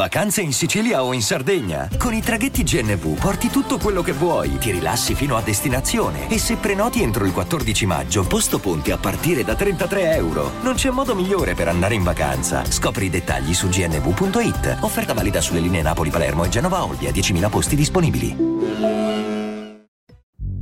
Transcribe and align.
Vacanze 0.00 0.40
in 0.40 0.54
Sicilia 0.54 1.04
o 1.04 1.12
in 1.12 1.20
Sardegna? 1.20 1.86
Con 1.98 2.14
i 2.14 2.22
traghetti 2.22 2.62
GNV 2.62 3.20
porti 3.20 3.48
tutto 3.48 3.76
quello 3.76 4.00
che 4.00 4.12
vuoi, 4.12 4.56
ti 4.56 4.70
rilassi 4.70 5.14
fino 5.14 5.36
a 5.36 5.42
destinazione 5.42 6.30
e 6.30 6.38
se 6.38 6.56
prenoti 6.56 7.02
entro 7.02 7.26
il 7.26 7.34
14 7.34 7.84
maggio, 7.84 8.26
posto 8.26 8.58
ponti 8.60 8.92
a 8.92 8.96
partire 8.96 9.44
da 9.44 9.54
33 9.54 10.14
euro. 10.14 10.52
Non 10.62 10.72
c'è 10.72 10.88
modo 10.88 11.14
migliore 11.14 11.52
per 11.52 11.68
andare 11.68 11.96
in 11.96 12.02
vacanza. 12.02 12.64
Scopri 12.64 13.04
i 13.04 13.10
dettagli 13.10 13.52
su 13.52 13.68
gnv.it. 13.68 14.78
Offerta 14.80 15.12
valida 15.12 15.42
sulle 15.42 15.60
linee 15.60 15.82
Napoli-Palermo 15.82 16.44
e 16.44 16.48
Genova-Olbia, 16.48 17.10
10.000 17.10 17.50
posti 17.50 17.76
disponibili. 17.76 18.34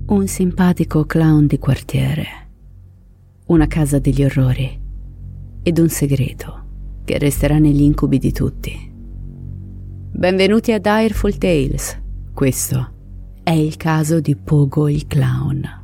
Un 0.07 0.27
simpatico 0.27 1.05
clown 1.05 1.47
di 1.47 1.61
quartiere. 1.61 2.27
Una 3.47 3.69
casa 3.69 4.01
degli 4.01 4.25
orrori. 4.25 4.81
Ed 5.63 5.79
un 5.79 5.89
segreto 5.89 6.65
che 7.05 7.19
resterà 7.19 7.59
negli 7.59 7.83
incubi 7.83 8.19
di 8.19 8.33
tutti. 8.33 8.88
Benvenuti 10.19 10.73
a 10.73 10.81
Direful 10.81 11.39
Tales. 11.39 11.97
Questo 12.35 12.93
è 13.45 13.53
il 13.53 13.77
caso 13.77 14.19
di 14.19 14.35
Pogo 14.35 14.89
il 14.89 15.07
Clown. 15.07 15.78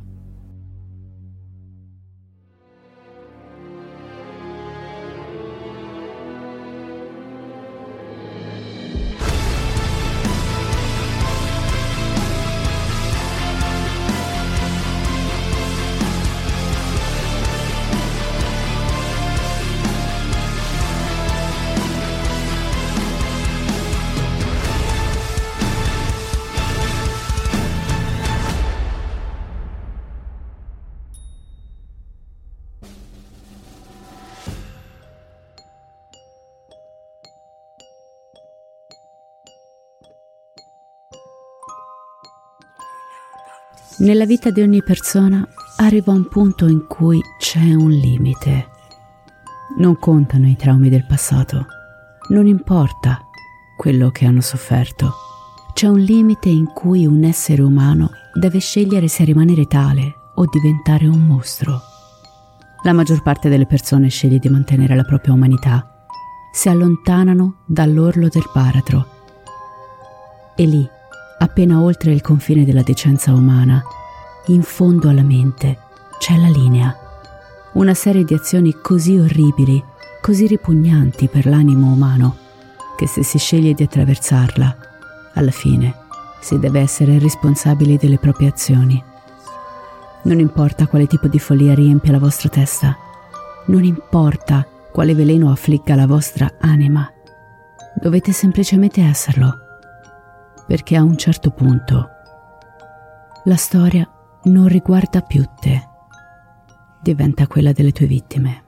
Nella 43.97 44.25
vita 44.25 44.51
di 44.51 44.59
ogni 44.61 44.83
persona 44.83 45.47
arriva 45.77 46.11
un 46.11 46.27
punto 46.27 46.67
in 46.67 46.85
cui 46.85 47.21
c'è 47.39 47.73
un 47.73 47.91
limite. 47.91 48.67
Non 49.77 49.97
contano 49.97 50.49
i 50.49 50.57
traumi 50.57 50.89
del 50.89 51.05
passato, 51.05 51.65
non 52.29 52.45
importa 52.45 53.21
quello 53.77 54.09
che 54.11 54.25
hanno 54.25 54.41
sofferto. 54.41 55.13
C'è 55.73 55.87
un 55.87 55.99
limite 55.99 56.49
in 56.49 56.65
cui 56.73 57.05
un 57.05 57.23
essere 57.23 57.61
umano 57.61 58.09
deve 58.33 58.59
scegliere 58.59 59.07
se 59.07 59.23
rimanere 59.23 59.65
tale 59.65 60.13
o 60.35 60.45
diventare 60.45 61.07
un 61.07 61.25
mostro. 61.25 61.79
La 62.83 62.91
maggior 62.91 63.23
parte 63.23 63.47
delle 63.47 63.65
persone 63.65 64.09
sceglie 64.09 64.39
di 64.39 64.49
mantenere 64.49 64.93
la 64.95 65.03
propria 65.03 65.33
umanità, 65.33 66.05
si 66.51 66.67
allontanano 66.67 67.59
dall'orlo 67.65 68.27
del 68.27 68.49
baratro. 68.53 69.07
E 70.57 70.65
lì, 70.65 70.89
appena 71.37 71.81
oltre 71.81 72.11
il 72.11 72.21
confine 72.21 72.65
della 72.65 72.81
decenza 72.81 73.33
umana, 73.33 73.83
in 74.47 74.61
fondo 74.61 75.09
alla 75.09 75.23
mente 75.23 75.77
c'è 76.19 76.37
la 76.37 76.47
linea. 76.47 76.95
Una 77.73 77.93
serie 77.93 78.23
di 78.23 78.33
azioni 78.33 78.73
così 78.81 79.17
orribili, 79.17 79.83
così 80.21 80.47
ripugnanti 80.47 81.27
per 81.27 81.45
l'animo 81.45 81.91
umano, 81.91 82.37
che 82.95 83.07
se 83.07 83.23
si 83.23 83.37
sceglie 83.37 83.73
di 83.73 83.83
attraversarla, 83.83 84.77
alla 85.33 85.51
fine 85.51 85.93
si 86.39 86.57
deve 86.59 86.79
essere 86.79 87.19
responsabili 87.19 87.97
delle 87.97 88.17
proprie 88.17 88.49
azioni. 88.49 89.03
Non 90.23 90.39
importa 90.39 90.87
quale 90.87 91.07
tipo 91.07 91.27
di 91.27 91.39
follia 91.39 91.73
riempia 91.73 92.11
la 92.11 92.19
vostra 92.19 92.49
testa, 92.49 92.97
non 93.65 93.83
importa 93.83 94.65
quale 94.91 95.13
veleno 95.13 95.51
affligga 95.51 95.95
la 95.95 96.07
vostra 96.07 96.53
anima, 96.59 97.11
dovete 97.99 98.31
semplicemente 98.31 99.01
esserlo 99.01 99.64
perché 100.67 100.95
a 100.95 101.03
un 101.03 101.17
certo 101.17 101.51
punto 101.51 102.09
la 103.45 103.55
storia 103.55 104.09
non 104.45 104.67
riguarda 104.67 105.21
più 105.21 105.43
te, 105.59 105.81
diventa 107.01 107.47
quella 107.47 107.71
delle 107.71 107.91
tue 107.91 108.07
vittime. 108.07 108.63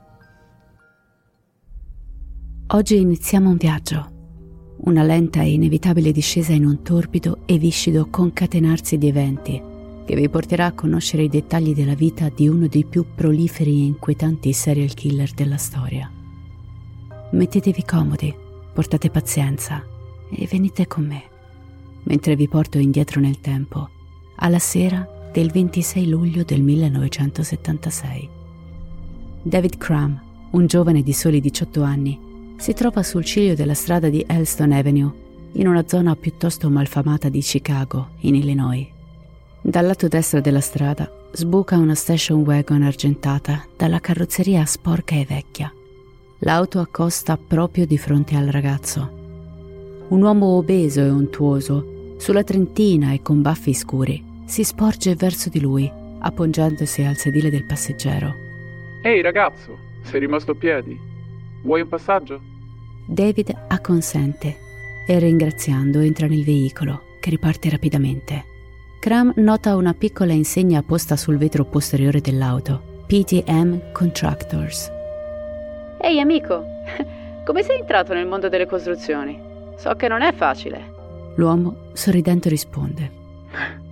Oggi 2.67 2.99
iniziamo 2.99 3.49
un 3.49 3.57
viaggio, 3.57 4.75
una 4.81 5.03
lenta 5.03 5.41
e 5.41 5.53
inevitabile 5.53 6.11
discesa 6.11 6.53
in 6.53 6.65
un 6.65 6.83
torbido 6.83 7.39
e 7.45 7.57
viscido 7.57 8.07
concatenarsi 8.09 8.97
di 8.97 9.07
eventi 9.07 9.75
che 10.05 10.15
vi 10.15 10.29
porterà 10.29 10.67
a 10.67 10.73
conoscere 10.73 11.23
i 11.23 11.29
dettagli 11.29 11.73
della 11.73 11.93
vita 11.93 12.29
di 12.29 12.47
uno 12.47 12.67
dei 12.67 12.85
più 12.85 13.05
proliferi 13.13 13.81
e 13.81 13.85
inquietanti 13.87 14.53
serial 14.53 14.93
killer 14.93 15.31
della 15.33 15.57
storia. 15.57 16.09
Mettetevi 17.31 17.83
comodi, 17.83 18.33
portate 18.73 19.09
pazienza 19.09 19.83
e 20.29 20.47
venite 20.49 20.87
con 20.87 21.05
me 21.05 21.23
mentre 22.07 22.35
vi 22.35 22.47
porto 22.47 22.77
indietro 22.77 23.19
nel 23.19 23.39
tempo, 23.39 23.89
alla 24.37 24.59
sera 24.59 25.07
del 25.31 25.51
26 25.51 26.07
luglio 26.07 26.43
del 26.43 26.61
1976. 26.61 28.29
David 29.43 29.77
Crum, 29.77 30.21
un 30.51 30.65
giovane 30.65 31.03
di 31.03 31.13
soli 31.13 31.39
18 31.39 31.81
anni, 31.83 32.19
si 32.57 32.73
trova 32.73 33.03
sul 33.03 33.23
ciglio 33.23 33.53
della 33.53 33.73
strada 33.73 34.09
di 34.09 34.23
Elston 34.27 34.71
Avenue, 34.71 35.25
in 35.53 35.67
una 35.67 35.87
zona 35.87 36.15
piuttosto 36.15 36.69
malfamata 36.69 37.29
di 37.29 37.41
Chicago, 37.41 38.09
in 38.21 38.35
Illinois. 38.35 38.87
Dal 39.61 39.85
lato 39.85 40.07
destro 40.07 40.39
della 40.39 40.61
strada 40.61 41.11
sbuca 41.31 41.77
una 41.77 41.95
station 41.95 42.41
wagon 42.41 42.83
argentata 42.83 43.65
dalla 43.75 43.99
carrozzeria 43.99 44.65
sporca 44.65 45.15
e 45.15 45.25
vecchia. 45.25 45.71
L'auto 46.39 46.79
accosta 46.79 47.37
proprio 47.37 47.85
di 47.85 47.97
fronte 47.97 48.35
al 48.35 48.47
ragazzo. 48.47 49.15
Un 50.07 50.21
uomo 50.21 50.55
obeso 50.55 51.01
e 51.01 51.09
untuoso 51.09 51.95
sulla 52.17 52.43
trentina 52.43 53.13
e 53.13 53.21
con 53.21 53.41
baffi 53.41 53.73
scuri, 53.73 54.23
si 54.45 54.63
sporge 54.63 55.15
verso 55.15 55.49
di 55.49 55.59
lui, 55.59 55.91
appoggiandosi 56.19 57.03
al 57.03 57.15
sedile 57.15 57.49
del 57.49 57.63
passeggero. 57.63 58.35
Ehi 59.01 59.21
ragazzo, 59.21 59.77
sei 60.01 60.19
rimasto 60.21 60.51
a 60.51 60.55
piedi? 60.55 60.99
Vuoi 61.61 61.81
un 61.81 61.87
passaggio? 61.87 62.41
David 63.05 63.55
acconsente 63.67 64.57
e 65.07 65.19
ringraziando 65.19 65.99
entra 65.99 66.27
nel 66.27 66.43
veicolo, 66.43 67.15
che 67.19 67.29
riparte 67.29 67.69
rapidamente. 67.69 68.45
Cram 68.99 69.31
nota 69.37 69.75
una 69.75 69.93
piccola 69.93 70.33
insegna 70.33 70.81
posta 70.81 71.15
sul 71.15 71.37
vetro 71.37 71.63
posteriore 71.63 72.19
dell'auto, 72.19 73.03
PTM 73.07 73.91
Contractors. 73.93 74.91
Ehi 76.01 76.19
amico, 76.19 76.63
come 77.45 77.63
sei 77.63 77.79
entrato 77.79 78.13
nel 78.13 78.27
mondo 78.27 78.49
delle 78.49 78.65
costruzioni? 78.65 79.39
So 79.77 79.93
che 79.95 80.07
non 80.07 80.21
è 80.21 80.33
facile. 80.33 80.96
L'uomo, 81.37 81.89
sorridendo, 81.93 82.49
risponde. 82.49 83.11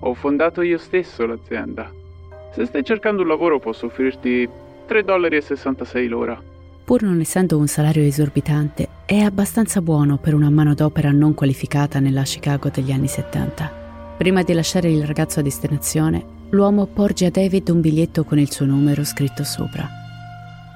Ho 0.00 0.14
fondato 0.14 0.62
io 0.62 0.78
stesso 0.78 1.26
l'azienda. 1.26 1.90
Se 2.52 2.66
stai 2.66 2.84
cercando 2.84 3.22
un 3.22 3.28
lavoro 3.28 3.58
posso 3.58 3.86
offrirti 3.86 4.48
3,66 4.88 5.02
dollari 5.04 6.08
l'ora. 6.08 6.42
Pur 6.84 7.02
non 7.02 7.20
essendo 7.20 7.58
un 7.58 7.68
salario 7.68 8.02
esorbitante, 8.02 8.88
è 9.04 9.18
abbastanza 9.18 9.80
buono 9.80 10.16
per 10.16 10.34
una 10.34 10.50
manodopera 10.50 11.12
non 11.12 11.34
qualificata 11.34 12.00
nella 12.00 12.22
Chicago 12.22 12.68
degli 12.70 12.90
anni 12.90 13.06
70. 13.06 13.78
Prima 14.16 14.42
di 14.42 14.52
lasciare 14.52 14.90
il 14.90 15.06
ragazzo 15.06 15.38
a 15.38 15.42
destinazione, 15.42 16.24
l'uomo 16.50 16.86
porge 16.86 17.26
a 17.26 17.30
David 17.30 17.68
un 17.68 17.80
biglietto 17.80 18.24
con 18.24 18.40
il 18.40 18.50
suo 18.50 18.66
numero 18.66 19.04
scritto 19.04 19.44
sopra. 19.44 19.88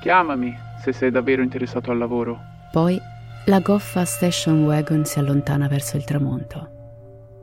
Chiamami 0.00 0.54
se 0.80 0.92
sei 0.92 1.10
davvero 1.10 1.42
interessato 1.42 1.90
al 1.90 1.98
lavoro. 1.98 2.38
Poi 2.70 3.00
la 3.46 3.60
goffa 3.60 4.06
station 4.06 4.64
wagon 4.64 5.04
si 5.04 5.18
allontana 5.18 5.68
verso 5.68 5.98
il 5.98 6.04
tramonto. 6.04 6.70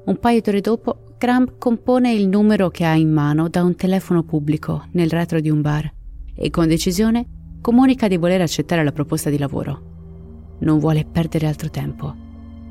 Un 0.05 0.17
paio 0.17 0.41
d'ore 0.41 0.59
dopo, 0.59 1.13
Graham 1.17 1.59
compone 1.59 2.11
il 2.11 2.27
numero 2.27 2.69
che 2.69 2.85
ha 2.85 2.95
in 2.95 3.11
mano 3.11 3.49
da 3.49 3.61
un 3.61 3.75
telefono 3.75 4.23
pubblico 4.23 4.85
nel 4.93 5.11
retro 5.11 5.39
di 5.39 5.51
un 5.51 5.61
bar 5.61 5.91
e 6.33 6.49
con 6.49 6.67
decisione 6.67 7.57
comunica 7.61 8.07
di 8.07 8.17
voler 8.17 8.41
accettare 8.41 8.83
la 8.83 8.91
proposta 8.91 9.29
di 9.29 9.37
lavoro. 9.37 9.89
Non 10.59 10.79
vuole 10.79 11.05
perdere 11.05 11.45
altro 11.45 11.69
tempo 11.69 12.15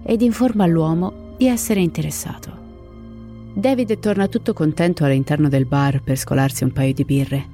ed 0.02 0.22
informa 0.22 0.64
all'uomo 0.64 1.34
di 1.36 1.46
essere 1.46 1.80
interessato. 1.80 2.58
David 3.54 4.00
torna 4.00 4.26
tutto 4.26 4.52
contento 4.52 5.04
all'interno 5.04 5.48
del 5.48 5.66
bar 5.66 6.02
per 6.02 6.16
scolarsi 6.16 6.64
un 6.64 6.72
paio 6.72 6.92
di 6.92 7.04
birre. 7.04 7.46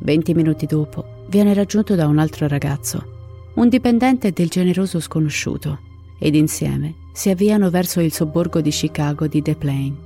Venti 0.00 0.34
minuti 0.34 0.66
dopo 0.66 1.24
viene 1.28 1.54
raggiunto 1.54 1.94
da 1.94 2.06
un 2.06 2.18
altro 2.18 2.46
ragazzo 2.46 3.20
un 3.54 3.68
dipendente 3.68 4.32
del 4.32 4.48
generoso 4.48 4.98
sconosciuto, 5.00 5.78
ed 6.18 6.34
insieme 6.34 6.94
si 7.12 7.28
avviano 7.28 7.68
verso 7.68 8.00
il 8.00 8.12
sobborgo 8.12 8.60
di 8.60 8.70
Chicago 8.70 9.26
di 9.26 9.42
The 9.42 9.54
Plain. 9.54 9.96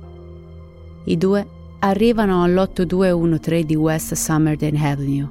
I 1.05 1.17
due 1.17 1.47
arrivano 1.79 2.43
all'8213 2.43 3.61
di 3.61 3.75
West 3.75 4.13
Summerden 4.13 4.75
Avenue. 4.75 5.27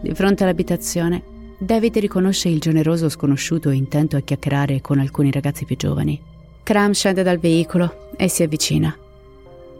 Di 0.00 0.14
fronte 0.14 0.44
all'abitazione, 0.44 1.22
David 1.58 1.98
riconosce 1.98 2.48
il 2.48 2.60
generoso 2.60 3.08
sconosciuto 3.08 3.70
intento 3.70 4.16
a 4.16 4.20
chiacchierare 4.20 4.80
con 4.80 4.98
alcuni 4.98 5.30
ragazzi 5.30 5.64
più 5.64 5.76
giovani. 5.76 6.20
Cram 6.62 6.92
scende 6.92 7.22
dal 7.22 7.38
veicolo 7.38 8.10
e 8.16 8.28
si 8.28 8.42
avvicina. 8.42 8.96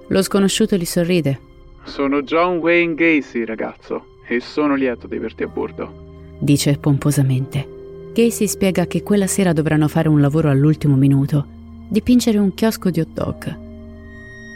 Lo 0.08 0.22
sconosciuto 0.22 0.76
gli 0.76 0.84
sorride. 0.84 1.40
Sono 1.84 2.22
John 2.22 2.58
Wayne 2.58 2.94
Gacy, 2.94 3.44
ragazzo, 3.44 4.18
e 4.26 4.40
sono 4.40 4.74
lieto 4.74 5.06
di 5.06 5.16
averti 5.16 5.42
a 5.42 5.48
bordo. 5.48 6.11
Dice 6.42 6.76
pomposamente. 6.76 7.68
Gacy 8.12 8.48
spiega 8.48 8.88
che 8.88 9.04
quella 9.04 9.28
sera 9.28 9.52
dovranno 9.52 9.86
fare 9.86 10.08
un 10.08 10.20
lavoro 10.20 10.50
all'ultimo 10.50 10.96
minuto, 10.96 11.46
dipingere 11.88 12.38
un 12.38 12.52
chiosco 12.52 12.90
di 12.90 12.98
hot 12.98 13.12
dog. 13.12 13.58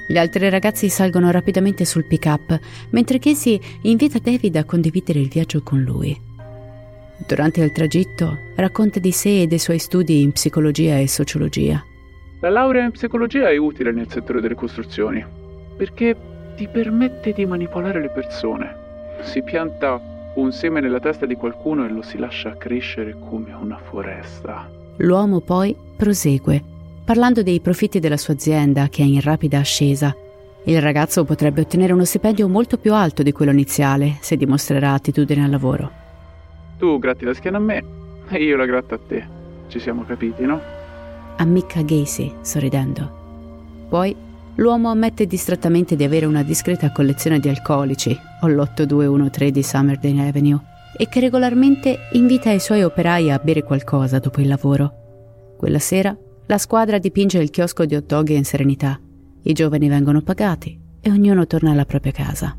Gli 0.08 0.18
altri 0.18 0.50
ragazzi 0.50 0.88
salgono 0.88 1.30
rapidamente 1.30 1.84
sul 1.84 2.04
pick-up, 2.04 2.58
mentre 2.90 3.20
Casey 3.20 3.60
invita 3.82 4.18
David 4.18 4.56
a 4.56 4.64
condividere 4.64 5.20
il 5.20 5.28
viaggio 5.28 5.62
con 5.62 5.80
lui. 5.80 6.20
Durante 7.24 7.62
il 7.62 7.70
tragitto 7.70 8.36
racconta 8.56 8.98
di 8.98 9.12
sé 9.12 9.42
e 9.42 9.46
dei 9.46 9.60
suoi 9.60 9.78
studi 9.78 10.22
in 10.22 10.32
psicologia 10.32 10.98
e 10.98 11.06
sociologia. 11.06 11.84
La 12.40 12.50
laurea 12.50 12.82
in 12.82 12.90
psicologia 12.90 13.48
è 13.48 13.56
utile 13.56 13.92
nel 13.92 14.10
settore 14.10 14.40
delle 14.40 14.56
costruzioni, 14.56 15.24
perché 15.76 16.16
ti 16.56 16.66
permette 16.66 17.32
di 17.32 17.46
manipolare 17.46 18.00
le 18.00 18.10
persone. 18.10 18.74
Si 19.22 19.40
pianta 19.44 20.14
un 20.36 20.52
seme 20.52 20.80
nella 20.80 21.00
testa 21.00 21.26
di 21.26 21.34
qualcuno 21.34 21.84
e 21.84 21.88
lo 21.88 22.02
si 22.02 22.18
lascia 22.18 22.56
crescere 22.56 23.16
come 23.18 23.52
una 23.52 23.78
foresta. 23.78 24.68
L'uomo 24.96 25.40
poi 25.40 25.74
prosegue, 25.96 26.62
parlando 27.04 27.42
dei 27.42 27.60
profitti 27.60 28.00
della 28.00 28.16
sua 28.16 28.34
azienda 28.34 28.88
che 28.88 29.02
è 29.02 29.06
in 29.06 29.20
rapida 29.20 29.58
ascesa. 29.58 30.14
Il 30.64 30.80
ragazzo 30.80 31.24
potrebbe 31.24 31.60
ottenere 31.60 31.92
uno 31.92 32.04
stipendio 32.04 32.48
molto 32.48 32.76
più 32.76 32.92
alto 32.92 33.22
di 33.22 33.32
quello 33.32 33.52
iniziale 33.52 34.16
se 34.20 34.36
dimostrerà 34.36 34.92
attitudine 34.92 35.44
al 35.44 35.50
lavoro. 35.50 35.90
Tu 36.78 36.98
gratti 36.98 37.24
la 37.24 37.34
schiena 37.34 37.58
a 37.58 37.60
me 37.60 37.84
e 38.28 38.42
io 38.42 38.56
la 38.56 38.66
gratto 38.66 38.94
a 38.94 38.98
te. 38.98 39.24
Ci 39.68 39.78
siamo 39.78 40.04
capiti, 40.04 40.44
no? 40.44 40.60
Ammicca 41.36 41.82
Gacy, 41.82 42.32
sorridendo. 42.40 43.24
Poi 43.88 44.14
l'uomo 44.56 44.90
ammette 44.90 45.26
distrattamente 45.26 45.96
di 45.96 46.04
avere 46.04 46.26
una 46.26 46.42
discreta 46.42 46.90
collezione 46.90 47.38
di 47.38 47.48
alcolici, 47.48 48.18
o 48.46 48.48
l'8213 48.48 49.48
di 49.48 49.62
Summerdale 49.62 50.28
Avenue, 50.28 50.60
e 50.96 51.08
che 51.08 51.20
regolarmente 51.20 52.08
invita 52.12 52.50
i 52.50 52.60
suoi 52.60 52.82
operai 52.82 53.30
a 53.30 53.38
bere 53.38 53.62
qualcosa 53.62 54.18
dopo 54.18 54.40
il 54.40 54.48
lavoro. 54.48 55.54
Quella 55.56 55.78
sera 55.78 56.16
la 56.46 56.58
squadra 56.58 56.98
dipinge 56.98 57.38
il 57.38 57.50
chiosco 57.50 57.84
di 57.84 57.94
hot 57.94 58.06
dog 58.06 58.28
in 58.28 58.44
serenità. 58.44 58.98
I 59.42 59.52
giovani 59.52 59.88
vengono 59.88 60.22
pagati 60.22 60.78
e 61.00 61.10
ognuno 61.10 61.46
torna 61.46 61.72
alla 61.72 61.84
propria 61.84 62.12
casa. 62.12 62.56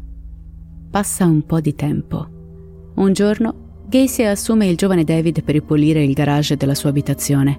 Passa 0.89 1.25
un 1.25 1.45
po' 1.45 1.59
di 1.59 1.73
tempo. 1.73 2.27
Un 2.95 3.13
giorno 3.13 3.65
Gacy 3.87 4.23
assume 4.23 4.67
il 4.67 4.75
giovane 4.75 5.05
David 5.05 5.43
per 5.43 5.55
ripulire 5.55 6.03
il 6.03 6.13
garage 6.13 6.57
della 6.57 6.75
sua 6.75 6.89
abitazione. 6.89 7.57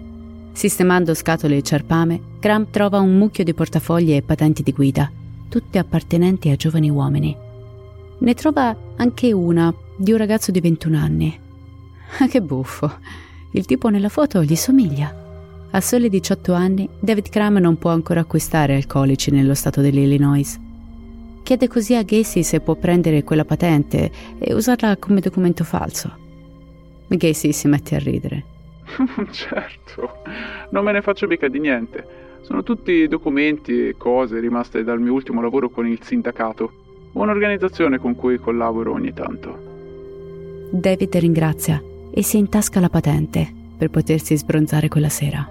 Sistemando 0.53 1.15
scatole 1.15 1.57
e 1.57 1.63
ciarpame, 1.63 2.21
Graham 2.41 2.71
trova 2.71 2.99
un 2.99 3.17
mucchio 3.17 3.45
di 3.45 3.55
portafogli 3.55 4.13
e 4.13 4.23
patenti 4.23 4.63
di 4.63 4.73
guida, 4.73 5.11
tutte 5.49 5.79
appartenenti 5.79 6.51
a 6.51 6.57
giovani 6.57 6.91
uomini. 6.91 7.48
Ne 8.21 8.35
trova 8.35 8.77
anche 8.97 9.33
una 9.33 9.73
di 9.97 10.11
un 10.11 10.19
ragazzo 10.19 10.51
di 10.51 10.61
21 10.61 10.99
anni. 10.99 11.41
che 12.29 12.41
buffo! 12.41 12.99
Il 13.53 13.65
tipo 13.65 13.89
nella 13.89 14.09
foto 14.09 14.43
gli 14.43 14.57
somiglia. 14.57 15.27
A 15.71 15.81
soli 15.81 16.09
18 16.09 16.53
anni, 16.53 16.89
David 16.99 17.29
Cram 17.29 17.59
non 17.59 17.79
può 17.79 17.91
ancora 17.91 18.21
acquistare 18.21 18.75
alcolici 18.75 19.31
nello 19.31 19.55
stato 19.55 19.81
dell'Illinois. 19.81 20.59
Chiede 21.45 21.69
così 21.69 21.95
a 21.95 22.03
Gacy 22.03 22.43
se 22.43 22.61
può 22.61 22.75
prendere 22.75 23.23
quella 23.23 23.45
patente 23.45 24.11
e 24.39 24.53
usarla 24.53 24.97
come 24.97 25.21
documento 25.21 25.63
falso. 25.65 26.13
Gacy 27.07 27.53
si 27.53 27.69
mette 27.69 27.95
a 27.95 27.99
ridere. 27.99 28.45
certo, 29.31 30.23
non 30.71 30.85
me 30.85 30.93
ne 30.93 31.03
faccio 31.03 31.27
mica 31.27 31.49
di 31.49 31.61
niente. 31.61 32.07
Sono 32.41 32.63
tutti 32.63 33.07
documenti 33.07 33.89
e 33.89 33.97
cose 33.97 34.41
rimaste 34.41 34.83
dal 34.83 35.01
mio 35.01 35.13
ultimo 35.13 35.41
lavoro 35.41 35.71
con 35.71 35.87
il 35.87 36.01
sindacato, 36.03 36.87
un'organizzazione 37.13 37.99
con 37.99 38.15
cui 38.15 38.39
collaboro 38.39 38.93
ogni 38.93 39.13
tanto. 39.13 39.67
David 40.71 41.17
ringrazia 41.17 41.83
e 42.11 42.23
si 42.23 42.39
intasca 42.39 42.81
la 42.81 42.89
patente 42.89 43.53
per 43.77 43.91
potersi 43.91 44.37
sbronzare 44.37 44.89
quella 44.89 45.09
sera. 45.09 45.49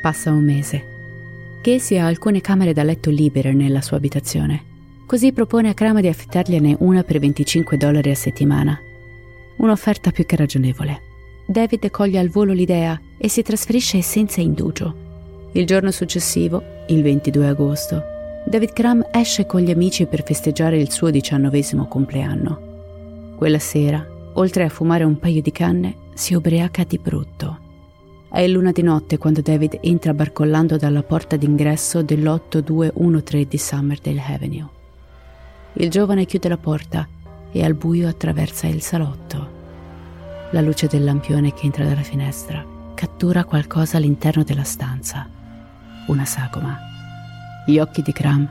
Passa 0.00 0.30
un 0.30 0.44
mese 0.44 0.94
Casey 1.66 1.98
ha 1.98 2.06
alcune 2.06 2.40
camere 2.40 2.72
da 2.72 2.84
letto 2.84 3.10
libere 3.10 3.52
nella 3.52 3.80
sua 3.80 3.96
abitazione. 3.96 4.74
Così 5.04 5.32
propone 5.32 5.68
a 5.68 5.74
Crama 5.74 6.00
di 6.00 6.06
affittargliene 6.06 6.76
una 6.78 7.02
per 7.02 7.18
25 7.18 7.76
dollari 7.76 8.10
a 8.10 8.14
settimana. 8.14 8.78
Un'offerta 9.56 10.12
più 10.12 10.24
che 10.26 10.36
ragionevole. 10.36 11.00
David 11.44 11.90
coglie 11.90 12.20
al 12.20 12.28
volo 12.28 12.52
l'idea 12.52 12.96
e 13.18 13.28
si 13.28 13.42
trasferisce 13.42 14.00
senza 14.00 14.40
indugio. 14.40 15.50
Il 15.54 15.66
giorno 15.66 15.90
successivo, 15.90 16.62
il 16.86 17.02
22 17.02 17.48
agosto, 17.48 18.02
David 18.48 18.72
Cram 18.72 19.04
esce 19.10 19.44
con 19.44 19.60
gli 19.60 19.72
amici 19.72 20.06
per 20.06 20.22
festeggiare 20.22 20.78
il 20.78 20.92
suo 20.92 21.10
diciannovesimo 21.10 21.88
compleanno. 21.88 23.34
Quella 23.36 23.58
sera, 23.58 24.06
oltre 24.34 24.62
a 24.62 24.68
fumare 24.68 25.02
un 25.02 25.18
paio 25.18 25.42
di 25.42 25.50
canne, 25.50 25.96
si 26.14 26.34
ubriaca 26.34 26.84
di 26.84 26.96
brutto. 26.98 27.58
È 28.30 28.46
luna 28.46 28.70
di 28.70 28.82
notte 28.82 29.18
quando 29.18 29.40
David 29.40 29.78
entra 29.80 30.14
barcollando 30.14 30.76
dalla 30.76 31.02
porta 31.02 31.36
d'ingresso 31.36 32.02
dell'8213 32.02 33.42
di 33.42 33.58
Summerdale 33.58 34.22
Avenue. 34.22 34.68
Il 35.72 35.90
giovane 35.90 36.24
chiude 36.24 36.48
la 36.48 36.56
porta 36.56 37.08
e 37.50 37.64
al 37.64 37.74
buio 37.74 38.06
attraversa 38.06 38.68
il 38.68 38.80
salotto. 38.80 39.54
La 40.50 40.60
luce 40.60 40.86
del 40.86 41.02
lampione 41.02 41.52
che 41.52 41.64
entra 41.64 41.84
dalla 41.84 42.02
finestra 42.02 42.64
cattura 42.94 43.44
qualcosa 43.44 43.96
all'interno 43.96 44.44
della 44.44 44.64
stanza. 44.64 45.28
Una 46.06 46.24
sagoma. 46.24 46.95
Gli 47.68 47.80
occhi 47.80 48.00
di 48.00 48.12
Cram 48.12 48.48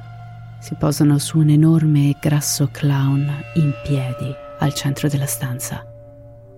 si 0.60 0.76
posano 0.76 1.18
su 1.20 1.38
un 1.38 1.48
enorme 1.48 2.10
e 2.10 2.18
grasso 2.20 2.68
clown 2.70 3.26
in 3.56 3.72
piedi 3.82 4.30
al 4.60 4.74
centro 4.74 5.08
della 5.08 5.26
stanza, 5.26 5.86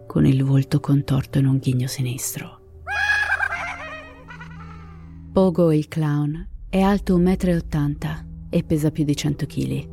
con 0.07 0.25
il 0.25 0.44
volto 0.44 0.80
contorto 0.80 1.38
in 1.38 1.45
un 1.45 1.57
ghigno 1.59 1.86
sinistro. 1.86 2.62
Pogo 5.31 5.71
il 5.71 5.88
clown 5.88 6.48
è 6.68 6.81
alto 6.81 7.19
1,80 7.19 7.77
m 7.77 8.48
e 8.50 8.63
pesa 8.63 8.89
più 8.89 9.04
di 9.04 9.15
100 9.15 9.45
kg. 9.45 9.89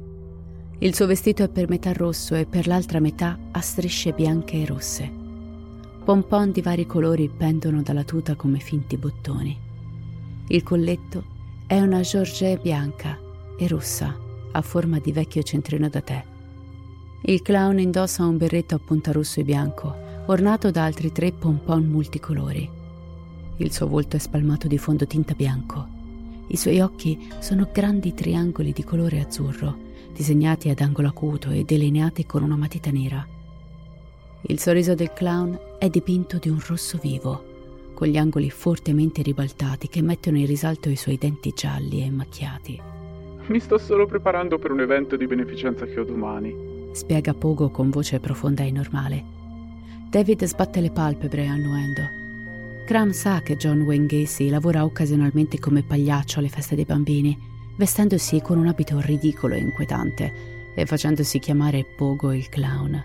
Il 0.79 0.95
suo 0.95 1.05
vestito 1.05 1.43
è 1.43 1.51
per 1.51 1.69
metà 1.69 1.93
rosso 1.93 2.35
e 2.35 2.47
per 2.47 2.67
l'altra 2.67 2.99
metà 2.99 3.39
ha 3.51 3.61
strisce 3.61 4.13
bianche 4.13 4.63
e 4.63 4.65
rosse. 4.65 5.13
Pompon 6.03 6.51
di 6.51 6.63
vari 6.63 6.87
colori 6.87 7.29
pendono 7.29 7.83
dalla 7.83 8.05
tuta 8.05 8.37
come 8.37 8.59
finti 8.59 8.97
bottoni. 8.97 9.55
Il 10.49 10.63
colletto 10.63 11.33
è 11.67 11.81
una 11.81 12.03
Georgette 12.03 12.61
bianca 12.61 13.19
e 13.57 13.67
rossa 13.67 14.15
a 14.53 14.61
forma 14.61 14.99
di 14.99 15.13
vecchio 15.13 15.43
centrino 15.43 15.89
da 15.89 16.03
tè. 16.03 16.23
Il 17.23 17.41
clown 17.41 17.79
indossa 17.79 18.27
un 18.27 18.37
berretto 18.37 18.75
a 18.75 18.79
punta 18.79 19.13
rosso 19.13 19.41
e 19.41 19.45
bianco, 19.45 19.97
ornato 20.27 20.71
da 20.71 20.85
altri 20.85 21.11
tre 21.11 21.33
pompon 21.33 21.87
multicolori. 21.87 22.69
Il 23.57 23.73
suo 23.73 23.89
volto 23.89 24.17
è 24.17 24.19
spalmato 24.19 24.69
di 24.69 24.77
fondotinta 24.77 25.33
bianco. 25.33 25.89
I 26.49 26.57
suoi 26.59 26.81
occhi 26.81 27.31
sono 27.39 27.71
grandi 27.73 28.13
triangoli 28.13 28.73
di 28.73 28.85
colore 28.85 29.21
azzurro, 29.21 29.75
disegnati 30.13 30.69
ad 30.69 30.81
angolo 30.81 31.09
acuto 31.09 31.49
e 31.49 31.65
delineati 31.65 32.27
con 32.27 32.43
una 32.43 32.57
matita 32.57 32.91
nera. 32.91 33.27
Il 34.43 34.59
sorriso 34.61 34.95
del 34.95 35.15
clown 35.15 35.59
è 35.79 35.89
dipinto 35.89 36.37
di 36.37 36.51
un 36.51 36.61
rosso 36.65 36.99
vivo, 37.01 37.54
con 37.95 38.09
gli 38.09 38.19
angoli 38.19 38.51
fortemente 38.51 39.23
ribaltati 39.23 39.89
che 39.89 40.03
mettono 40.03 40.37
in 40.37 40.47
risalto 40.47 40.91
i 40.91 40.97
suoi 40.97 41.17
denti 41.17 41.53
gialli 41.55 42.03
e 42.03 42.11
macchiati. 42.11 42.81
Mi 43.47 43.61
sto 43.61 43.79
solo 43.79 44.07
preparando 44.07 44.59
per 44.59 44.71
un 44.71 44.81
evento 44.81 45.17
di 45.17 45.27
beneficenza 45.27 45.87
che 45.87 46.01
ho 46.01 46.05
domani, 46.05 46.91
spiega 46.93 47.33
Pogo 47.35 47.71
con 47.71 47.91
voce 47.91 48.21
profonda 48.21 48.63
e 48.63 48.71
normale. 48.71 49.25
David 50.11 50.45
sbatte 50.45 50.81
le 50.81 50.91
palpebre 50.91 51.47
annuendo. 51.47 52.03
Graham 52.87 53.13
sa 53.13 53.41
che 53.41 53.57
John 53.57 53.81
Wayne 53.83 54.07
Gacy 54.07 54.49
lavora 54.49 54.85
occasionalmente 54.85 55.59
come 55.59 55.83
pagliaccio 55.83 56.39
alle 56.39 56.49
feste 56.49 56.75
dei 56.75 56.85
bambini, 56.85 57.37
vestendosi 57.77 58.41
con 58.41 58.59
un 58.59 58.67
abito 58.67 59.01
ridicolo 59.01 59.55
e 59.55 59.59
inquietante 59.59 60.73
e 60.75 60.87
facendosi 60.87 61.39
chiamare 61.39 61.85
Pogo 61.85 62.33
il 62.33 62.49
clown. 62.49 63.03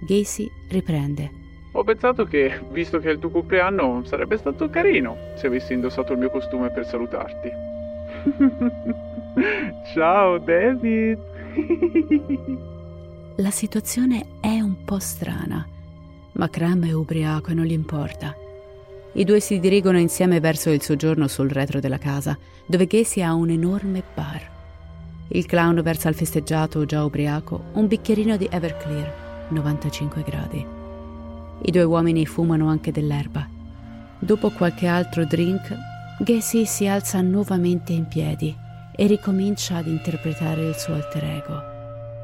Gacy 0.00 0.50
riprende. 0.68 1.44
Ho 1.76 1.84
pensato 1.84 2.24
che, 2.24 2.58
visto 2.70 2.98
che 2.98 3.10
è 3.10 3.12
il 3.12 3.18
tuo 3.18 3.28
compleanno, 3.28 4.02
sarebbe 4.06 4.38
stato 4.38 4.70
carino 4.70 5.18
se 5.34 5.48
avessi 5.48 5.74
indossato 5.74 6.14
il 6.14 6.18
mio 6.18 6.30
costume 6.30 6.70
per 6.70 6.86
salutarti. 6.86 7.52
Ciao 9.92 10.38
David! 10.38 11.18
La 13.36 13.50
situazione 13.50 14.24
è 14.40 14.58
un 14.58 14.84
po' 14.86 14.98
strana, 14.98 15.68
ma 16.32 16.48
Cram 16.48 16.86
è 16.86 16.92
ubriaco 16.92 17.50
e 17.50 17.54
non 17.54 17.66
gli 17.66 17.72
importa. 17.72 18.34
I 19.12 19.24
due 19.24 19.40
si 19.40 19.60
dirigono 19.60 19.98
insieme 19.98 20.40
verso 20.40 20.70
il 20.70 20.80
soggiorno 20.80 21.28
sul 21.28 21.50
retro 21.50 21.78
della 21.78 21.98
casa, 21.98 22.38
dove 22.64 22.86
Casey 22.86 23.22
ha 23.22 23.34
un 23.34 23.50
enorme 23.50 24.02
bar. 24.14 24.50
Il 25.28 25.44
clown 25.44 25.82
versa 25.82 26.08
al 26.08 26.14
festeggiato, 26.14 26.86
già 26.86 27.04
ubriaco, 27.04 27.64
un 27.74 27.86
bicchierino 27.86 28.38
di 28.38 28.48
Everclear, 28.50 29.48
95 29.50 30.22
gradi. 30.22 30.75
I 31.62 31.70
due 31.70 31.82
uomini 31.82 32.26
fumano 32.26 32.68
anche 32.68 32.92
dell'erba. 32.92 33.48
Dopo 34.18 34.50
qualche 34.50 34.86
altro 34.86 35.24
drink, 35.24 35.74
Gacy 36.18 36.64
si 36.64 36.86
alza 36.86 37.20
nuovamente 37.20 37.92
in 37.92 38.06
piedi 38.06 38.54
e 38.94 39.06
ricomincia 39.06 39.76
ad 39.76 39.86
interpretare 39.86 40.66
il 40.66 40.74
suo 40.74 40.94
alter 40.94 41.24
ego, 41.24 41.62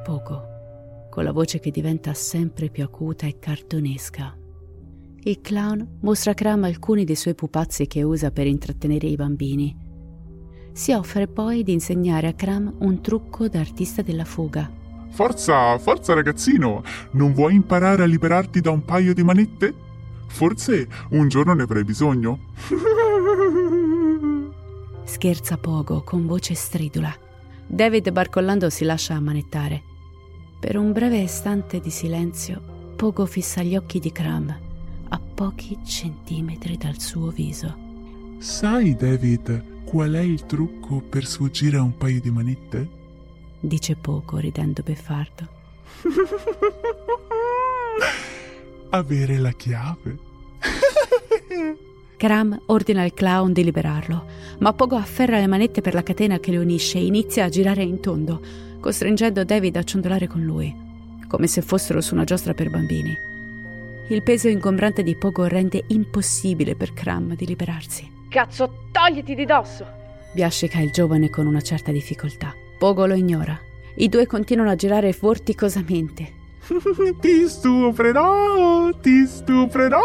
Poco, 0.02 1.06
con 1.10 1.24
la 1.24 1.32
voce 1.32 1.60
che 1.60 1.70
diventa 1.70 2.14
sempre 2.14 2.70
più 2.70 2.82
acuta 2.82 3.26
e 3.26 3.38
cartonesca. 3.38 4.36
Il 5.24 5.40
clown 5.40 5.98
mostra 6.00 6.32
a 6.32 6.34
Cram 6.34 6.64
alcuni 6.64 7.04
dei 7.04 7.14
suoi 7.14 7.34
pupazzi 7.34 7.86
che 7.86 8.02
usa 8.02 8.30
per 8.30 8.46
intrattenere 8.46 9.06
i 9.06 9.14
bambini. 9.14 9.76
Si 10.72 10.92
offre 10.92 11.28
poi 11.28 11.62
di 11.62 11.72
insegnare 11.72 12.26
a 12.28 12.32
Cram 12.32 12.74
un 12.78 13.00
trucco 13.02 13.46
da 13.48 13.60
artista 13.60 14.02
della 14.02 14.24
fuga. 14.24 14.68
Forza, 15.12 15.76
forza 15.78 16.14
ragazzino, 16.14 16.82
non 17.12 17.34
vuoi 17.34 17.54
imparare 17.54 18.02
a 18.02 18.06
liberarti 18.06 18.60
da 18.60 18.70
un 18.70 18.84
paio 18.84 19.12
di 19.12 19.22
manette? 19.22 19.74
Forse 20.26 20.88
un 21.10 21.28
giorno 21.28 21.52
ne 21.52 21.64
avrai 21.64 21.84
bisogno. 21.84 22.38
Scherza 25.04 25.58
Pogo 25.58 26.02
con 26.02 26.26
voce 26.26 26.54
stridula. 26.54 27.14
David 27.66 28.10
barcollando 28.10 28.70
si 28.70 28.84
lascia 28.84 29.12
ammanettare. 29.14 29.82
Per 30.58 30.78
un 30.78 30.92
breve 30.92 31.18
istante 31.18 31.80
di 31.80 31.90
silenzio, 31.90 32.62
Pogo 32.96 33.26
fissa 33.26 33.62
gli 33.62 33.76
occhi 33.76 33.98
di 33.98 34.10
Cram 34.10 34.70
a 35.12 35.20
pochi 35.34 35.78
centimetri 35.84 36.78
dal 36.78 36.98
suo 36.98 37.28
viso. 37.28 37.76
Sai, 38.38 38.96
David, 38.96 39.84
qual 39.84 40.12
è 40.12 40.20
il 40.20 40.46
trucco 40.46 41.00
per 41.00 41.26
sfuggire 41.26 41.76
a 41.76 41.82
un 41.82 41.98
paio 41.98 42.20
di 42.20 42.30
manette? 42.30 43.00
Dice 43.62 43.96
Poco 43.96 44.38
ridendo 44.38 44.82
beffardo. 44.82 45.60
Avere 48.90 49.38
la 49.38 49.52
chiave. 49.52 50.18
Cram 52.16 52.60
ordina 52.66 53.02
al 53.02 53.14
clown 53.14 53.52
di 53.52 53.64
liberarlo, 53.64 54.26
ma 54.58 54.72
Pogo 54.72 54.96
afferra 54.96 55.38
le 55.38 55.46
manette 55.46 55.80
per 55.80 55.94
la 55.94 56.02
catena 56.02 56.38
che 56.38 56.50
le 56.50 56.58
unisce 56.58 56.98
e 56.98 57.06
inizia 57.06 57.44
a 57.44 57.48
girare 57.48 57.82
in 57.82 58.00
tondo, 58.00 58.40
costringendo 58.80 59.44
David 59.44 59.76
a 59.76 59.82
ciondolare 59.82 60.26
con 60.26 60.42
lui, 60.42 60.74
come 61.26 61.46
se 61.46 61.62
fossero 61.62 62.00
su 62.00 62.14
una 62.14 62.24
giostra 62.24 62.54
per 62.54 62.70
bambini. 62.70 63.30
Il 64.08 64.22
peso 64.22 64.48
ingombrante 64.48 65.02
di 65.02 65.16
Pogo 65.16 65.46
rende 65.46 65.84
impossibile 65.88 66.74
per 66.74 66.92
Cram 66.92 67.34
di 67.34 67.46
liberarsi. 67.46 68.10
Cazzo, 68.28 68.88
togliti 68.92 69.34
di 69.34 69.44
dosso! 69.44 69.86
Biascica 70.34 70.80
il 70.80 70.90
giovane 70.90 71.30
con 71.30 71.46
una 71.46 71.60
certa 71.60 71.92
difficoltà. 71.92 72.54
Pogo 72.82 73.06
lo 73.06 73.14
ignora. 73.14 73.56
I 73.94 74.08
due 74.08 74.26
continuano 74.26 74.72
a 74.72 74.74
girare 74.74 75.16
vorticosamente. 75.16 76.32
ti 77.20 77.46
stuprerò, 77.46 78.90
ti 79.00 79.24
stuprerò! 79.24 80.00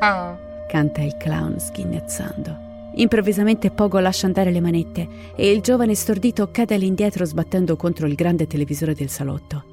canta 0.70 1.02
il 1.02 1.14
clown 1.18 1.60
sghignazzando. 1.60 2.56
Improvvisamente 2.94 3.70
Pogo 3.70 3.98
lascia 3.98 4.24
andare 4.24 4.50
le 4.50 4.62
manette 4.62 5.06
e 5.36 5.50
il 5.50 5.60
giovane 5.60 5.94
stordito 5.94 6.50
cade 6.50 6.76
all'indietro 6.76 7.26
sbattendo 7.26 7.76
contro 7.76 8.06
il 8.06 8.14
grande 8.14 8.46
televisore 8.46 8.94
del 8.94 9.10
salotto. 9.10 9.64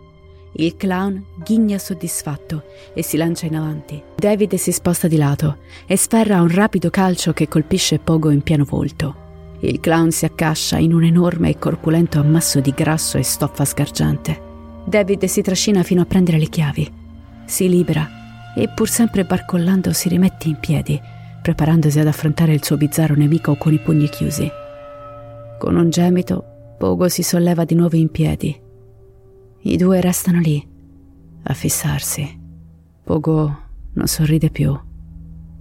Il 0.57 0.75
clown 0.75 1.23
ghigna 1.41 1.77
soddisfatto 1.77 2.63
e 2.93 3.01
si 3.01 3.15
lancia 3.15 3.45
in 3.45 3.55
avanti. 3.55 4.03
David 4.13 4.55
si 4.55 4.73
sposta 4.73 5.07
di 5.07 5.15
lato 5.15 5.59
e 5.85 5.95
sferra 5.95 6.41
un 6.41 6.53
rapido 6.53 6.89
calcio 6.89 7.31
che 7.31 7.47
colpisce 7.47 7.99
Pogo 7.99 8.29
in 8.29 8.41
pieno 8.41 8.65
volto. 8.65 9.23
Il 9.59 9.79
clown 9.79 10.11
si 10.11 10.25
accascia 10.25 10.77
in 10.77 10.93
un 10.93 11.03
enorme 11.03 11.49
e 11.49 11.57
corpulento 11.57 12.19
ammasso 12.19 12.59
di 12.59 12.71
grasso 12.71 13.17
e 13.17 13.23
stoffa 13.23 13.65
sgargiante. 13.65 14.41
David 14.85 15.25
si 15.25 15.41
trascina 15.41 15.83
fino 15.83 16.01
a 16.01 16.05
prendere 16.05 16.37
le 16.37 16.47
chiavi. 16.47 16.91
Si 17.45 17.67
libera 17.67 18.07
e 18.55 18.69
pur 18.69 18.87
sempre 18.87 19.23
barcollando 19.23 19.91
si 19.93 20.09
rimette 20.09 20.47
in 20.47 20.57
piedi, 20.59 20.99
preparandosi 21.41 21.99
ad 21.99 22.07
affrontare 22.07 22.53
il 22.53 22.63
suo 22.63 22.77
bizzarro 22.77 23.15
nemico 23.15 23.55
con 23.55 23.73
i 23.73 23.79
pugni 23.79 24.09
chiusi. 24.09 24.49
Con 25.57 25.75
un 25.75 25.89
gemito, 25.89 26.43
Pogo 26.77 27.07
si 27.07 27.23
solleva 27.23 27.63
di 27.63 27.73
nuovo 27.73 27.95
in 27.95 28.09
piedi. 28.09 28.61
I 29.61 29.77
due 29.77 30.01
restano 30.01 30.39
lì, 30.39 30.63
a 31.43 31.53
fissarsi. 31.53 32.41
Pogo 33.03 33.57
non 33.93 34.07
sorride 34.07 34.49
più, 34.49 34.77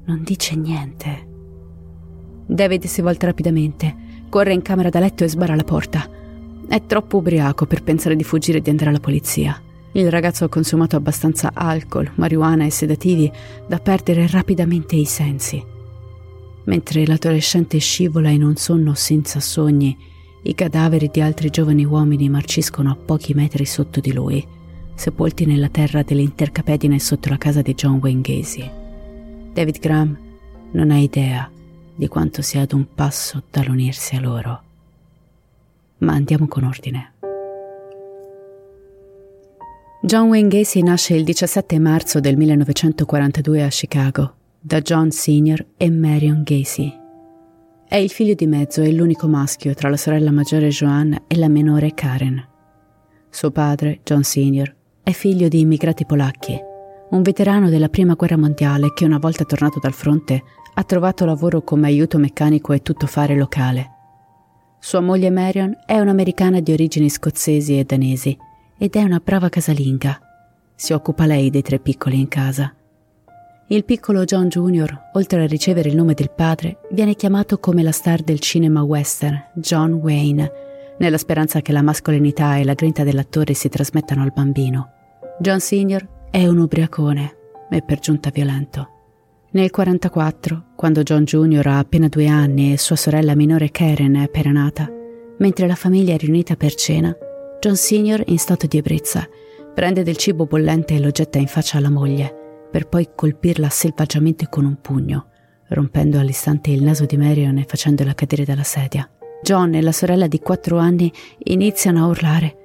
non 0.07 0.23
dice 0.23 0.57
niente. 0.57 1.34
David 2.47 2.85
si 2.85 3.01
volta 3.01 3.27
rapidamente, 3.27 3.95
corre 4.29 4.53
in 4.53 4.63
camera 4.63 4.91
da 4.91 5.01
letto 5.01 5.25
e 5.25 5.29
sbarra 5.29 5.55
la 5.55 5.65
porta. 5.65 6.09
È 6.67 6.83
troppo 6.87 7.19
ubriaco 7.19 7.67
per 7.67 7.83
pensare 7.83 8.17
di 8.17 8.25
fuggire 8.25 8.59
e 8.59 8.61
di 8.61 8.71
andare 8.71 8.91
alla 8.91 9.01
polizia. 9.01 9.61
Il 9.93 10.11
ragazzo 10.11 10.45
ha 10.45 10.49
consumato 10.49 10.97
abbastanza 10.97 11.53
alcol, 11.55 12.11
marijuana 12.17 12.65
e 12.65 12.71
sedativi 12.71 13.31
da 13.67 13.79
perdere 13.79 14.27
rapidamente 14.27 14.97
i 14.97 15.05
sensi. 15.05 15.65
Mentre 16.65 17.07
l'adolescente 17.07 17.79
scivola 17.79 18.31
in 18.31 18.43
un 18.43 18.57
sonno 18.57 18.95
senza 18.95 19.41
sogni, 19.41 19.97
i 20.43 20.55
cadaveri 20.55 21.11
di 21.13 21.21
altri 21.21 21.49
giovani 21.49 21.85
uomini 21.85 22.29
marciscono 22.29 22.91
a 22.91 22.97
pochi 22.97 23.35
metri 23.35 23.65
sotto 23.65 24.01
di 24.01 24.13
lui, 24.13 24.45
sepolti 24.95 25.47
nella 25.47 25.69
terra 25.69 26.03
delle 26.03 26.23
intercapedine 26.23 26.99
sotto 26.99 27.29
la 27.29 27.39
casa 27.39 27.63
di 27.63 27.75
John 27.75 27.99
Wayne 28.03 28.21
Gacy. 28.21 28.71
David 29.53 29.79
Graham 29.79 30.19
non 30.73 30.91
ha 30.91 30.99
idea 30.99 31.49
di 31.95 32.09
quanto 32.09 32.43
sia 32.43 32.63
ad 32.63 32.73
un 32.73 32.87
passo 32.95 33.43
dall'unirsi 33.51 34.17
a 34.17 34.21
loro. 34.21 34.63
Ma 35.99 36.13
andiamo 36.13 36.47
con 36.47 36.65
ordine. 36.65 37.13
John 40.03 40.29
Wayne 40.29 40.49
Gacy 40.49 40.83
nasce 40.83 41.15
il 41.15 41.25
17 41.25 41.79
marzo 41.79 42.21
del 42.21 42.37
1942 42.37 43.63
a 43.63 43.69
Chicago 43.69 44.35
da 44.61 44.81
John 44.81 45.11
Sr. 45.11 45.65
e 45.77 45.91
Marion 45.91 46.43
Gacy. 46.43 46.93
È 47.87 47.97
il 47.97 48.11
figlio 48.11 48.35
di 48.35 48.47
mezzo 48.47 48.83
e 48.83 48.93
l'unico 48.93 49.29
maschio 49.29 49.75
tra 49.75 49.89
la 49.89 49.97
sorella 49.97 50.31
maggiore 50.31 50.69
Joanne 50.69 51.25
e 51.27 51.37
la 51.37 51.49
minore 51.49 51.95
Karen. 51.95 52.43
Suo 53.31 53.51
padre, 53.51 54.01
John 54.05 54.23
Sr., 54.25 54.75
è 55.03 55.13
figlio 55.13 55.49
di 55.49 55.61
immigrati 55.61 56.07
polacchi, 56.07 56.59
un 57.11 57.23
veterano 57.23 57.69
della 57.69 57.89
Prima 57.89 58.15
Guerra 58.15 58.39
Mondiale 58.39 58.93
che 58.95 59.05
una 59.05 59.19
volta 59.19 59.45
tornato 59.45 59.79
dal 59.81 59.93
fronte 59.93 60.43
ha 60.75 60.83
trovato 60.85 61.25
lavoro 61.25 61.63
come 61.63 61.87
aiuto 61.87 62.19
meccanico 62.19 62.73
e 62.73 62.83
tuttofare 62.83 63.37
locale. 63.37 63.91
Sua 64.79 65.01
moglie 65.01 65.31
Marion 65.31 65.77
è 65.87 65.99
un'americana 65.99 66.61
di 66.61 66.73
origini 66.73 67.09
scozzesi 67.09 67.79
e 67.79 67.85
danesi 67.85 68.37
ed 68.77 68.95
è 68.97 69.03
una 69.03 69.21
brava 69.23 69.49
casalinga. 69.49 70.21
Si 70.75 70.93
occupa 70.93 71.27
lei 71.27 71.49
dei 71.51 71.63
tre 71.63 71.79
piccoli 71.79 72.21
in 72.21 72.29
casa. 72.29 72.75
Il 73.69 73.85
piccolo 73.85 74.25
John 74.25 74.49
Jr., 74.49 75.11
oltre 75.15 75.43
a 75.43 75.47
ricevere 75.47 75.89
il 75.89 75.97
nome 75.97 76.13
del 76.13 76.31
padre, 76.31 76.81
viene 76.91 77.15
chiamato 77.15 77.59
come 77.59 77.83
la 77.83 77.93
star 77.93 78.21
del 78.21 78.41
cinema 78.41 78.83
western, 78.83 79.43
John 79.55 79.95
Wayne, 79.95 80.53
nella 80.99 81.17
speranza 81.17 81.63
che 81.63 81.73
la 81.73 81.81
mascolinità 81.81 82.57
e 82.57 82.65
la 82.65 82.75
grinta 82.75 83.05
dell'attore 83.05 83.55
si 83.55 83.71
trasmettano 83.71 84.23
al 84.23 84.33
bambino. 84.35 84.91
John 85.41 85.61
Sr. 85.61 86.07
è 86.31 86.47
un 86.47 86.59
ubriacone 86.59 87.37
e 87.71 87.83
per 87.83 88.01
giunta 88.01 88.31
violento. 88.31 88.94
Nel 89.55 89.71
1944, 89.73 90.75
quando 90.75 91.05
John 91.05 91.23
Jr. 91.23 91.65
ha 91.69 91.79
appena 91.79 92.09
due 92.09 92.27
anni 92.27 92.73
e 92.73 92.77
sua 92.77 92.97
sorella 92.97 93.37
minore 93.37 93.71
Karen 93.71 94.17
è 94.17 94.23
appena 94.25 94.51
nata, 94.51 94.91
mentre 95.39 95.69
la 95.69 95.77
famiglia 95.77 96.13
è 96.13 96.19
riunita 96.19 96.57
per 96.57 96.75
cena, 96.75 97.17
John 97.61 97.77
Senior, 97.77 98.21
in 98.27 98.39
stato 98.41 98.67
di 98.67 98.79
ebbrezza, 98.79 99.29
prende 99.73 100.03
del 100.03 100.17
cibo 100.17 100.47
bollente 100.47 100.97
e 100.97 100.99
lo 100.99 101.13
getta 101.13 101.39
in 101.39 101.47
faccia 101.47 101.79
alla 101.79 101.89
moglie, 101.89 102.67
per 102.69 102.89
poi 102.89 103.11
colpirla 103.15 103.69
selvaggiamente 103.69 104.49
con 104.49 104.65
un 104.65 104.81
pugno, 104.81 105.29
rompendo 105.69 106.19
all'istante 106.19 106.73
il 106.73 106.83
naso 106.83 107.05
di 107.05 107.17
Marion 107.17 107.59
e 107.59 107.65
facendola 107.65 108.13
cadere 108.13 108.45
dalla 108.45 108.65
sedia. 108.65 109.09
John 109.41 109.75
e 109.75 109.83
la 109.83 109.93
sorella 109.93 110.27
di 110.27 110.41
quattro 110.41 110.79
anni 110.79 111.13
iniziano 111.45 112.03
a 112.03 112.09
urlare. 112.09 112.57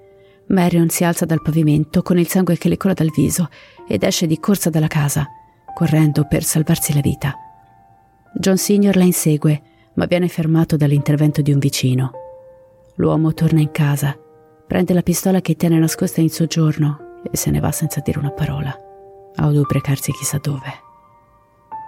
Marion 0.48 0.90
si 0.90 1.04
alza 1.04 1.26
dal 1.26 1.44
pavimento 1.44 2.02
con 2.02 2.18
il 2.18 2.28
sangue 2.28 2.58
che 2.58 2.68
le 2.68 2.78
cola 2.78 2.96
dal 2.96 3.12
viso 3.16 3.48
ed 3.88 4.02
esce 4.02 4.26
di 4.26 4.40
corsa 4.40 4.72
dalla 4.72 4.88
casa, 4.88 5.28
correndo 5.80 6.26
per 6.26 6.44
salvarsi 6.44 6.94
la 6.94 7.00
vita. 7.00 7.34
John 8.34 8.58
Senior 8.58 8.98
la 8.98 9.06
insegue, 9.06 9.62
ma 9.94 10.06
viene 10.06 10.28
fermato 10.28 10.76
dall'intervento 10.76 11.42
di 11.42 11.54
un 11.54 11.60
vicino. 11.60 12.12
L'uomo 12.96 13.34
torna 13.34 13.62
in 13.62 13.72
casa 13.72 14.14
Prende 14.70 14.94
la 14.94 15.02
pistola 15.02 15.42
che 15.42 15.56
tiene 15.56 15.80
nascosta 15.80 16.22
in 16.22 16.30
soggiorno 16.30 17.22
e 17.32 17.36
se 17.36 17.50
ne 17.50 17.60
va 17.60 17.72
senza 17.72 18.02
dire 18.06 18.20
una 18.20 18.30
parola, 18.30 18.72
a 19.34 19.48
ubriacarsi 19.48 20.12
chissà 20.12 20.38
dove. 20.38 20.72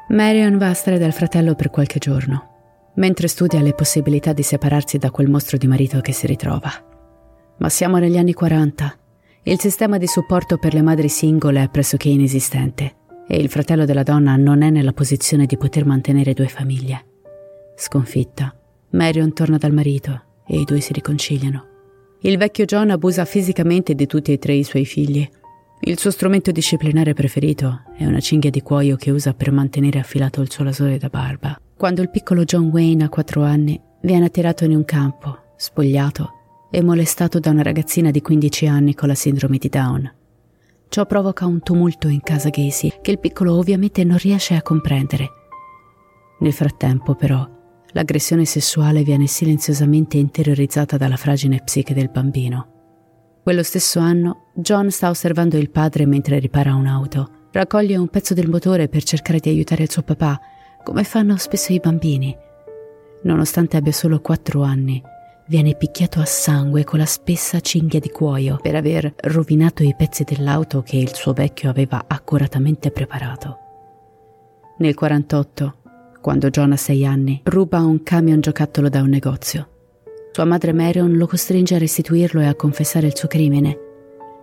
Marion 0.07 0.57
va 0.57 0.69
a 0.69 0.73
stare 0.73 0.97
dal 0.97 1.13
fratello 1.13 1.53
per 1.53 1.69
qualche 1.69 1.99
giorno, 1.99 2.89
mentre 2.95 3.27
studia 3.27 3.61
le 3.61 3.75
possibilità 3.75 4.33
di 4.33 4.41
separarsi 4.41 4.97
da 4.97 5.11
quel 5.11 5.29
mostro 5.29 5.57
di 5.57 5.67
marito 5.67 6.01
che 6.01 6.11
si 6.11 6.25
ritrova. 6.25 6.71
Ma 7.59 7.69
siamo 7.69 7.99
negli 7.99 8.17
anni 8.17 8.33
40. 8.33 8.97
Il 9.43 9.59
sistema 9.59 9.99
di 9.99 10.07
supporto 10.07 10.57
per 10.57 10.73
le 10.73 10.81
madri 10.81 11.07
singole 11.07 11.61
è 11.61 11.69
pressoché 11.69 12.09
inesistente 12.09 13.00
e 13.31 13.37
il 13.37 13.47
fratello 13.47 13.85
della 13.85 14.03
donna 14.03 14.35
non 14.35 14.61
è 14.61 14.69
nella 14.69 14.91
posizione 14.91 15.45
di 15.45 15.55
poter 15.55 15.85
mantenere 15.85 16.33
due 16.33 16.49
famiglie. 16.49 17.05
Sconfitta, 17.77 18.53
Marion 18.89 19.31
torna 19.31 19.57
dal 19.57 19.71
marito 19.71 20.23
e 20.45 20.59
i 20.59 20.65
due 20.65 20.81
si 20.81 20.91
riconciliano. 20.91 21.67
Il 22.23 22.37
vecchio 22.37 22.65
John 22.65 22.89
abusa 22.89 23.23
fisicamente 23.23 23.95
di 23.95 24.05
tutti 24.05 24.33
e 24.33 24.37
tre 24.37 24.51
i 24.55 24.65
suoi 24.65 24.83
figli. 24.83 25.25
Il 25.79 25.97
suo 25.97 26.11
strumento 26.11 26.51
disciplinare 26.51 27.13
preferito 27.13 27.83
è 27.95 28.05
una 28.05 28.19
cinghia 28.19 28.49
di 28.49 28.61
cuoio 28.61 28.97
che 28.97 29.11
usa 29.11 29.33
per 29.33 29.53
mantenere 29.53 29.99
affilato 29.99 30.41
il 30.41 30.51
suo 30.51 30.65
lasore 30.65 30.97
da 30.97 31.07
barba. 31.07 31.57
Quando 31.77 32.01
il 32.01 32.09
piccolo 32.09 32.43
John 32.43 32.65
Wayne 32.65 33.05
ha 33.05 33.09
quattro 33.09 33.43
anni, 33.43 33.79
viene 34.01 34.25
attirato 34.25 34.65
in 34.65 34.75
un 34.75 34.83
campo, 34.83 35.53
spogliato 35.55 36.33
e 36.69 36.81
molestato 36.81 37.39
da 37.39 37.51
una 37.51 37.63
ragazzina 37.63 38.11
di 38.11 38.21
15 38.21 38.67
anni 38.67 38.93
con 38.93 39.07
la 39.07 39.15
sindrome 39.15 39.57
di 39.57 39.69
Down. 39.69 40.19
Ciò 40.91 41.05
provoca 41.05 41.45
un 41.45 41.61
tumulto 41.61 42.09
in 42.09 42.19
casa 42.19 42.49
Gacy 42.49 42.95
che 43.01 43.11
il 43.11 43.19
piccolo 43.19 43.55
ovviamente 43.55 44.03
non 44.03 44.17
riesce 44.17 44.55
a 44.55 44.61
comprendere. 44.61 45.29
Nel 46.39 46.51
frattempo, 46.51 47.15
però, 47.15 47.49
l'aggressione 47.93 48.43
sessuale 48.43 49.01
viene 49.01 49.25
silenziosamente 49.25 50.17
interiorizzata 50.17 50.97
dalla 50.97 51.15
fragile 51.15 51.61
psiche 51.63 51.93
del 51.93 52.09
bambino. 52.09 53.39
Quello 53.41 53.63
stesso 53.63 54.01
anno, 54.01 54.47
John 54.53 54.91
sta 54.91 55.09
osservando 55.09 55.55
il 55.55 55.69
padre 55.69 56.05
mentre 56.05 56.39
ripara 56.39 56.75
un'auto. 56.75 57.47
Raccoglie 57.53 57.95
un 57.95 58.09
pezzo 58.09 58.33
del 58.33 58.49
motore 58.49 58.89
per 58.89 59.03
cercare 59.03 59.39
di 59.39 59.47
aiutare 59.47 59.83
il 59.83 59.89
suo 59.89 60.01
papà, 60.01 60.37
come 60.83 61.05
fanno 61.05 61.37
spesso 61.37 61.71
i 61.71 61.79
bambini. 61.79 62.35
Nonostante 63.23 63.77
abbia 63.77 63.93
solo 63.93 64.19
quattro 64.19 64.61
anni, 64.63 65.01
viene 65.51 65.75
picchiato 65.75 66.21
a 66.21 66.25
sangue 66.25 66.85
con 66.85 66.97
la 66.97 67.05
spessa 67.05 67.59
cinghia 67.59 67.99
di 67.99 68.09
cuoio 68.09 68.57
per 68.61 68.73
aver 68.73 69.13
rovinato 69.17 69.83
i 69.83 69.93
pezzi 69.97 70.23
dell'auto 70.23 70.81
che 70.81 70.95
il 70.95 71.13
suo 71.13 71.33
vecchio 71.33 71.69
aveva 71.69 72.05
accuratamente 72.07 72.89
preparato. 72.89 73.57
Nel 74.77 74.95
48, 74.95 75.75
quando 76.21 76.49
John 76.49 76.71
ha 76.71 76.77
sei 76.77 77.05
anni, 77.05 77.41
ruba 77.43 77.79
un 77.79 78.01
camion 78.01 78.39
giocattolo 78.39 78.87
da 78.87 79.01
un 79.01 79.09
negozio. 79.09 79.67
Sua 80.31 80.45
madre 80.45 80.71
Marion 80.71 81.17
lo 81.17 81.27
costringe 81.27 81.75
a 81.75 81.79
restituirlo 81.79 82.39
e 82.39 82.45
a 82.45 82.55
confessare 82.55 83.07
il 83.07 83.17
suo 83.17 83.27
crimine. 83.27 83.77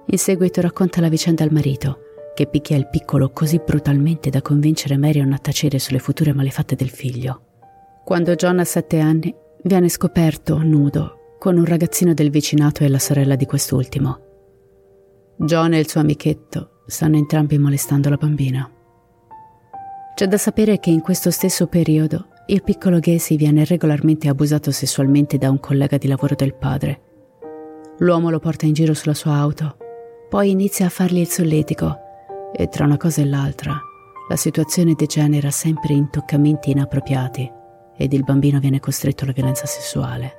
In 0.05 0.19
seguito 0.19 0.61
racconta 0.61 1.00
la 1.00 1.09
vicenda 1.09 1.43
al 1.43 1.53
marito, 1.53 2.00
che 2.35 2.47
picchia 2.47 2.77
il 2.77 2.91
piccolo 2.91 3.31
così 3.31 3.59
brutalmente 3.65 4.29
da 4.29 4.43
convincere 4.43 4.99
Marion 4.99 5.33
a 5.33 5.38
tacere 5.38 5.79
sulle 5.79 6.00
future 6.00 6.35
malefatte 6.35 6.77
del 6.77 6.91
figlio. 6.91 7.45
Quando 8.05 8.35
John 8.35 8.59
ha 8.59 8.65
sette 8.65 9.00
anni, 9.00 9.35
viene 9.62 9.88
scoperto 9.88 10.59
nudo 10.59 11.37
con 11.38 11.57
un 11.57 11.65
ragazzino 11.65 12.15
del 12.15 12.31
vicinato 12.31 12.85
e 12.85 12.88
la 12.88 12.99
sorella 12.99 13.37
di 13.37 13.47
quest'ultimo. 13.47 14.21
John 15.37 15.73
e 15.73 15.79
il 15.79 15.88
suo 15.88 16.00
amichetto 16.00 16.83
stanno 16.87 17.17
entrambi 17.17 17.59
molestando 17.59 18.09
la 18.09 18.17
bambina. 18.17 18.71
C'è 20.15 20.27
da 20.27 20.37
sapere 20.37 20.81
che 20.81 20.91
in 20.91 21.00
questo 21.00 21.31
stesso 21.31 21.67
periodo 21.69 22.29
il 22.47 22.62
piccolo 22.62 22.99
Gacy 22.99 23.37
viene 23.37 23.65
regolarmente 23.65 24.29
abusato 24.29 24.73
sessualmente 24.73 25.38
da 25.38 25.50
un 25.50 25.61
collega 25.61 25.97
di 25.97 26.09
lavoro 26.09 26.35
del 26.35 26.55
padre. 26.55 27.03
L'uomo 27.99 28.31
lo 28.31 28.41
porta 28.41 28.67
in 28.67 28.73
giro 28.73 28.95
sulla 28.95 29.15
sua 29.15 29.35
auto, 29.35 29.77
poi 30.29 30.50
inizia 30.50 30.87
a 30.87 30.91
fargli 30.91 31.19
il 31.19 31.29
solletico 31.29 31.97
e 32.53 32.69
tra 32.69 32.85
una 32.85 32.97
cosa 32.97 33.21
e 33.21 33.27
l'altra 33.27 33.81
la 34.29 34.37
situazione 34.37 34.95
degenera 34.95 35.50
sempre 35.50 35.95
in 35.95 36.11
toccamenti 36.11 36.71
inappropriati 36.71 37.57
ed 37.99 38.12
il 38.12 38.23
bambino 38.23 38.61
viene 38.61 38.81
costretto 38.81 39.25
alla 39.25 39.33
violenza 39.33 39.67
sessuale. 39.67 40.33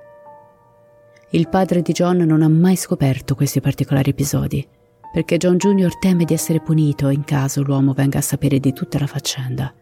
Il 1.31 1.49
padre 1.49 1.81
di 1.83 1.91
John 1.91 2.17
non 2.17 2.41
ha 2.41 2.47
mai 2.47 2.75
scoperto 2.75 3.35
questi 3.35 3.61
particolari 3.61 4.09
episodi, 4.09 4.67
perché 5.11 5.37
John 5.37 5.57
Jr. 5.57 5.99
teme 5.99 6.23
di 6.23 6.33
essere 6.33 6.61
punito 6.61 7.09
in 7.09 7.23
caso 7.23 7.61
l'uomo 7.61 7.93
venga 7.93 8.19
a 8.19 8.21
sapere 8.21 8.59
di 8.59 8.73
tutta 8.73 8.97
la 8.97 9.07
faccenda. 9.07 9.73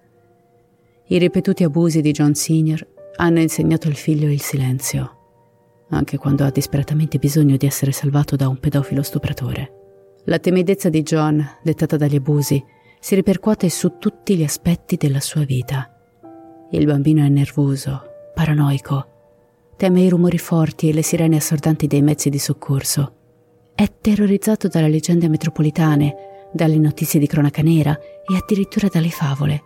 I 1.10 1.18
ripetuti 1.18 1.64
abusi 1.64 2.02
di 2.02 2.12
John 2.12 2.34
Sr. 2.34 2.86
hanno 3.18 3.40
insegnato 3.40 3.88
al 3.88 3.96
figlio 3.96 4.30
il 4.30 4.42
silenzio, 4.42 5.16
anche 5.90 6.18
quando 6.18 6.44
ha 6.44 6.50
disperatamente 6.50 7.18
bisogno 7.18 7.56
di 7.56 7.66
essere 7.66 7.92
salvato 7.92 8.36
da 8.36 8.50
un 8.50 8.60
pedofilo 8.60 9.04
stupratore. 9.04 9.72
La 10.26 10.40
timidezza 10.40 10.90
di 10.90 11.04
John, 11.04 11.46
dettata 11.64 11.96
dagli 11.96 12.16
abusi, 12.18 12.62
si 13.00 13.16
ripercuote 13.16 13.70
su 13.70 13.98
tutti 14.00 14.36
gli 14.36 14.44
aspetti 14.44 14.98
della 14.98 15.22
sua 15.22 15.46
vita. 15.46 15.97
Il 16.72 16.86
bambino 16.86 17.24
è 17.24 17.30
nervoso, 17.30 18.02
paranoico, 18.34 19.06
teme 19.78 20.02
i 20.02 20.10
rumori 20.10 20.38
forti 20.38 20.90
e 20.90 20.94
le 20.94 21.02
sirene 21.02 21.38
assordanti 21.38 21.88
dei 21.88 22.02
mezzi 22.02 22.30
di 22.30 22.40
soccorso. 22.40 23.14
È 23.74 23.90
terrorizzato 24.02 24.68
dalle 24.68 24.90
leggende 24.90 25.30
metropolitane, 25.30 26.50
dalle 26.52 26.78
notizie 26.78 27.22
di 27.22 27.28
cronaca 27.28 27.62
nera 27.62 27.98
e 27.98 28.36
addirittura 28.36 28.90
dalle 28.90 29.10
favole. 29.10 29.64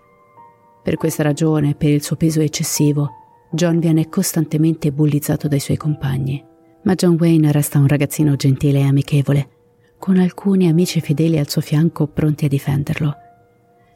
Per 0.83 0.95
questa 0.95 1.23
ragione, 1.23 1.73
per 1.73 1.89
il 1.89 2.03
suo 2.03 2.17
peso 2.17 2.39
eccessivo, 2.39 3.09
John 3.49 3.79
viene 3.79 4.07
costantemente 4.07 4.91
bullizzato 4.91 5.47
dai 5.47 5.59
suoi 5.59 5.77
compagni. 5.77 6.43
Ma 6.83 6.93
John 6.93 7.17
Wayne 7.19 7.51
resta 7.51 7.79
un 7.79 7.87
ragazzino 7.87 8.35
gentile 8.35 8.79
e 8.79 8.83
amichevole, 8.83 9.49
con 9.97 10.17
alcuni 10.17 10.67
amici 10.67 11.01
fedeli 11.01 11.39
al 11.39 11.49
suo 11.49 11.61
fianco 11.61 12.05
pronti 12.05 12.45
a 12.45 12.47
difenderlo. 12.47 13.15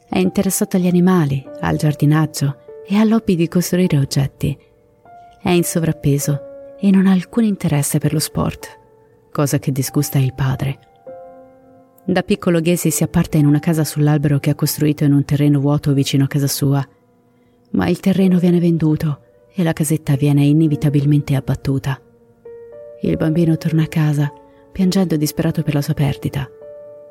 È 0.08 0.18
interessato 0.18 0.76
agli 0.76 0.88
animali, 0.88 1.44
al 1.60 1.76
giardinaggio 1.76 2.64
e 2.86 2.96
all'hobby 2.96 3.34
di 3.34 3.48
costruire 3.48 3.98
oggetti. 3.98 4.56
È 5.42 5.50
in 5.50 5.64
sovrappeso 5.64 6.76
e 6.78 6.90
non 6.90 7.06
ha 7.06 7.12
alcun 7.12 7.44
interesse 7.44 7.98
per 7.98 8.12
lo 8.12 8.18
sport, 8.18 8.78
cosa 9.32 9.58
che 9.58 9.72
disgusta 9.72 10.18
il 10.18 10.34
padre. 10.34 10.78
Da 12.04 12.22
piccolo 12.22 12.60
Ghesi 12.60 12.90
si 12.90 13.02
apparta 13.02 13.36
in 13.36 13.46
una 13.46 13.58
casa 13.58 13.82
sull'albero 13.82 14.38
che 14.38 14.50
ha 14.50 14.54
costruito 14.54 15.04
in 15.04 15.12
un 15.12 15.24
terreno 15.24 15.58
vuoto 15.58 15.92
vicino 15.92 16.24
a 16.24 16.28
casa 16.28 16.46
sua. 16.46 16.86
Ma 17.70 17.88
il 17.88 17.98
terreno 17.98 18.38
viene 18.38 18.60
venduto 18.60 19.20
e 19.52 19.62
la 19.64 19.72
casetta 19.72 20.14
viene 20.14 20.44
inevitabilmente 20.44 21.34
abbattuta. 21.34 22.00
Il 23.02 23.16
bambino 23.16 23.56
torna 23.56 23.82
a 23.82 23.88
casa, 23.88 24.32
piangendo 24.70 25.16
disperato 25.16 25.62
per 25.62 25.74
la 25.74 25.82
sua 25.82 25.94
perdita, 25.94 26.48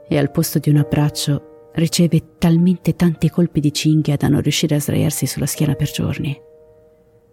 e 0.08 0.18
al 0.18 0.32
posto 0.32 0.60
di 0.60 0.70
un 0.70 0.78
abbraccio 0.78 1.55
riceve 1.76 2.36
talmente 2.38 2.96
tanti 2.96 3.30
colpi 3.30 3.60
di 3.60 3.74
cinghia 3.74 4.16
da 4.16 4.28
non 4.28 4.42
riuscire 4.42 4.76
a 4.76 4.80
sdraiarsi 4.80 5.26
sulla 5.26 5.46
schiena 5.46 5.76
per 5.76 5.92
giorni. 5.92 6.40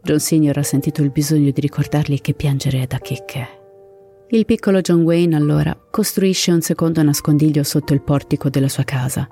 John 0.02 0.18
Senior 0.18 0.58
ha 0.58 0.62
sentito 0.62 1.02
il 1.02 1.10
bisogno 1.10 1.50
di 1.50 1.60
ricordargli 1.60 2.20
che 2.20 2.34
piangere 2.34 2.82
è 2.82 2.86
da 2.86 2.98
checche. 2.98 3.60
Il 4.28 4.44
piccolo 4.46 4.80
John 4.80 5.02
Wayne 5.02 5.36
allora 5.36 5.78
costruisce 5.90 6.50
un 6.50 6.60
secondo 6.60 7.02
nascondiglio 7.02 7.62
sotto 7.62 7.92
il 7.92 8.02
portico 8.02 8.48
della 8.48 8.68
sua 8.68 8.82
casa 8.82 9.28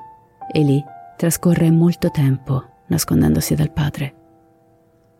e 0.52 0.60
lì 0.62 0.82
trascorre 1.16 1.70
molto 1.70 2.10
tempo 2.10 2.82
nascondendosi 2.88 3.54
dal 3.54 3.72
padre. 3.72 4.14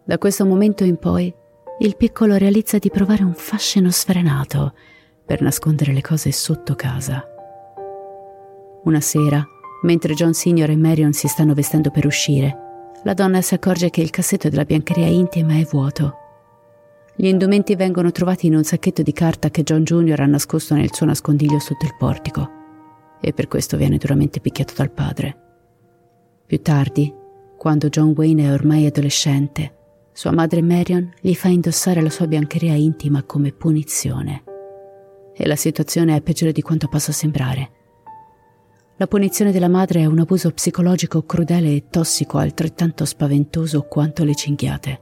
Da 0.04 0.18
questo 0.18 0.44
momento 0.44 0.84
in 0.84 0.98
poi 0.98 1.32
il 1.80 1.96
piccolo 1.96 2.36
realizza 2.36 2.78
di 2.78 2.90
provare 2.90 3.22
un 3.22 3.32
fascino 3.34 3.90
sfrenato 3.90 4.74
per 5.24 5.40
nascondere 5.40 5.92
le 5.92 6.00
cose 6.00 6.30
sotto 6.30 6.74
casa. 6.74 7.24
Una 8.84 9.00
sera, 9.00 9.46
mentre 9.82 10.14
John 10.14 10.34
Senior 10.34 10.70
e 10.70 10.76
Marion 10.76 11.12
si 11.12 11.28
stanno 11.28 11.54
vestendo 11.54 11.90
per 11.90 12.06
uscire, 12.06 12.56
la 13.04 13.14
donna 13.14 13.40
si 13.40 13.54
accorge 13.54 13.90
che 13.90 14.00
il 14.00 14.10
cassetto 14.10 14.48
della 14.48 14.64
biancheria 14.64 15.06
intima 15.06 15.56
è 15.58 15.64
vuoto 15.64 16.20
gli 17.20 17.26
indumenti 17.26 17.76
vengono 17.76 18.12
trovati 18.12 18.46
in 18.46 18.54
un 18.54 18.64
sacchetto 18.64 19.02
di 19.02 19.12
carta 19.12 19.50
che 19.50 19.62
John 19.62 19.84
Jr. 19.84 20.20
ha 20.20 20.26
nascosto 20.26 20.74
nel 20.74 20.94
suo 20.94 21.04
nascondiglio 21.04 21.58
sotto 21.58 21.84
il 21.84 21.94
portico 21.98 22.48
e 23.20 23.34
per 23.34 23.46
questo 23.46 23.76
viene 23.76 23.98
duramente 23.98 24.40
picchiato 24.40 24.72
dal 24.74 24.90
padre. 24.90 25.36
Più 26.46 26.62
tardi, 26.62 27.12
quando 27.58 27.90
John 27.90 28.14
Wayne 28.16 28.44
è 28.44 28.52
ormai 28.54 28.86
adolescente, 28.86 29.74
sua 30.12 30.32
madre 30.32 30.62
Marion 30.62 31.12
gli 31.20 31.34
fa 31.34 31.48
indossare 31.48 32.00
la 32.00 32.08
sua 32.08 32.26
biancheria 32.26 32.72
intima 32.72 33.22
come 33.22 33.52
punizione. 33.52 34.44
E 35.34 35.46
la 35.46 35.56
situazione 35.56 36.16
è 36.16 36.22
peggiore 36.22 36.52
di 36.52 36.62
quanto 36.62 36.88
possa 36.88 37.12
sembrare. 37.12 37.79
La 39.00 39.06
punizione 39.06 39.50
della 39.50 39.70
madre 39.70 40.00
è 40.00 40.04
un 40.04 40.18
abuso 40.18 40.50
psicologico 40.50 41.22
crudele 41.22 41.74
e 41.74 41.84
tossico 41.88 42.36
altrettanto 42.36 43.06
spaventoso 43.06 43.84
quanto 43.84 44.24
le 44.24 44.34
cinghiate. 44.34 45.00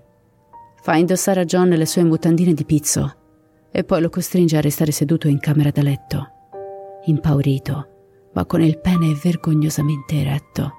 Fa 0.80 0.94
indossare 0.94 1.40
a 1.40 1.44
John 1.44 1.70
le 1.70 1.84
sue 1.84 2.04
mutandine 2.04 2.54
di 2.54 2.64
pizzo 2.64 3.16
e 3.72 3.82
poi 3.82 4.00
lo 4.00 4.08
costringe 4.08 4.56
a 4.56 4.60
restare 4.60 4.92
seduto 4.92 5.26
in 5.26 5.40
camera 5.40 5.72
da 5.72 5.82
letto, 5.82 6.28
impaurito, 7.06 7.88
ma 8.34 8.44
con 8.44 8.62
il 8.62 8.78
pene 8.78 9.18
vergognosamente 9.20 10.14
eretto, 10.14 10.72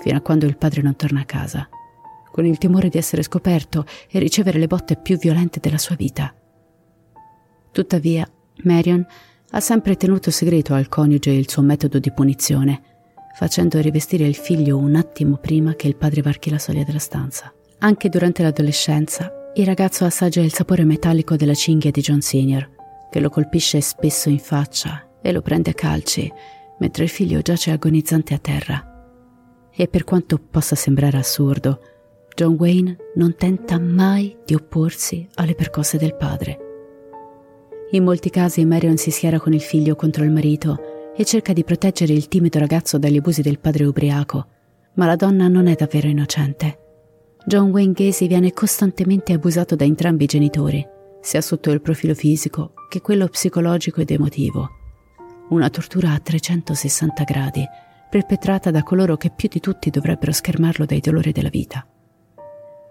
fino 0.00 0.18
a 0.18 0.20
quando 0.20 0.46
il 0.46 0.56
padre 0.56 0.82
non 0.82 0.94
torna 0.94 1.22
a 1.22 1.24
casa, 1.24 1.68
con 2.30 2.46
il 2.46 2.58
timore 2.58 2.90
di 2.90 2.96
essere 2.96 3.24
scoperto 3.24 3.84
e 4.08 4.20
ricevere 4.20 4.60
le 4.60 4.68
botte 4.68 4.94
più 4.94 5.18
violente 5.18 5.58
della 5.58 5.78
sua 5.78 5.96
vita. 5.96 6.32
Tuttavia, 7.72 8.24
Marion 8.62 9.04
ha 9.54 9.60
sempre 9.60 9.96
tenuto 9.96 10.30
segreto 10.30 10.74
al 10.74 10.88
coniuge 10.88 11.30
il 11.30 11.48
suo 11.48 11.62
metodo 11.62 11.98
di 11.98 12.10
punizione, 12.10 12.82
facendo 13.34 13.80
rivestire 13.80 14.24
il 14.24 14.34
figlio 14.34 14.78
un 14.78 14.94
attimo 14.94 15.36
prima 15.36 15.74
che 15.74 15.88
il 15.88 15.96
padre 15.96 16.22
varchi 16.22 16.50
la 16.50 16.58
soglia 16.58 16.84
della 16.84 16.98
stanza. 16.98 17.52
Anche 17.78 18.08
durante 18.08 18.42
l'adolescenza, 18.42 19.50
il 19.54 19.66
ragazzo 19.66 20.04
assaggia 20.04 20.40
il 20.40 20.54
sapore 20.54 20.84
metallico 20.84 21.36
della 21.36 21.54
cinghia 21.54 21.90
di 21.90 22.00
John 22.00 22.22
Senior, 22.22 22.70
che 23.10 23.20
lo 23.20 23.28
colpisce 23.28 23.80
spesso 23.82 24.30
in 24.30 24.38
faccia 24.38 25.06
e 25.20 25.32
lo 25.32 25.42
prende 25.42 25.70
a 25.70 25.74
calci 25.74 26.32
mentre 26.78 27.04
il 27.04 27.10
figlio 27.10 27.42
giace 27.42 27.70
agonizzante 27.70 28.34
a 28.34 28.38
terra. 28.38 28.86
E 29.70 29.86
per 29.86 30.04
quanto 30.04 30.38
possa 30.38 30.74
sembrare 30.74 31.18
assurdo, 31.18 31.80
John 32.34 32.56
Wayne 32.58 32.96
non 33.16 33.36
tenta 33.36 33.78
mai 33.78 34.36
di 34.44 34.54
opporsi 34.54 35.28
alle 35.34 35.54
percosse 35.54 35.98
del 35.98 36.16
padre. 36.16 36.71
In 37.94 38.04
molti 38.04 38.30
casi 38.30 38.64
Marion 38.64 38.96
si 38.96 39.10
schiera 39.10 39.38
con 39.38 39.52
il 39.52 39.60
figlio 39.60 39.94
contro 39.94 40.24
il 40.24 40.30
marito 40.30 41.12
e 41.14 41.26
cerca 41.26 41.52
di 41.52 41.62
proteggere 41.62 42.14
il 42.14 42.26
timido 42.26 42.58
ragazzo 42.58 42.96
dagli 42.96 43.18
abusi 43.18 43.42
del 43.42 43.58
padre 43.58 43.84
ubriaco, 43.84 44.46
ma 44.94 45.04
la 45.04 45.14
donna 45.14 45.46
non 45.46 45.66
è 45.66 45.74
davvero 45.74 46.08
innocente. 46.08 46.78
John 47.44 47.68
Wayne 47.68 47.92
Gacy 47.92 48.28
viene 48.28 48.54
costantemente 48.54 49.34
abusato 49.34 49.76
da 49.76 49.84
entrambi 49.84 50.24
i 50.24 50.26
genitori, 50.26 50.86
sia 51.20 51.42
sotto 51.42 51.70
il 51.70 51.82
profilo 51.82 52.14
fisico 52.14 52.72
che 52.88 53.02
quello 53.02 53.28
psicologico 53.28 54.00
ed 54.00 54.10
emotivo. 54.10 54.70
Una 55.50 55.68
tortura 55.68 56.12
a 56.12 56.18
360 56.18 57.24
gradi, 57.24 57.64
perpetrata 58.08 58.70
da 58.70 58.82
coloro 58.82 59.18
che 59.18 59.30
più 59.30 59.50
di 59.50 59.60
tutti 59.60 59.90
dovrebbero 59.90 60.32
schermarlo 60.32 60.86
dai 60.86 61.00
dolori 61.00 61.32
della 61.32 61.50
vita. 61.50 61.86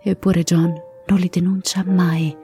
Eppure 0.04 0.44
John 0.44 0.80
non 1.08 1.18
li 1.18 1.30
denuncia 1.32 1.84
mai. 1.84 2.41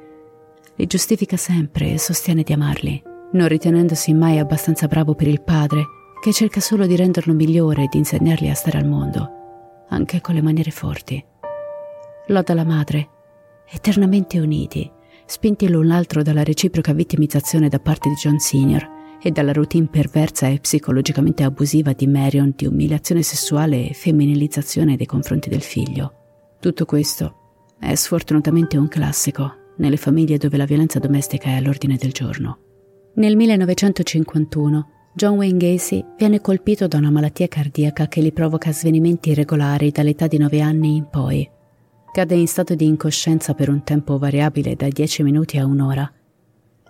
Li 0.78 0.86
giustifica 0.86 1.38
sempre 1.38 1.94
e 1.94 1.98
sostiene 1.98 2.44
di 2.44 2.54
amarli, 2.54 3.02
non 3.32 3.48
ritenendosi 3.48 4.13
mai 4.13 4.38
abbastanza 4.38 4.88
bravo 4.88 5.16
per 5.16 5.28
il 5.28 5.42
padre, 5.42 5.86
che 6.22 6.32
cerca 6.32 6.60
solo 6.60 6.86
di 6.86 6.96
renderlo 6.96 7.34
migliore 7.34 7.84
e 7.84 7.88
di 7.90 7.98
insegnargli 7.98 8.48
a 8.48 8.54
stare 8.54 8.78
al 8.78 8.88
mondo, 8.88 9.86
anche 9.90 10.22
con 10.22 10.36
le 10.36 10.42
maniere 10.44 10.70
forti. 10.70 11.24
Loda 12.28 12.54
la 12.54 12.63
madre, 12.63 13.10
eternamente 13.68 14.40
uniti, 14.40 14.90
spinti 15.26 15.68
l'un 15.68 15.88
l'altro 15.88 16.22
dalla 16.22 16.44
reciproca 16.44 16.94
vittimizzazione 16.94 17.70
da 17.70 17.80
parte 17.80 18.10
di 18.10 18.16
John 18.16 18.38
Sr. 18.38 18.88
e 19.20 19.32
dalla 19.32 19.54
routine 19.54 19.88
perversa 19.88 20.48
e 20.48 20.60
psicologicamente 20.60 21.44
abusiva 21.44 21.94
di 21.94 22.06
Marion 22.06 22.54
di 22.56 22.68
umiliazione 22.68 23.24
sessuale 23.24 23.90
e 23.90 23.94
femminilizzazione 23.94 24.96
nei 24.96 25.08
confronti 25.08 25.50
del 25.50 25.62
figlio. 25.62 26.13
Tutto 26.60 26.86
questo 26.86 27.74
è 27.80 27.96
sfortunatamente 27.96 28.78
un 28.78 28.88
classico 28.88 29.66
nelle 29.78 29.98
famiglie 29.98 30.38
dove 30.38 30.58
la 30.58 30.66
violenza 30.66 31.00
domestica 31.00 31.50
è 31.50 31.54
all'ordine 31.54 31.96
del 31.96 32.12
giorno. 32.12 32.60
Nel 33.16 33.36
1951 33.36 34.90
John 35.18 35.38
Wayne 35.38 35.58
Gacy 35.58 36.06
viene 36.16 36.42
colpito 36.42 36.88
da 36.88 37.00
una 37.00 37.10
malattia 37.10 37.48
cardiaca 37.48 38.08
che 38.08 38.22
gli 38.22 38.32
provoca 38.32 38.72
svenimenti 38.72 39.32
irregolari 39.32 39.90
dall'età 39.90 40.28
di 40.28 40.38
9 40.38 40.62
anni 40.62 40.96
in 40.98 41.08
poi. 41.10 41.50
Cade 42.12 42.36
in 42.36 42.48
stato 42.48 42.76
di 42.76 42.86
incoscienza 42.86 43.56
per 43.56 43.70
un 43.70 43.84
tempo 43.84 44.20
variabile 44.20 44.76
da 44.76 44.88
10 44.88 45.24
minuti 45.24 45.58
a 45.58 45.66
un'ora. 45.66 46.12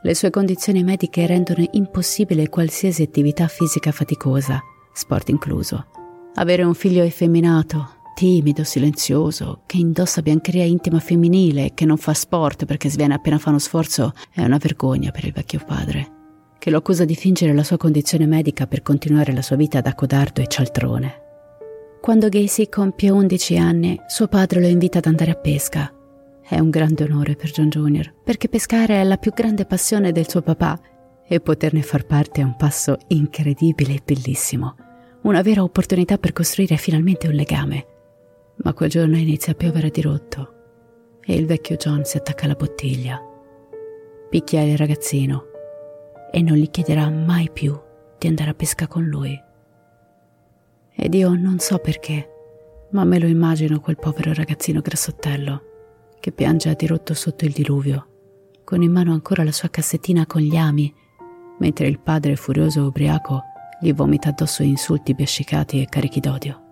Le 0.02 0.14
sue 0.14 0.30
condizioni 0.30 0.84
mediche 0.84 1.26
rendono 1.26 1.66
impossibile 1.72 2.50
qualsiasi 2.50 3.02
attività 3.04 3.48
fisica 3.48 3.92
faticosa, 3.92 4.62
sport 4.92 5.30
incluso. 5.30 5.86
Avere 6.36 6.64
un 6.64 6.74
figlio 6.74 7.04
effeminato, 7.04 7.97
timido, 8.18 8.64
silenzioso, 8.64 9.62
che 9.68 9.78
indossa 9.78 10.24
biancheria 10.24 10.64
intima 10.64 11.00
femminile 11.00 11.76
che 11.76 11.86
non 11.86 11.98
fa 11.98 12.16
sport 12.16 12.66
perché 12.66 12.90
sviene 12.90 13.14
appena 13.14 13.38
fa 13.38 13.50
uno 13.50 13.60
sforzo, 13.60 14.12
è 14.34 14.44
una 14.44 14.58
vergogna 14.58 15.12
per 15.12 15.26
il 15.26 15.34
vecchio 15.34 15.62
padre, 15.64 16.12
che 16.58 16.72
lo 16.72 16.80
accusa 16.80 17.06
di 17.06 17.14
fingere 17.14 17.54
la 17.54 17.64
sua 17.64 17.78
condizione 17.78 18.26
medica 18.26 18.66
per 18.66 18.82
continuare 18.82 19.34
la 19.34 19.44
sua 19.44 19.56
vita 19.56 19.82
da 19.82 19.94
codardo 19.94 20.42
e 20.42 20.48
cialtrone. 20.48 21.22
Quando 22.02 22.28
Gacy 22.28 22.70
compie 22.70 23.12
11 23.12 23.58
anni, 23.60 24.02
suo 24.08 24.28
padre 24.28 24.62
lo 24.62 24.68
invita 24.68 24.98
ad 24.98 25.06
andare 25.06 25.30
a 25.30 25.36
pesca. 25.36 25.94
È 26.42 26.58
un 26.58 26.72
grande 26.72 27.04
onore 27.04 27.36
per 27.36 27.52
John 27.52 27.70
Jr., 27.70 28.16
perché 28.24 28.50
pescare 28.50 29.00
è 29.00 29.04
la 29.04 29.18
più 29.18 29.32
grande 29.32 29.66
passione 29.66 30.12
del 30.12 30.28
suo 30.28 30.42
papà 30.42 30.80
e 31.24 31.40
poterne 31.40 31.84
far 31.84 32.08
parte 32.08 32.42
è 32.42 32.44
un 32.44 32.56
passo 32.56 32.98
incredibile 33.10 33.94
e 33.94 34.02
bellissimo, 34.04 34.76
una 35.22 35.44
vera 35.44 35.62
opportunità 35.62 36.18
per 36.18 36.34
costruire 36.34 36.78
finalmente 36.78 37.28
un 37.28 37.34
legame 37.36 37.86
ma 38.58 38.74
quel 38.74 38.90
giorno 38.90 39.18
inizia 39.18 39.54
a 39.54 39.56
piovere 39.56 39.90
di 39.90 40.02
rotto 40.02 40.54
e 41.26 41.36
il 41.36 41.46
vecchio 41.46 41.76
John 41.76 42.06
si 42.06 42.18
attacca 42.18 42.46
alla 42.46 42.56
bottiglia. 42.56 43.22
Picchia 44.30 44.62
il 44.62 44.78
ragazzino 44.78 45.46
e 46.32 46.42
non 46.42 46.58
gli 46.58 46.70
chiederà 46.70 47.10
mai 47.10 47.50
più 47.52 47.78
di 48.18 48.28
andare 48.28 48.52
a 48.52 48.54
pesca 48.54 48.88
con 48.88 49.04
lui. 49.04 49.40
Ed 50.94 51.14
io 51.14 51.34
non 51.36 51.60
so 51.60 51.78
perché, 51.78 52.30
ma 52.92 53.04
me 53.04 53.20
lo 53.20 53.28
immagino 53.28 53.80
quel 53.80 53.98
povero 53.98 54.34
ragazzino 54.34 54.82
grassottello 54.82 55.64
che 56.20 56.32
piange 56.32 56.70
a 56.70 56.74
dirotto 56.74 57.14
sotto 57.14 57.46
il 57.46 57.52
diluvio, 57.52 58.08
con 58.64 58.82
in 58.82 58.92
mano 58.92 59.14
ancora 59.14 59.44
la 59.44 59.52
sua 59.52 59.70
cassettina 59.70 60.26
con 60.26 60.42
gli 60.42 60.56
ami, 60.56 60.94
mentre 61.60 61.88
il 61.88 62.00
padre 62.00 62.36
furioso 62.36 62.80
e 62.80 62.86
ubriaco 62.88 63.44
gli 63.80 63.94
vomita 63.94 64.30
addosso 64.30 64.64
insulti 64.64 65.14
biascicati 65.14 65.82
e 65.82 65.86
carichi 65.86 66.20
d'odio. 66.20 66.67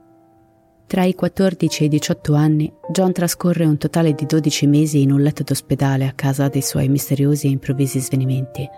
Tra 0.88 1.04
i 1.04 1.16
14 1.16 1.82
e 1.82 1.86
i 1.88 1.90
18 1.90 2.36
anni, 2.36 2.72
John 2.92 3.12
trascorre 3.12 3.66
un 3.66 3.78
totale 3.78 4.14
di 4.14 4.28
12 4.28 4.68
mesi 4.68 5.02
in 5.02 5.12
un 5.12 5.20
letto 5.20 5.42
d'ospedale 5.42 6.06
a 6.06 6.14
causa 6.14 6.48
dei 6.48 6.62
suoi 6.62 6.88
misteriosi 6.90 7.48
e 7.48 7.50
improvvisi 7.50 8.00
svenimenti, 8.00 8.70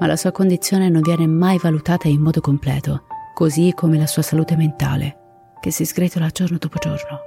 ma 0.00 0.06
la 0.06 0.16
sua 0.16 0.32
condizione 0.32 0.88
non 0.88 1.00
viene 1.00 1.28
mai 1.28 1.58
valutata 1.58 2.08
in 2.08 2.20
modo 2.20 2.40
completo, 2.40 3.04
così 3.34 3.72
come 3.72 3.98
la 3.98 4.08
sua 4.08 4.22
salute 4.22 4.56
mentale, 4.56 5.16
che 5.60 5.70
si 5.70 5.84
sgretola 5.84 6.28
giorno 6.30 6.58
dopo 6.58 6.78
giorno. 6.80 7.18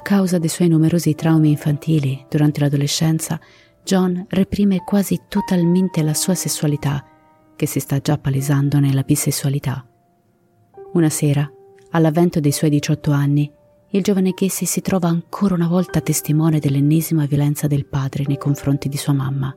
A 0.00 0.02
causa 0.02 0.38
dei 0.38 0.50
suoi 0.50 0.68
numerosi 0.68 1.14
traumi 1.14 1.48
infantili 1.48 2.26
durante 2.28 2.60
l'adolescenza, 2.60 3.40
John 3.82 4.26
reprime 4.28 4.84
quasi 4.84 5.22
totalmente 5.28 6.02
la 6.02 6.14
sua 6.14 6.34
sessualità, 6.34 7.02
che 7.56 7.66
si 7.66 7.80
sta 7.80 8.00
già 8.00 8.18
palesando 8.18 8.78
nella 8.78 9.02
bisessualità. 9.02 9.82
Una 10.92 11.08
sera, 11.08 11.50
All'avvento 11.96 12.40
dei 12.40 12.52
suoi 12.52 12.68
18 12.68 13.10
anni, 13.10 13.50
il 13.92 14.02
giovane 14.02 14.34
Casey 14.34 14.66
si 14.66 14.82
trova 14.82 15.08
ancora 15.08 15.54
una 15.54 15.66
volta 15.66 16.02
testimone 16.02 16.58
dell'ennesima 16.58 17.24
violenza 17.24 17.68
del 17.68 17.86
padre 17.86 18.24
nei 18.26 18.36
confronti 18.36 18.90
di 18.90 18.98
sua 18.98 19.14
mamma. 19.14 19.56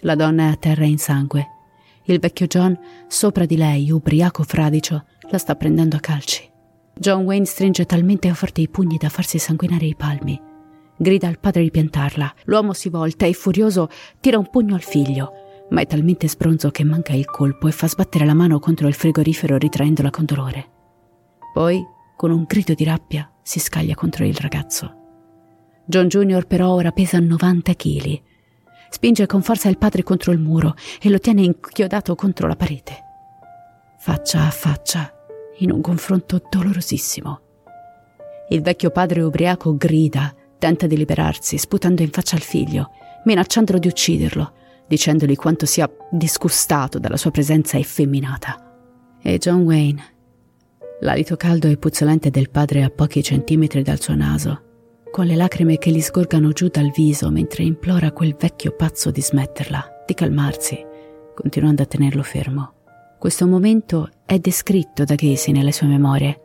La 0.00 0.14
donna 0.14 0.42
è 0.42 0.52
a 0.52 0.56
terra 0.56 0.84
in 0.84 0.98
sangue. 0.98 1.46
Il 2.04 2.18
vecchio 2.18 2.46
John, 2.46 2.78
sopra 3.06 3.46
di 3.46 3.56
lei, 3.56 3.90
ubriaco 3.90 4.42
fradicio, 4.42 5.06
la 5.30 5.38
sta 5.38 5.54
prendendo 5.54 5.96
a 5.96 6.00
calci. 6.00 6.46
John 6.94 7.24
Wayne 7.24 7.46
stringe 7.46 7.86
talmente 7.86 8.30
forte 8.34 8.60
i 8.60 8.68
pugni 8.68 8.98
da 8.98 9.08
farsi 9.08 9.38
sanguinare 9.38 9.86
i 9.86 9.96
palmi. 9.96 10.38
Grida 10.98 11.28
al 11.28 11.38
padre 11.38 11.62
di 11.62 11.70
piantarla. 11.70 12.30
L'uomo 12.44 12.74
si 12.74 12.90
volta 12.90 13.24
e, 13.24 13.32
furioso, 13.32 13.88
tira 14.20 14.36
un 14.36 14.50
pugno 14.50 14.74
al 14.74 14.82
figlio, 14.82 15.32
ma 15.70 15.80
è 15.80 15.86
talmente 15.86 16.28
spronzo 16.28 16.70
che 16.70 16.84
manca 16.84 17.14
il 17.14 17.24
colpo 17.24 17.68
e 17.68 17.72
fa 17.72 17.88
sbattere 17.88 18.26
la 18.26 18.34
mano 18.34 18.58
contro 18.58 18.86
il 18.86 18.92
frigorifero 18.92 19.56
ritraendola 19.56 20.10
con 20.10 20.26
dolore. 20.26 20.72
Poi, 21.52 21.84
con 22.16 22.30
un 22.30 22.44
grido 22.44 22.74
di 22.74 22.84
rabbia, 22.84 23.30
si 23.42 23.60
scaglia 23.60 23.94
contro 23.94 24.24
il 24.24 24.36
ragazzo. 24.36 24.94
John 25.86 26.08
Junior 26.08 26.46
però 26.46 26.70
ora 26.70 26.92
pesa 26.92 27.18
90 27.18 27.72
kg. 27.74 28.22
Spinge 28.90 29.26
con 29.26 29.42
forza 29.42 29.68
il 29.68 29.78
padre 29.78 30.02
contro 30.02 30.32
il 30.32 30.38
muro 30.38 30.74
e 31.00 31.08
lo 31.08 31.18
tiene 31.18 31.42
inchiodato 31.42 32.14
contro 32.14 32.46
la 32.46 32.56
parete. 32.56 33.04
Faccia 33.98 34.46
a 34.46 34.50
faccia, 34.50 35.12
in 35.58 35.70
un 35.70 35.80
confronto 35.80 36.42
dolorosissimo. 36.48 37.40
Il 38.50 38.62
vecchio 38.62 38.90
padre 38.90 39.22
ubriaco 39.22 39.76
grida, 39.76 40.34
tenta 40.58 40.86
di 40.86 40.96
liberarsi, 40.96 41.56
sputando 41.56 42.02
in 42.02 42.10
faccia 42.10 42.36
al 42.36 42.42
figlio, 42.42 42.90
minacciandolo 43.24 43.78
di 43.78 43.88
ucciderlo, 43.88 44.52
dicendogli 44.86 45.36
quanto 45.36 45.66
sia 45.66 45.90
disgustato 46.10 46.98
dalla 46.98 47.16
sua 47.16 47.30
presenza 47.30 47.78
effeminata. 47.78 49.16
E 49.22 49.38
John 49.38 49.62
Wayne 49.62 50.16
L'alito 51.00 51.36
caldo 51.36 51.68
e 51.68 51.76
puzzolente 51.76 52.28
del 52.28 52.50
padre 52.50 52.82
a 52.82 52.90
pochi 52.90 53.22
centimetri 53.22 53.82
dal 53.82 54.00
suo 54.00 54.16
naso, 54.16 54.62
con 55.12 55.26
le 55.26 55.36
lacrime 55.36 55.78
che 55.78 55.92
gli 55.92 56.00
sgorgano 56.00 56.50
giù 56.50 56.66
dal 56.68 56.90
viso 56.90 57.30
mentre 57.30 57.62
implora 57.62 58.10
quel 58.10 58.34
vecchio 58.36 58.72
pazzo 58.72 59.12
di 59.12 59.22
smetterla, 59.22 60.02
di 60.04 60.14
calmarsi, 60.14 60.84
continuando 61.36 61.82
a 61.82 61.86
tenerlo 61.86 62.24
fermo. 62.24 62.72
Questo 63.16 63.46
momento 63.46 64.10
è 64.26 64.40
descritto 64.40 65.04
da 65.04 65.14
Gacy 65.14 65.52
nelle 65.52 65.70
sue 65.70 65.86
memorie, 65.86 66.40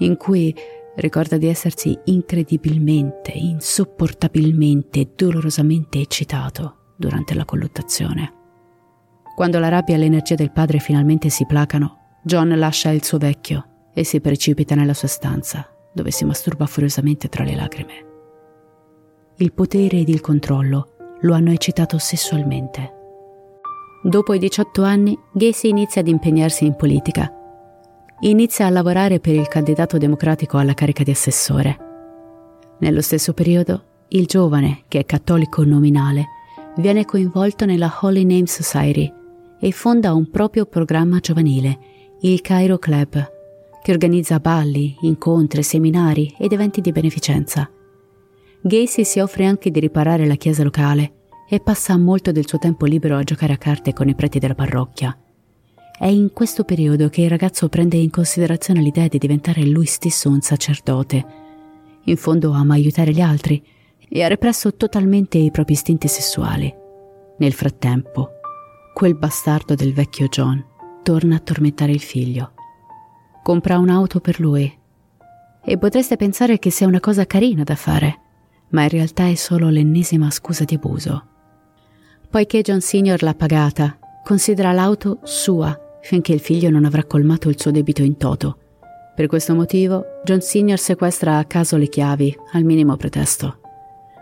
in 0.00 0.18
cui 0.18 0.54
ricorda 0.96 1.38
di 1.38 1.46
essersi 1.46 1.98
incredibilmente, 2.04 3.32
insopportabilmente 3.32 5.12
dolorosamente 5.16 5.98
eccitato 5.98 6.92
durante 6.94 7.34
la 7.34 7.46
colluttazione. 7.46 8.34
Quando 9.34 9.58
la 9.58 9.68
rabbia 9.68 9.94
e 9.94 9.98
l'energia 9.98 10.34
del 10.34 10.52
padre 10.52 10.78
finalmente 10.78 11.30
si 11.30 11.46
placano, 11.46 12.18
John 12.22 12.50
lascia 12.58 12.90
il 12.90 13.02
suo 13.02 13.16
vecchio 13.16 13.76
e 13.98 14.04
si 14.04 14.20
precipita 14.20 14.76
nella 14.76 14.94
sua 14.94 15.08
stanza, 15.08 15.68
dove 15.92 16.12
si 16.12 16.24
masturba 16.24 16.66
furiosamente 16.66 17.28
tra 17.28 17.42
le 17.42 17.56
lacrime. 17.56 18.06
Il 19.38 19.52
potere 19.52 19.98
ed 19.98 20.08
il 20.08 20.20
controllo 20.20 21.16
lo 21.22 21.34
hanno 21.34 21.50
eccitato 21.50 21.98
sessualmente. 21.98 22.94
Dopo 24.04 24.34
i 24.34 24.38
18 24.38 24.84
anni, 24.84 25.18
Gacy 25.32 25.70
inizia 25.70 26.00
ad 26.00 26.06
impegnarsi 26.06 26.64
in 26.64 26.76
politica. 26.76 27.32
Inizia 28.20 28.66
a 28.66 28.70
lavorare 28.70 29.18
per 29.18 29.34
il 29.34 29.48
candidato 29.48 29.98
democratico 29.98 30.58
alla 30.58 30.74
carica 30.74 31.02
di 31.02 31.10
assessore. 31.10 31.76
Nello 32.78 33.00
stesso 33.00 33.32
periodo, 33.32 33.82
il 34.08 34.26
giovane, 34.26 34.84
che 34.86 35.00
è 35.00 35.04
cattolico 35.06 35.64
nominale, 35.64 36.26
viene 36.76 37.04
coinvolto 37.04 37.64
nella 37.64 37.92
Holy 38.02 38.22
Name 38.22 38.46
Society 38.46 39.12
e 39.58 39.72
fonda 39.72 40.14
un 40.14 40.30
proprio 40.30 40.66
programma 40.66 41.18
giovanile, 41.18 41.78
il 42.20 42.40
Cairo 42.40 42.78
Club, 42.78 43.36
che 43.82 43.92
organizza 43.92 44.40
balli, 44.40 44.96
incontri, 45.02 45.62
seminari 45.62 46.34
ed 46.38 46.52
eventi 46.52 46.80
di 46.80 46.92
beneficenza. 46.92 47.70
Gacy 48.60 49.04
si 49.04 49.20
offre 49.20 49.46
anche 49.46 49.70
di 49.70 49.80
riparare 49.80 50.26
la 50.26 50.34
chiesa 50.34 50.62
locale 50.62 51.12
e 51.48 51.60
passa 51.60 51.96
molto 51.96 52.32
del 52.32 52.46
suo 52.46 52.58
tempo 52.58 52.84
libero 52.84 53.16
a 53.16 53.22
giocare 53.22 53.54
a 53.54 53.58
carte 53.58 53.92
con 53.92 54.08
i 54.08 54.14
preti 54.14 54.38
della 54.38 54.54
parrocchia. 54.54 55.16
È 55.98 56.06
in 56.06 56.32
questo 56.32 56.64
periodo 56.64 57.08
che 57.08 57.22
il 57.22 57.30
ragazzo 57.30 57.68
prende 57.68 57.96
in 57.96 58.10
considerazione 58.10 58.82
l'idea 58.82 59.08
di 59.08 59.18
diventare 59.18 59.64
lui 59.64 59.86
stesso 59.86 60.28
un 60.28 60.40
sacerdote. 60.40 61.26
In 62.04 62.16
fondo 62.16 62.52
ama 62.52 62.74
aiutare 62.74 63.12
gli 63.12 63.20
altri 63.20 63.64
e 64.08 64.22
ha 64.22 64.28
represso 64.28 64.74
totalmente 64.74 65.38
i 65.38 65.50
propri 65.50 65.72
istinti 65.72 66.06
sessuali. 66.06 66.72
Nel 67.38 67.52
frattempo, 67.52 68.30
quel 68.94 69.16
bastardo 69.16 69.74
del 69.74 69.92
vecchio 69.92 70.28
John 70.28 70.64
torna 71.02 71.36
a 71.36 71.40
tormentare 71.40 71.92
il 71.92 72.00
figlio. 72.00 72.52
Compra 73.48 73.78
un'auto 73.78 74.20
per 74.20 74.40
lui. 74.40 74.70
E 75.64 75.78
potreste 75.78 76.16
pensare 76.16 76.58
che 76.58 76.68
sia 76.68 76.86
una 76.86 77.00
cosa 77.00 77.24
carina 77.24 77.62
da 77.62 77.76
fare, 77.76 78.20
ma 78.72 78.82
in 78.82 78.90
realtà 78.90 79.26
è 79.26 79.36
solo 79.36 79.70
l'ennesima 79.70 80.30
scusa 80.30 80.64
di 80.64 80.74
abuso. 80.74 81.26
Poiché 82.28 82.60
John 82.60 82.82
Senior 82.82 83.22
l'ha 83.22 83.32
pagata, 83.32 83.98
considera 84.22 84.72
l'auto 84.72 85.20
sua 85.22 85.74
finché 86.02 86.34
il 86.34 86.40
figlio 86.40 86.68
non 86.68 86.84
avrà 86.84 87.04
colmato 87.04 87.48
il 87.48 87.58
suo 87.58 87.70
debito 87.70 88.02
in 88.02 88.18
toto. 88.18 88.58
Per 89.14 89.26
questo 89.26 89.54
motivo, 89.54 90.04
John 90.24 90.42
Senior 90.42 90.78
sequestra 90.78 91.38
a 91.38 91.46
caso 91.46 91.78
le 91.78 91.88
chiavi, 91.88 92.36
al 92.52 92.64
minimo 92.64 92.96
pretesto. 92.96 93.60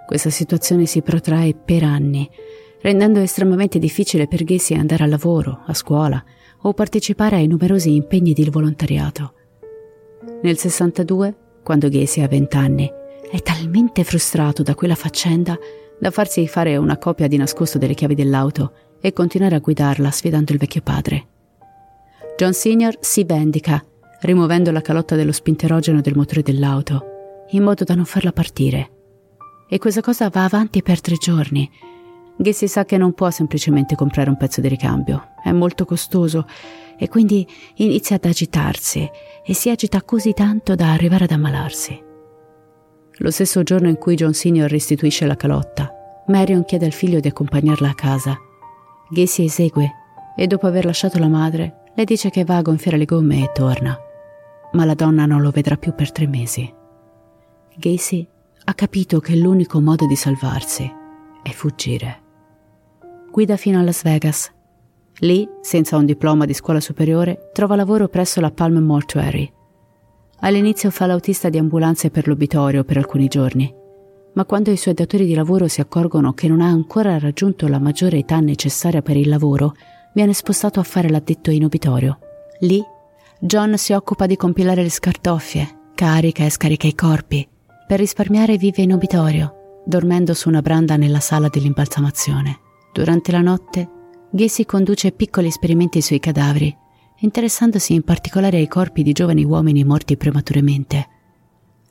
Questa 0.07 0.31
situazione 0.31 0.87
si 0.87 1.03
protrae 1.03 1.53
per 1.53 1.83
anni, 1.83 2.31
rendendo 2.81 3.19
estremamente 3.19 3.81
difficile 3.81 4.29
per 4.29 4.45
Gacy 4.45 4.77
andare 4.77 5.03
al 5.03 5.11
lavoro, 5.11 5.63
a 5.67 5.75
scuola 5.75 6.25
o 6.63 6.73
partecipare 6.73 7.37
ai 7.37 7.47
numerosi 7.47 7.95
impegni 7.95 8.33
di 8.33 8.49
volontariato. 8.51 9.33
Nel 10.43 10.59
62, 10.59 11.35
quando 11.63 11.89
Gacy 11.89 12.23
ha 12.23 12.29
20 12.29 12.57
anni, 12.57 12.91
è 13.31 13.41
talmente 13.43 14.05
frustrato 14.05 14.63
da 14.63 14.75
quella 14.75 14.95
faccenda 14.95 15.59
da 15.99 16.11
farsi 16.11 16.47
fare 16.47 16.77
una 16.77 16.99
copia 16.99 17.27
di 17.27 17.37
nascosto 17.37 17.79
delle 17.79 17.95
chiavi 17.95 18.15
dell'auto 18.15 18.73
e 19.01 19.13
continuare 19.13 19.55
a 19.55 19.61
guidarla 19.61 20.11
sfidando 20.11 20.53
il 20.53 20.59
vecchio 20.59 20.83
padre. 20.83 21.27
John 22.37 22.53
Senior 22.53 22.97
si 23.01 23.25
vendica, 23.25 23.83
rimuovendo 24.21 24.71
la 24.71 24.83
calotta 24.83 25.17
dello 25.17 25.33
spinterogeno 25.33 26.01
del 26.01 26.17
motore 26.17 26.43
dell'auto, 26.43 27.45
in 27.51 27.63
modo 27.63 27.85
da 27.85 27.95
non 27.95 28.05
farla 28.05 28.33
partire. 28.33 28.91
E 29.69 29.79
questa 29.79 30.01
cosa 30.01 30.29
va 30.29 30.45
avanti 30.45 30.83
per 30.83 31.01
tre 31.01 31.17
giorni. 31.17 31.69
Gacy 32.39 32.69
sa 32.69 32.85
che 32.85 32.99
non 32.99 33.15
può 33.15 33.31
semplicemente 33.31 33.95
comprare 33.95 34.29
un 34.29 34.37
pezzo 34.37 34.61
di 34.61 34.69
ricambio, 34.69 35.29
è 35.43 35.53
molto 35.53 35.85
costoso, 35.85 36.47
e 36.99 37.09
quindi 37.09 37.47
inizia 37.77 38.17
ad 38.17 38.25
agitarsi 38.25 39.09
e 39.45 39.55
si 39.55 39.71
agita 39.71 40.03
così 40.03 40.33
tanto 40.33 40.75
da 40.75 40.93
arrivare 40.93 41.25
ad 41.25 41.31
ammalarsi. 41.31 42.03
Lo 43.19 43.31
stesso 43.31 43.63
giorno 43.63 43.89
in 43.89 43.97
cui 43.97 44.15
John 44.15 44.35
Senior 44.35 44.71
restituisce 44.71 45.27
la 45.27 45.37
calotta, 45.37 45.91
Marion 46.27 46.65
chiede 46.65 46.87
al 46.87 46.93
figlio 46.93 47.21
di 47.21 47.29
accompagnarla 47.29 47.89
a 47.89 47.95
casa. 47.95 48.37
Gacy 49.09 49.45
esegue 49.45 49.93
e 50.37 50.47
dopo 50.47 50.67
aver 50.67 50.85
lasciato 50.85 51.19
la 51.19 51.29
madre 51.29 51.85
le 51.95 52.05
dice 52.05 52.29
che 52.29 52.45
va 52.45 52.57
a 52.57 52.63
gonfiare 52.63 52.99
le 52.99 53.07
gomme 53.07 53.43
e 53.43 53.53
torna, 53.53 53.99
ma 54.73 54.85
la 54.85 54.95
donna 54.95 55.25
non 55.25 55.41
lo 55.41 55.51
vedrà 55.51 55.77
più 55.77 55.95
per 55.95 56.13
tre 56.13 56.27
mesi. 56.27 56.71
Gacy 57.77 58.29
ha 58.65 58.75
capito 58.75 59.21
che 59.21 59.37
l'unico 59.37 59.81
modo 59.81 60.07
di 60.07 60.17
salvarsi 60.17 60.91
è 61.43 61.51
fuggire. 61.51 62.25
Guida 63.37 63.59
fino 63.59 63.79
a 63.79 63.83
Las 63.83 64.03
Vegas. 64.03 64.51
Lì, 65.19 65.47
senza 65.61 65.99
un 65.99 66.07
diploma 66.07 66.47
di 66.47 66.55
scuola 66.55 66.81
superiore, 66.81 67.51
trova 67.53 67.77
lavoro 67.77 68.09
presso 68.09 68.41
la 68.41 68.51
Palm 68.51 68.79
Mortuary. 68.79 69.53
All'inizio 70.39 70.91
fa 70.91 71.05
l'autista 71.05 71.51
di 71.51 71.59
ambulanze 71.59 72.09
per 72.09 72.29
l'obitorio 72.29 72.83
per 72.83 72.97
alcuni 72.97 73.29
giorni, 73.29 73.71
ma 74.33 74.47
quando 74.47 74.71
i 74.71 74.79
suoi 74.79 74.95
datori 74.95 75.27
di 75.27 75.35
lavoro 75.35 75.69
si 75.69 75.83
accorgono 75.83 76.33
che 76.33 76.49
non 76.49 76.63
ha 76.63 76.69
ancora 76.69 77.19
raggiunto 77.19 77.69
la 77.69 77.79
maggiore 77.79 78.17
età 78.17 78.41
necessaria 78.41 79.03
per 79.03 79.19
il 79.19 79.29
lavoro, 79.29 79.75
viene 80.15 80.33
spostato 80.33 80.81
a 80.81 80.85
fare 80.85 81.11
l'addetto 81.11 81.51
in 81.51 81.65
obitorio. 81.65 82.19
Lì, 82.61 82.83
John 83.39 83.77
si 83.77 83.93
occupa 83.93 84.25
di 84.25 84.37
compilare 84.37 84.81
le 84.83 84.89
scartoffie, 84.89 85.91
carica 85.95 86.43
e 86.43 86.49
scarica 86.49 86.87
i 86.87 86.95
corpi. 86.95 87.47
Per 87.87 87.99
risparmiare 87.99 88.57
vive 88.57 88.81
in 88.81 88.95
obitorio, 88.95 89.83
dormendo 89.85 90.33
su 90.33 90.49
una 90.49 90.63
branda 90.63 90.97
nella 90.97 91.21
sala 91.21 91.51
dell'imbalsamazione. 91.51 92.61
Durante 92.97 93.31
la 93.31 93.43
notte, 93.43 93.91
Gacy 94.31 94.65
conduce 94.65 95.13
piccoli 95.13 95.49
esperimenti 95.49 96.01
sui 96.01 96.19
cadaveri, 96.19 96.75
interessandosi 97.19 97.93
in 97.93 98.03
particolare 98.03 98.57
ai 98.57 98.69
corpi 98.69 99.03
di 99.03 99.13
giovani 99.13 99.45
uomini 99.45 99.85
morti 99.85 100.17
prematuramente. 100.17 101.09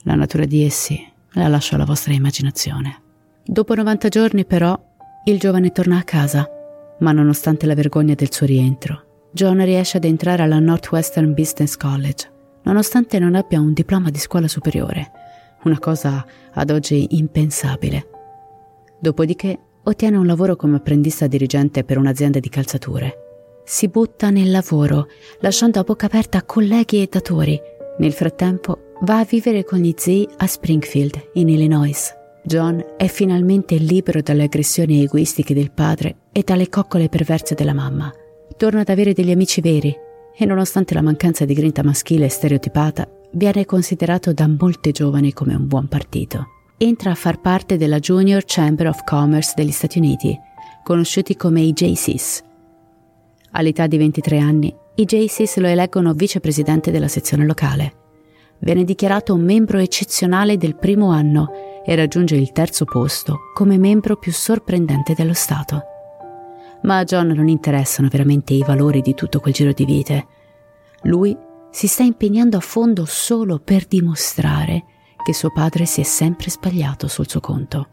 La 0.01 0.15
natura 0.15 0.45
di 0.45 0.63
essi 0.63 0.99
la 1.33 1.47
lascio 1.47 1.75
alla 1.75 1.85
vostra 1.85 2.11
immaginazione. 2.13 3.03
Dopo 3.45 3.75
90 3.75 4.09
giorni, 4.09 4.45
però, 4.45 4.75
il 5.25 5.37
giovane 5.37 5.71
torna 5.71 5.99
a 5.99 6.03
casa 6.03 6.49
ma 7.01 7.11
nonostante 7.11 7.67
la 7.67 7.75
vergogna 7.75 8.15
del 8.15 8.33
suo 8.33 8.47
rientro, 8.47 9.29
John 9.31 9.63
riesce 9.63 9.97
ad 9.97 10.05
entrare 10.05 10.41
alla 10.41 10.57
Northwestern 10.57 11.35
Business 11.35 11.77
College, 11.77 12.31
nonostante 12.63 13.19
non 13.19 13.35
abbia 13.35 13.59
un 13.59 13.73
diploma 13.73 14.09
di 14.09 14.17
scuola 14.17 14.47
superiore, 14.47 15.11
una 15.65 15.77
cosa 15.77 16.25
ad 16.51 16.71
oggi 16.71 17.17
impensabile. 17.17 18.07
Dopodiché 18.99 19.59
ottiene 19.85 20.17
un 20.17 20.25
lavoro 20.25 20.55
come 20.55 20.77
apprendista 20.77 21.27
dirigente 21.27 21.83
per 21.83 21.97
un'azienda 21.97 22.39
di 22.39 22.49
calzature. 22.49 23.19
Si 23.63 23.87
butta 23.87 24.29
nel 24.29 24.51
lavoro, 24.51 25.07
lasciando 25.39 25.79
a 25.79 25.83
bocca 25.83 26.05
aperta 26.05 26.43
colleghi 26.43 27.01
e 27.01 27.07
datori. 27.09 27.59
Nel 27.97 28.13
frattempo 28.13 28.93
va 29.01 29.19
a 29.19 29.25
vivere 29.25 29.63
con 29.63 29.79
gli 29.79 29.93
zii 29.95 30.27
a 30.37 30.47
Springfield, 30.47 31.29
in 31.33 31.49
Illinois. 31.49 32.13
John 32.43 32.83
è 32.95 33.07
finalmente 33.07 33.77
libero 33.77 34.21
dalle 34.21 34.43
aggressioni 34.43 35.01
egoistiche 35.01 35.55
del 35.55 35.71
padre 35.71 36.17
e 36.31 36.43
dalle 36.43 36.69
coccole 36.69 37.09
perverse 37.09 37.55
della 37.55 37.73
mamma. 37.73 38.13
Torna 38.55 38.81
ad 38.81 38.89
avere 38.89 39.13
degli 39.13 39.31
amici 39.31 39.61
veri 39.61 39.95
e 40.37 40.45
nonostante 40.45 40.93
la 40.93 41.01
mancanza 41.01 41.45
di 41.45 41.53
grinta 41.53 41.83
maschile 41.83 42.29
stereotipata, 42.29 43.09
viene 43.31 43.65
considerato 43.65 44.33
da 44.33 44.47
molte 44.47 44.91
giovani 44.91 45.33
come 45.33 45.55
un 45.55 45.67
buon 45.67 45.87
partito. 45.87 46.54
Entra 46.77 47.11
a 47.11 47.15
far 47.15 47.39
parte 47.39 47.77
della 47.77 47.99
Junior 47.99 48.43
Chamber 48.45 48.87
of 48.87 49.05
Commerce 49.05 49.53
degli 49.55 49.71
Stati 49.71 49.97
Uniti, 49.97 50.37
conosciuti 50.83 51.37
come 51.37 51.61
i 51.61 51.71
JCs. 51.71 52.43
All'età 53.51 53.87
di 53.87 53.97
23 53.97 54.39
anni, 54.39 54.75
i 54.95 55.05
JCs 55.05 55.55
lo 55.59 55.67
eleggono 55.67 56.11
vicepresidente 56.11 56.91
della 56.91 57.07
sezione 57.07 57.45
locale. 57.45 57.93
Viene 58.59 58.83
dichiarato 58.83 59.33
un 59.33 59.41
membro 59.45 59.77
eccezionale 59.77 60.57
del 60.57 60.75
primo 60.75 61.11
anno 61.11 61.81
e 61.85 61.95
raggiunge 61.95 62.35
il 62.35 62.51
terzo 62.51 62.83
posto 62.83 63.37
come 63.53 63.77
membro 63.77 64.17
più 64.17 64.33
sorprendente 64.33 65.13
dello 65.13 65.33
Stato. 65.33 65.81
Ma 66.81 66.97
a 66.97 67.03
John 67.05 67.27
non 67.27 67.47
interessano 67.47 68.09
veramente 68.11 68.53
i 68.53 68.65
valori 68.67 68.99
di 68.99 69.13
tutto 69.13 69.39
quel 69.39 69.53
giro 69.53 69.71
di 69.71 69.85
vite. 69.85 70.27
Lui 71.03 71.37
si 71.71 71.87
sta 71.87 72.03
impegnando 72.03 72.57
a 72.57 72.61
fondo 72.61 73.05
solo 73.05 73.59
per 73.59 73.85
dimostrare 73.85 74.83
che 75.25 75.33
suo 75.33 75.49
padre 75.49 75.87
si 75.87 76.01
è 76.01 76.03
sempre 76.03 76.51
sbagliato 76.51 77.07
sul 77.07 77.27
suo 77.27 77.39
conto. 77.39 77.87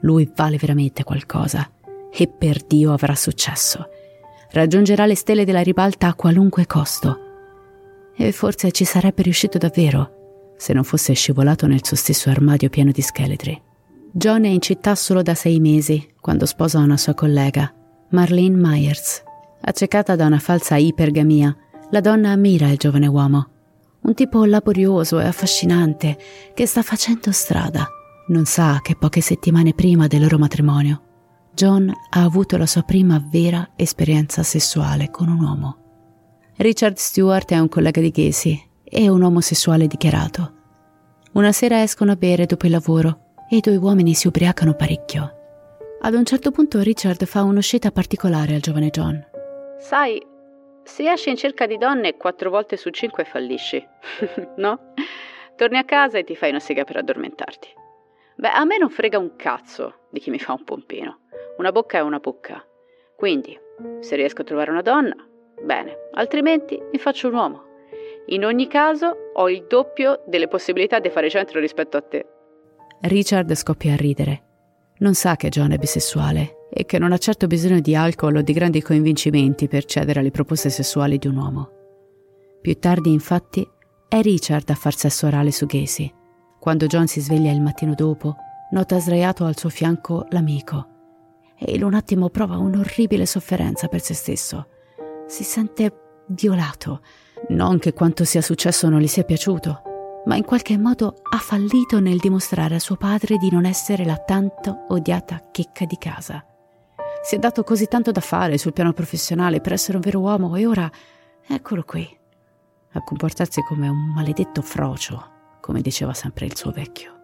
Lui 0.00 0.30
vale 0.36 0.58
veramente 0.58 1.02
qualcosa 1.02 1.66
e 2.12 2.28
per 2.28 2.62
Dio 2.66 2.92
avrà 2.92 3.14
successo. 3.14 3.88
Raggiungerà 4.50 5.06
le 5.06 5.14
stelle 5.14 5.46
della 5.46 5.62
ribalta 5.62 6.08
a 6.08 6.14
qualunque 6.14 6.66
costo. 6.66 7.18
E 8.14 8.32
forse 8.32 8.70
ci 8.70 8.84
sarebbe 8.84 9.22
riuscito 9.22 9.56
davvero 9.56 10.54
se 10.58 10.74
non 10.74 10.84
fosse 10.84 11.14
scivolato 11.14 11.66
nel 11.66 11.82
suo 11.82 11.96
stesso 11.96 12.28
armadio 12.28 12.68
pieno 12.68 12.90
di 12.90 13.00
scheletri. 13.00 13.58
John 14.12 14.44
è 14.44 14.48
in 14.48 14.60
città 14.60 14.94
solo 14.94 15.22
da 15.22 15.34
sei 15.34 15.58
mesi, 15.58 16.06
quando 16.20 16.44
sposa 16.44 16.80
una 16.80 16.98
sua 16.98 17.14
collega, 17.14 17.72
Marlene 18.10 18.56
Myers. 18.56 19.22
Accecata 19.62 20.16
da 20.16 20.26
una 20.26 20.38
falsa 20.38 20.76
ipergamia, 20.76 21.56
la 21.90 22.00
donna 22.00 22.30
ammira 22.30 22.68
il 22.68 22.76
giovane 22.76 23.06
uomo. 23.06 23.51
Un 24.02 24.14
tipo 24.14 24.44
laborioso 24.44 25.20
e 25.20 25.26
affascinante 25.26 26.18
che 26.54 26.66
sta 26.66 26.82
facendo 26.82 27.30
strada. 27.32 27.86
Non 28.28 28.44
sa 28.44 28.80
che 28.82 28.96
poche 28.96 29.20
settimane 29.20 29.74
prima 29.74 30.06
del 30.06 30.22
loro 30.22 30.38
matrimonio, 30.38 31.02
John 31.54 31.92
ha 32.10 32.22
avuto 32.22 32.56
la 32.56 32.66
sua 32.66 32.82
prima 32.82 33.22
vera 33.30 33.72
esperienza 33.76 34.42
sessuale 34.42 35.10
con 35.10 35.28
un 35.28 35.40
uomo. 35.40 35.76
Richard 36.56 36.96
Stewart 36.96 37.50
è 37.52 37.58
un 37.58 37.68
collega 37.68 38.00
di 38.00 38.10
Casey 38.10 38.60
e 38.82 39.08
un 39.08 39.22
omosessuale 39.22 39.86
dichiarato. 39.86 40.52
Una 41.32 41.52
sera 41.52 41.82
escono 41.82 42.12
a 42.12 42.16
bere 42.16 42.46
dopo 42.46 42.66
il 42.66 42.72
lavoro 42.72 43.34
e 43.48 43.56
i 43.56 43.60
due 43.60 43.76
uomini 43.76 44.14
si 44.14 44.26
ubriacano 44.26 44.74
parecchio. 44.74 45.32
Ad 46.00 46.14
un 46.14 46.24
certo 46.24 46.50
punto 46.50 46.80
Richard 46.80 47.24
fa 47.26 47.42
un'uscita 47.42 47.90
particolare 47.90 48.54
al 48.54 48.60
giovane 48.60 48.90
John. 48.90 49.22
Sai, 49.78 50.20
se 50.84 51.10
esci 51.10 51.30
in 51.30 51.36
cerca 51.36 51.66
di 51.66 51.78
donne 51.78 52.16
quattro 52.16 52.50
volte 52.50 52.76
su 52.76 52.90
cinque 52.90 53.24
fallisci, 53.24 53.86
no? 54.56 54.92
Torni 55.56 55.78
a 55.78 55.84
casa 55.84 56.18
e 56.18 56.24
ti 56.24 56.34
fai 56.34 56.50
una 56.50 56.58
sega 56.58 56.84
per 56.84 56.96
addormentarti. 56.96 57.68
Beh, 58.36 58.48
a 58.48 58.64
me 58.64 58.78
non 58.78 58.90
frega 58.90 59.18
un 59.18 59.36
cazzo 59.36 60.06
di 60.10 60.18
chi 60.20 60.30
mi 60.30 60.38
fa 60.38 60.52
un 60.52 60.64
pompino. 60.64 61.20
Una 61.58 61.70
bocca 61.70 61.98
è 61.98 62.00
una 62.00 62.18
bocca. 62.18 62.64
Quindi, 63.14 63.58
se 64.00 64.16
riesco 64.16 64.40
a 64.40 64.44
trovare 64.44 64.70
una 64.70 64.82
donna, 64.82 65.14
bene, 65.62 66.08
altrimenti 66.12 66.80
mi 66.90 66.98
faccio 66.98 67.28
un 67.28 67.34
uomo. 67.34 67.64
In 68.26 68.44
ogni 68.44 68.66
caso 68.66 69.30
ho 69.34 69.48
il 69.50 69.66
doppio 69.68 70.22
delle 70.26 70.48
possibilità 70.48 70.98
di 70.98 71.10
fare 71.10 71.28
centro 71.28 71.60
rispetto 71.60 71.96
a 71.96 72.02
te. 72.02 72.26
Richard 73.02 73.52
scoppia 73.54 73.92
a 73.92 73.96
ridere. 73.96 74.42
Non 74.98 75.14
sa 75.14 75.36
che 75.36 75.48
John 75.48 75.72
è 75.72 75.76
bisessuale 75.76 76.61
e 76.74 76.86
che 76.86 76.98
non 76.98 77.12
ha 77.12 77.18
certo 77.18 77.46
bisogno 77.46 77.80
di 77.80 77.94
alcol 77.94 78.36
o 78.36 78.42
di 78.42 78.52
grandi 78.52 78.80
convincimenti 78.80 79.68
per 79.68 79.84
cedere 79.84 80.20
alle 80.20 80.30
proposte 80.30 80.70
sessuali 80.70 81.18
di 81.18 81.26
un 81.26 81.36
uomo. 81.36 81.68
Più 82.62 82.78
tardi, 82.78 83.12
infatti, 83.12 83.68
è 84.08 84.20
Richard 84.22 84.70
a 84.70 84.74
far 84.74 84.94
sesso 84.94 85.26
orale 85.26 85.50
su 85.50 85.66
Gacy. 85.66 86.10
Quando 86.58 86.86
John 86.86 87.06
si 87.06 87.20
sveglia 87.20 87.50
il 87.50 87.60
mattino 87.60 87.94
dopo, 87.94 88.36
nota 88.70 88.98
sdraiato 88.98 89.44
al 89.44 89.58
suo 89.58 89.68
fianco 89.68 90.26
l'amico 90.30 90.86
e 91.58 91.74
in 91.74 91.84
un 91.84 91.94
attimo 91.94 92.28
prova 92.28 92.56
un'orribile 92.56 93.26
sofferenza 93.26 93.88
per 93.88 94.00
se 94.00 94.14
stesso. 94.14 94.66
Si 95.26 95.44
sente 95.44 96.24
violato. 96.26 97.02
Non 97.48 97.78
che 97.78 97.92
quanto 97.92 98.24
sia 98.24 98.40
successo 98.40 98.88
non 98.88 99.00
gli 99.00 99.06
sia 99.06 99.24
piaciuto, 99.24 99.82
ma 100.26 100.36
in 100.36 100.44
qualche 100.44 100.78
modo 100.78 101.16
ha 101.22 101.38
fallito 101.38 102.00
nel 102.00 102.18
dimostrare 102.18 102.76
a 102.76 102.80
suo 102.80 102.96
padre 102.96 103.36
di 103.36 103.50
non 103.50 103.64
essere 103.64 104.04
la 104.04 104.16
tanto 104.16 104.86
odiata 104.88 105.48
checca 105.50 105.84
di 105.84 105.96
casa. 105.98 106.44
Si 107.22 107.36
è 107.36 107.38
dato 107.38 107.62
così 107.62 107.86
tanto 107.86 108.10
da 108.10 108.20
fare 108.20 108.58
sul 108.58 108.72
piano 108.72 108.92
professionale 108.92 109.60
per 109.60 109.72
essere 109.72 109.96
un 109.96 110.02
vero 110.02 110.18
uomo 110.18 110.56
e 110.56 110.66
ora 110.66 110.90
eccolo 111.46 111.84
qui, 111.84 112.06
a 112.92 113.02
comportarsi 113.02 113.62
come 113.62 113.88
un 113.88 114.12
maledetto 114.12 114.60
frocio, 114.60 115.30
come 115.60 115.80
diceva 115.80 116.14
sempre 116.14 116.46
il 116.46 116.56
suo 116.56 116.72
vecchio. 116.72 117.20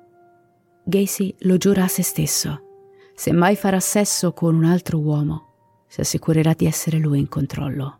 Gacy 0.85 1.35
lo 1.41 1.57
giura 1.57 1.83
a 1.83 1.89
se 1.89 2.03
stesso. 2.03 2.63
Se 3.15 3.33
mai 3.33 3.57
farà 3.57 3.81
sesso 3.81 4.33
con 4.33 4.55
un 4.55 4.65
altro 4.65 4.99
uomo, 4.99 5.47
si 5.89 6.01
assicurerà 6.01 6.55
di 6.55 6.67
essere 6.67 6.99
lui 6.99 7.19
in 7.19 7.29
controllo. 7.29 7.99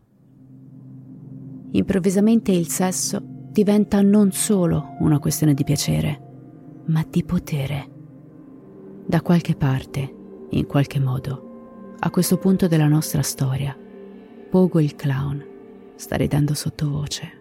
Improvvisamente 1.71 2.51
il 2.51 2.69
sesso 2.69 3.21
diventa 3.21 4.01
non 4.01 4.31
solo 4.31 4.95
una 4.99 5.19
questione 5.19 5.53
di 5.53 5.65
piacere, 5.65 6.21
ma 6.85 7.05
di 7.07 7.23
potere. 7.25 7.89
Da 9.05 9.21
qualche 9.21 9.55
parte, 9.55 10.15
in 10.51 10.65
qualche 10.65 10.99
modo, 10.99 11.48
a 11.99 12.09
questo 12.09 12.37
punto 12.37 12.67
della 12.67 12.87
nostra 12.87 13.21
storia, 13.21 13.75
Pogo 14.49 14.79
il 14.79 14.95
clown 14.95 15.45
sta 15.95 16.15
ridendo 16.15 16.53
sottovoce. 16.53 17.31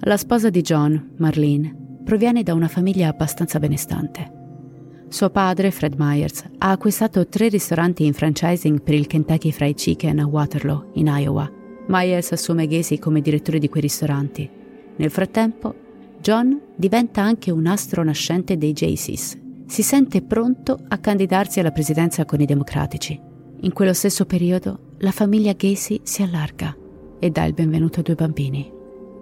La 0.00 0.16
sposa 0.16 0.50
di 0.50 0.60
John, 0.60 1.14
Marlene, 1.16 1.74
proviene 2.04 2.42
da 2.42 2.54
una 2.54 2.68
famiglia 2.68 3.08
abbastanza 3.08 3.58
benestante. 3.58 4.38
Suo 5.08 5.30
padre, 5.30 5.70
Fred 5.70 5.94
Myers, 5.98 6.44
ha 6.58 6.70
acquistato 6.70 7.26
tre 7.26 7.48
ristoranti 7.48 8.04
in 8.04 8.12
franchising 8.12 8.80
per 8.80 8.94
il 8.94 9.06
Kentucky 9.06 9.50
Fried 9.50 9.76
Chicken 9.76 10.20
a 10.20 10.26
Waterloo, 10.26 10.90
in 10.94 11.06
Iowa, 11.06 11.50
Myers 11.88 12.30
assume 12.30 12.68
Gacy 12.68 12.98
come 12.98 13.20
direttore 13.20 13.58
di 13.58 13.68
quei 13.68 13.82
ristoranti. 13.82 14.48
Nel 14.94 15.10
frattempo, 15.10 15.74
John 16.20 16.60
diventa 16.76 17.22
anche 17.22 17.50
un 17.50 17.66
astro 17.66 18.04
nascente 18.04 18.56
dei 18.56 18.72
Jaycees. 18.72 19.36
Si 19.70 19.84
sente 19.84 20.20
pronto 20.20 20.76
a 20.88 20.98
candidarsi 20.98 21.60
alla 21.60 21.70
presidenza 21.70 22.24
con 22.24 22.40
i 22.40 22.44
democratici. 22.44 23.16
In 23.60 23.72
quello 23.72 23.92
stesso 23.92 24.26
periodo, 24.26 24.96
la 24.98 25.12
famiglia 25.12 25.52
Gacy 25.52 26.00
si 26.02 26.24
allarga 26.24 26.76
e 27.20 27.30
dà 27.30 27.44
il 27.44 27.54
benvenuto 27.54 28.00
a 28.00 28.02
due 28.02 28.16
bambini. 28.16 28.68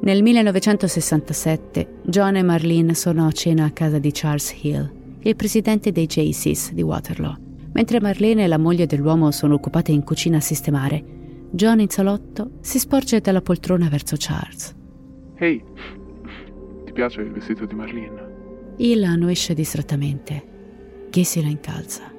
Nel 0.01 0.23
1967, 0.23 1.99
John 2.05 2.37
e 2.37 2.43
Marlene 2.43 2.95
sono 2.95 3.27
a 3.27 3.31
cena 3.31 3.67
a 3.67 3.73
casa 3.73 3.99
di 3.99 4.11
Charles 4.11 4.57
Hill, 4.63 4.91
il 5.21 5.37
presidente 5.37 5.93
dei 5.93 6.07
Jaycees 6.07 6.73
di 6.73 6.81
Waterloo. 6.81 7.37
Mentre 7.73 8.01
Marlene 8.01 8.45
e 8.45 8.47
la 8.47 8.57
moglie 8.57 8.87
dell'uomo 8.87 9.31
sono 9.33 9.53
occupate 9.53 9.93
in 9.93 10.03
cucina 10.03 10.39
a 10.39 10.41
sistemare, 10.41 11.05
John 11.51 11.79
in 11.79 11.91
salotto 11.91 12.53
si 12.63 12.79
sporge 12.79 13.21
dalla 13.21 13.43
poltrona 13.43 13.91
verso 13.91 14.17
Charles. 14.19 14.75
Ehi, 15.37 15.63
ti 16.87 16.93
piace 16.93 17.21
il 17.21 17.33
vestito 17.33 17.67
di 17.67 17.75
Marlene? 17.75 18.38
Il 18.81 19.03
annuisce 19.03 19.55
distrattamente. 19.55 21.09
Casey 21.11 21.43
la 21.43 21.49
incalza. 21.49 22.13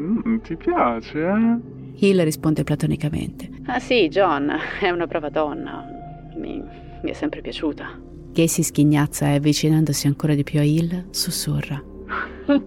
Mm, 0.00 0.38
ti 0.38 0.56
piace, 0.56 1.18
eh? 1.20 1.58
Hill 1.96 2.22
risponde 2.22 2.64
platonicamente. 2.64 3.50
Ah 3.66 3.78
sì, 3.78 4.08
John, 4.08 4.50
è 4.80 4.88
una 4.88 5.06
brava 5.06 5.28
donna. 5.28 5.84
Mi, 6.36 6.62
mi 7.02 7.10
è 7.10 7.12
sempre 7.12 7.42
piaciuta. 7.42 8.00
Casey 8.32 8.64
schignazza 8.64 9.28
e 9.28 9.34
avvicinandosi 9.34 10.06
ancora 10.06 10.34
di 10.34 10.42
più 10.42 10.58
a 10.58 10.62
Hill, 10.62 11.10
sussurra. 11.10 11.82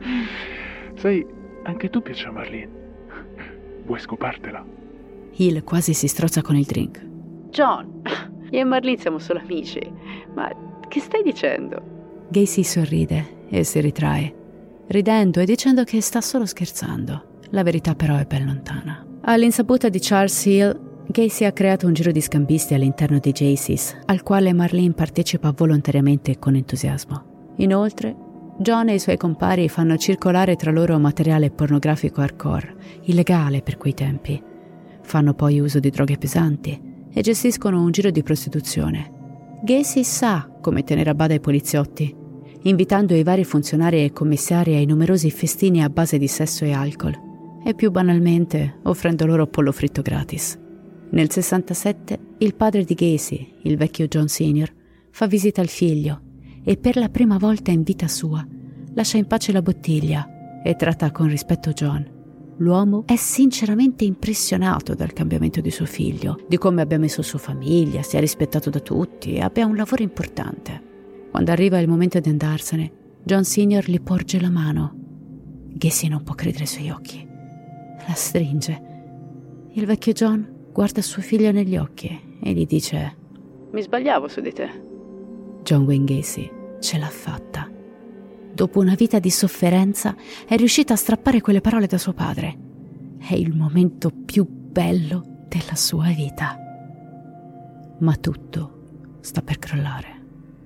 Sai, 0.93 1.25
anche 1.63 1.89
tu 1.89 2.03
piace 2.03 2.27
a 2.27 2.31
Marlene. 2.31 2.69
Vuoi 3.83 3.99
scopartela? 3.99 4.63
Hill 5.31 5.63
quasi 5.63 5.95
si 5.95 6.07
strozza 6.07 6.43
con 6.43 6.55
il 6.55 6.65
drink. 6.65 7.03
John, 7.49 8.01
io 8.51 8.59
e 8.59 8.63
Marlene 8.63 8.97
siamo 8.99 9.17
solo 9.17 9.39
amici, 9.39 9.81
ma 10.35 10.51
che 10.87 10.99
stai 10.99 11.23
dicendo? 11.23 12.27
Gacy 12.29 12.63
sorride 12.63 13.37
e 13.49 13.63
si 13.63 13.81
ritrae, 13.81 14.33
ridendo 14.87 15.39
e 15.39 15.45
dicendo 15.45 15.83
che 15.83 16.01
sta 16.01 16.21
solo 16.21 16.45
scherzando. 16.45 17.39
La 17.51 17.63
verità 17.63 17.95
però 17.95 18.15
è 18.15 18.25
ben 18.25 18.45
lontana. 18.45 19.05
All'insaputa 19.21 19.89
di 19.89 19.99
Charles 19.99 20.45
Hill, 20.45 20.79
Gacy 21.07 21.45
ha 21.45 21.51
creato 21.51 21.87
un 21.87 21.93
giro 21.93 22.11
di 22.11 22.21
scambisti 22.21 22.73
all'interno 22.73 23.19
di 23.19 23.31
Jaycees, 23.31 23.97
al 24.05 24.21
quale 24.21 24.53
Marlene 24.53 24.93
partecipa 24.93 25.51
volontariamente 25.55 26.31
e 26.31 26.39
con 26.39 26.55
entusiasmo. 26.55 27.53
Inoltre, 27.57 28.15
John 28.59 28.89
e 28.89 28.95
i 28.95 28.99
suoi 28.99 29.17
compari 29.17 29.67
fanno 29.69 29.97
circolare 29.97 30.55
tra 30.55 30.71
loro 30.71 30.99
materiale 30.99 31.49
pornografico 31.49 32.21
hardcore, 32.21 32.75
illegale 33.03 33.61
per 33.61 33.77
quei 33.77 33.93
tempi, 33.93 34.43
Fanno 35.09 35.33
poi 35.33 35.59
uso 35.59 35.79
di 35.79 35.89
droghe 35.89 36.19
pesanti 36.19 36.79
e 37.11 37.21
gestiscono 37.21 37.81
un 37.81 37.89
giro 37.89 38.11
di 38.11 38.21
prostituzione. 38.21 39.11
Gacy 39.63 40.03
sa 40.03 40.47
come 40.61 40.83
tenere 40.83 41.09
a 41.09 41.15
bada 41.15 41.33
i 41.33 41.39
poliziotti, 41.39 42.15
invitando 42.63 43.15
i 43.15 43.23
vari 43.23 43.43
funzionari 43.43 44.03
e 44.03 44.11
commissari 44.11 44.75
ai 44.75 44.85
numerosi 44.85 45.31
festini 45.31 45.83
a 45.83 45.89
base 45.89 46.17
di 46.17 46.27
sesso 46.27 46.65
e 46.65 46.71
alcol, 46.71 47.17
e 47.63 47.73
più 47.73 47.91
banalmente 47.91 48.79
offrendo 48.83 49.25
loro 49.25 49.47
pollo 49.47 49.71
fritto 49.71 50.01
gratis. 50.01 50.57
Nel 51.11 51.31
67 51.31 52.19
il 52.39 52.55
padre 52.55 52.83
di 52.83 52.93
Gacy, 52.93 53.55
il 53.63 53.77
vecchio 53.77 54.07
John 54.07 54.27
Sr., 54.27 54.71
fa 55.11 55.27
visita 55.27 55.61
al 55.61 55.67
figlio 55.67 56.21
e 56.63 56.77
per 56.77 56.97
la 56.97 57.09
prima 57.09 57.37
volta 57.37 57.71
in 57.71 57.83
vita 57.83 58.07
sua 58.07 58.45
lascia 58.93 59.17
in 59.17 59.27
pace 59.27 59.51
la 59.51 59.61
bottiglia 59.61 60.61
e 60.63 60.75
tratta 60.75 61.11
con 61.11 61.27
rispetto 61.27 61.71
John 61.71 62.17
L'uomo 62.59 63.03
è 63.05 63.15
sinceramente 63.15 64.03
impressionato 64.03 64.93
dal 64.93 65.13
cambiamento 65.13 65.61
di 65.61 65.71
suo 65.71 65.85
figlio, 65.85 66.43
di 66.45 66.57
come 66.57 66.81
abbia 66.81 66.99
messo 66.99 67.21
sua 67.21 67.39
famiglia, 67.39 68.01
sia 68.01 68.19
rispettato 68.19 68.69
da 68.69 68.81
tutti 68.81 69.35
e 69.35 69.39
abbia 69.39 69.65
un 69.65 69.77
lavoro 69.77 70.03
importante. 70.03 70.87
Quando 71.31 71.51
arriva 71.51 71.79
il 71.79 71.87
momento 71.87 72.19
di 72.19 72.29
andarsene, 72.29 72.91
John 73.23 73.43
Senior 73.43 73.89
gli 73.89 73.99
porge 74.01 74.39
la 74.39 74.49
mano. 74.49 74.93
Gacy 75.73 76.07
non 76.07 76.23
può 76.23 76.35
credere 76.35 76.63
ai 76.63 76.69
suoi 76.69 76.89
occhi. 76.89 77.27
La 78.07 78.13
stringe. 78.13 78.81
Il 79.73 79.85
vecchio 79.85 80.13
John 80.13 80.47
guarda 80.71 81.01
suo 81.01 81.21
figlio 81.21 81.51
negli 81.51 81.77
occhi 81.77 82.37
e 82.41 82.51
gli 82.53 82.65
dice: 82.65 83.15
Mi 83.71 83.81
sbagliavo 83.81 84.27
su 84.27 84.41
di 84.41 84.51
te. 84.51 84.69
John 85.63 85.83
Wayne 85.83 86.05
Gacy 86.05 86.51
ce 86.79 86.97
l'ha 86.97 87.09
fatta 87.09 87.77
dopo 88.59 88.79
una 88.79 88.95
vita 88.95 89.19
di 89.19 89.29
sofferenza, 89.29 90.13
è 90.45 90.57
riuscita 90.57 90.91
a 90.91 90.97
strappare 90.97 91.39
quelle 91.39 91.61
parole 91.61 91.87
da 91.87 91.97
suo 91.97 92.11
padre. 92.11 92.57
È 93.17 93.33
il 93.33 93.55
momento 93.55 94.11
più 94.11 94.45
bello 94.45 95.45
della 95.47 95.75
sua 95.75 96.09
vita. 96.09 96.57
Ma 97.99 98.15
tutto 98.17 99.17
sta 99.21 99.41
per 99.41 99.59
crollare. 99.59 100.18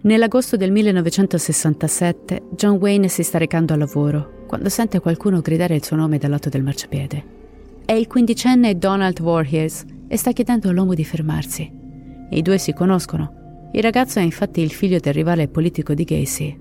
Nell'agosto 0.04 0.58
del 0.58 0.70
1967 0.72 2.42
John 2.52 2.76
Wayne 2.76 3.08
si 3.08 3.24
sta 3.24 3.38
recando 3.38 3.72
al 3.72 3.80
lavoro 3.80 4.44
quando 4.48 4.68
sente 4.68 5.00
qualcuno 5.00 5.40
gridare 5.40 5.76
il 5.76 5.84
suo 5.84 5.96
nome 5.96 6.18
dal 6.18 6.30
lato 6.30 6.50
del 6.50 6.62
marciapiede. 6.62 7.24
È 7.86 7.94
il 7.94 8.08
quindicenne 8.08 8.78
Donald 8.78 9.22
Voorhees 9.22 9.86
e 10.10 10.18
sta 10.18 10.34
chiedendo 10.34 10.68
all'uomo 10.68 10.94
di 10.94 11.06
fermarsi. 11.06 11.72
I 12.32 12.42
due 12.42 12.58
si 12.58 12.74
conoscono. 12.74 13.70
Il 13.72 13.82
ragazzo 13.82 14.20
è 14.20 14.22
infatti 14.22 14.60
il 14.60 14.72
figlio 14.72 15.00
del 15.00 15.14
rivale 15.14 15.48
politico 15.48 15.94
di 15.94 16.04
Gacy, 16.04 16.60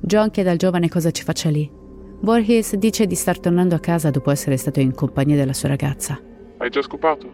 John 0.00 0.30
chiede 0.30 0.48
al 0.48 0.56
giovane 0.56 0.88
cosa 0.88 1.10
ci 1.10 1.24
faccia 1.24 1.50
lì. 1.50 1.70
Voorhees 2.20 2.74
dice 2.76 3.06
di 3.06 3.14
star 3.14 3.38
tornando 3.38 3.74
a 3.74 3.80
casa 3.80 4.08
dopo 4.08 4.30
essere 4.30 4.56
stato 4.56 4.80
in 4.80 4.94
compagnia 4.94 5.36
della 5.36 5.52
sua 5.52 5.68
ragazza. 5.68 6.18
Hai 6.56 6.70
già 6.70 6.80
scopato? 6.80 7.30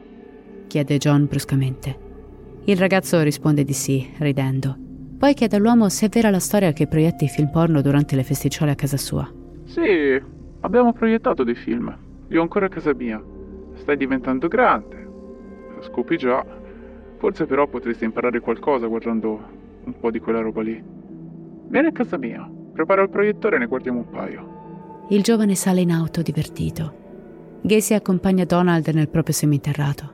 chiede 0.66 0.98
John 0.98 1.26
bruscamente. 1.26 1.96
Il 2.64 2.76
ragazzo 2.76 3.20
risponde 3.22 3.62
di 3.62 3.72
sì, 3.72 4.10
ridendo. 4.18 4.76
Poi 5.24 5.32
chiede 5.32 5.56
all'uomo 5.56 5.88
se 5.88 6.04
è 6.04 6.08
vera 6.10 6.28
la 6.28 6.38
storia 6.38 6.74
che 6.74 6.86
proietti 6.86 7.28
film 7.28 7.48
porno 7.48 7.80
durante 7.80 8.14
le 8.14 8.24
festicciole 8.24 8.72
a 8.72 8.74
casa 8.74 8.98
sua. 8.98 9.26
Sì, 9.64 10.22
abbiamo 10.60 10.92
proiettato 10.92 11.44
dei 11.44 11.54
film. 11.54 11.96
Io 12.28 12.42
ancora 12.42 12.66
a 12.66 12.68
casa 12.68 12.92
mia. 12.92 13.24
Stai 13.76 13.96
diventando 13.96 14.48
grande. 14.48 15.08
Lo 15.76 15.80
scopi 15.80 16.18
già. 16.18 16.44
Forse 17.16 17.46
però 17.46 17.66
potresti 17.66 18.04
imparare 18.04 18.40
qualcosa 18.40 18.86
guardando 18.86 19.40
un 19.84 19.98
po' 19.98 20.10
di 20.10 20.18
quella 20.18 20.40
roba 20.40 20.60
lì. 20.60 20.78
Vieni 21.68 21.86
a 21.86 21.92
casa 21.92 22.18
mia. 22.18 22.46
Prepara 22.74 23.00
il 23.00 23.08
proiettore 23.08 23.56
e 23.56 23.60
ne 23.60 23.66
guardiamo 23.66 24.00
un 24.00 24.10
paio. 24.10 25.06
Il 25.08 25.22
giovane 25.22 25.54
sale 25.54 25.80
in 25.80 25.90
auto 25.90 26.20
divertito. 26.20 27.60
Gacy 27.62 27.94
accompagna 27.94 28.44
Donald 28.44 28.86
nel 28.88 29.08
proprio 29.08 29.32
seminterrato. 29.32 30.12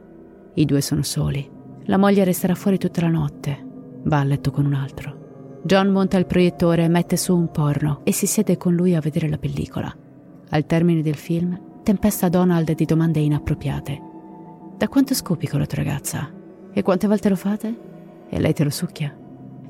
I 0.55 0.65
due 0.65 0.81
sono 0.81 1.03
soli. 1.03 1.51
La 1.87 1.97
moglie 1.97 2.23
resterà 2.23 2.55
fuori 2.55 2.79
tutta 2.79 3.01
la 3.01 3.09
notte. 3.09 3.70
Va 4.05 4.21
a 4.21 4.25
letto 4.25 4.51
con 4.51 4.67
un 4.67 4.75
altro. 4.75 5.61
John 5.63 5.89
monta 5.89 6.17
il 6.17 6.27
proiettore, 6.27 6.89
mette 6.89 7.17
su 7.17 7.37
un 7.37 7.51
porno 7.51 8.01
e 8.05 8.13
si 8.13 8.27
siede 8.27 8.57
con 8.57 8.75
lui 8.75 8.95
a 8.95 9.01
vedere 9.01 9.29
la 9.29 9.37
pellicola. 9.37 9.95
Al 10.49 10.67
termine 10.67 11.03
del 11.03 11.17
film, 11.17 11.59
tempesta 11.83 12.29
Donald 12.29 12.75
di 12.75 12.85
domande 12.85 13.21
inappropriate. 13.21 14.01
Da 14.77 14.89
quanto 14.89 15.15
scopi 15.15 15.47
con 15.47 15.61
la 15.61 15.67
tua 15.67 15.83
ragazza? 15.83 16.33
E 16.73 16.83
quante 16.83 17.07
volte 17.07 17.29
lo 17.29 17.37
fate? 17.37 17.79
E 18.29 18.41
lei 18.41 18.55
te 18.55 18.65
lo 18.65 18.71
succhia? 18.71 19.15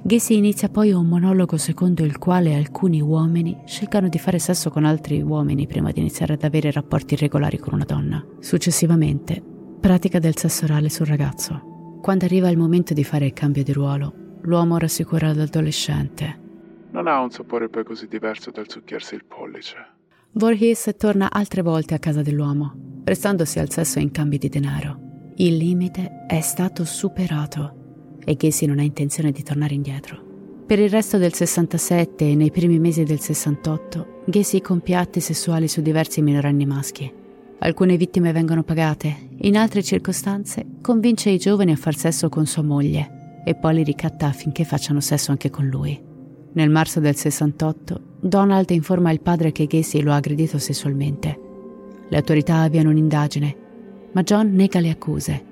Gacy 0.02 0.36
inizia 0.36 0.68
poi 0.70 0.92
un 0.92 1.06
monologo 1.06 1.58
secondo 1.58 2.04
il 2.04 2.16
quale 2.16 2.54
alcuni 2.54 3.02
uomini 3.02 3.58
scelgano 3.66 4.08
di 4.08 4.18
fare 4.18 4.38
sesso 4.38 4.70
con 4.70 4.86
altri 4.86 5.20
uomini 5.20 5.66
prima 5.66 5.90
di 5.90 6.00
iniziare 6.00 6.34
ad 6.34 6.42
avere 6.42 6.70
rapporti 6.70 7.16
regolari 7.16 7.58
con 7.58 7.74
una 7.74 7.84
donna. 7.84 8.24
Successivamente, 8.38 9.42
pratica 9.80 10.18
del 10.18 10.36
sesso 10.36 10.64
orale 10.64 10.88
sul 10.88 11.06
ragazzo. 11.06 11.98
Quando 12.00 12.24
arriva 12.24 12.48
il 12.48 12.56
momento 12.56 12.94
di 12.94 13.04
fare 13.04 13.26
il 13.26 13.34
cambio 13.34 13.62
di 13.62 13.72
ruolo, 13.72 14.14
l'uomo 14.42 14.78
rassicura 14.78 15.32
l'adolescente. 15.32 16.38
Non 16.90 17.06
ha 17.06 17.20
un 17.20 17.30
sapore 17.30 17.68
poi 17.68 17.84
così 17.84 18.06
diverso 18.08 18.50
dal 18.50 18.68
succhiarsi 18.68 19.14
il 19.14 19.24
pollice. 19.24 19.76
Voorhees 20.32 20.94
torna 20.96 21.30
altre 21.30 21.62
volte 21.62 21.94
a 21.94 21.98
casa 21.98 22.22
dell'uomo, 22.22 22.74
prestandosi 23.04 23.58
al 23.58 23.70
sesso 23.70 23.98
in 23.98 24.10
cambio 24.10 24.38
di 24.38 24.48
denaro. 24.48 25.32
Il 25.36 25.56
limite 25.56 26.24
è 26.26 26.40
stato 26.40 26.84
superato 26.84 28.18
e 28.24 28.36
Casey 28.36 28.68
non 28.68 28.78
ha 28.78 28.82
intenzione 28.82 29.32
di 29.32 29.42
tornare 29.42 29.74
indietro. 29.74 30.28
Per 30.66 30.78
il 30.78 30.90
resto 30.90 31.18
del 31.18 31.32
67 31.32 32.30
e 32.30 32.34
nei 32.34 32.50
primi 32.50 32.78
mesi 32.78 33.02
del 33.02 33.18
68, 33.18 34.22
Gacy 34.26 34.60
compie 34.60 34.94
atti 34.94 35.20
sessuali 35.20 35.66
su 35.66 35.80
diversi 35.80 36.22
minorenni 36.22 36.64
maschi. 36.64 37.12
Alcune 37.58 37.96
vittime 37.96 38.32
vengono 38.32 38.62
pagate, 38.62 39.30
in 39.38 39.56
altre 39.56 39.82
circostanze 39.82 40.66
convince 40.80 41.30
i 41.30 41.38
giovani 41.38 41.72
a 41.72 41.76
far 41.76 41.96
sesso 41.96 42.28
con 42.28 42.46
sua 42.46 42.62
moglie 42.62 43.18
e 43.44 43.54
poi 43.54 43.74
li 43.74 43.82
ricatta 43.82 44.26
affinché 44.26 44.64
facciano 44.64 45.00
sesso 45.00 45.30
anche 45.30 45.50
con 45.50 45.66
lui. 45.66 46.00
Nel 46.52 46.70
marzo 46.70 47.00
del 47.00 47.16
68, 47.16 48.00
Donald 48.20 48.70
informa 48.70 49.10
il 49.12 49.20
padre 49.20 49.52
che 49.52 49.66
Gacy 49.66 50.02
lo 50.02 50.12
ha 50.12 50.16
aggredito 50.16 50.58
sessualmente. 50.58 51.38
Le 52.08 52.16
autorità 52.16 52.58
avviano 52.58 52.90
un'indagine, 52.90 53.56
ma 54.12 54.22
John 54.22 54.52
nega 54.52 54.80
le 54.80 54.90
accuse. 54.90 55.44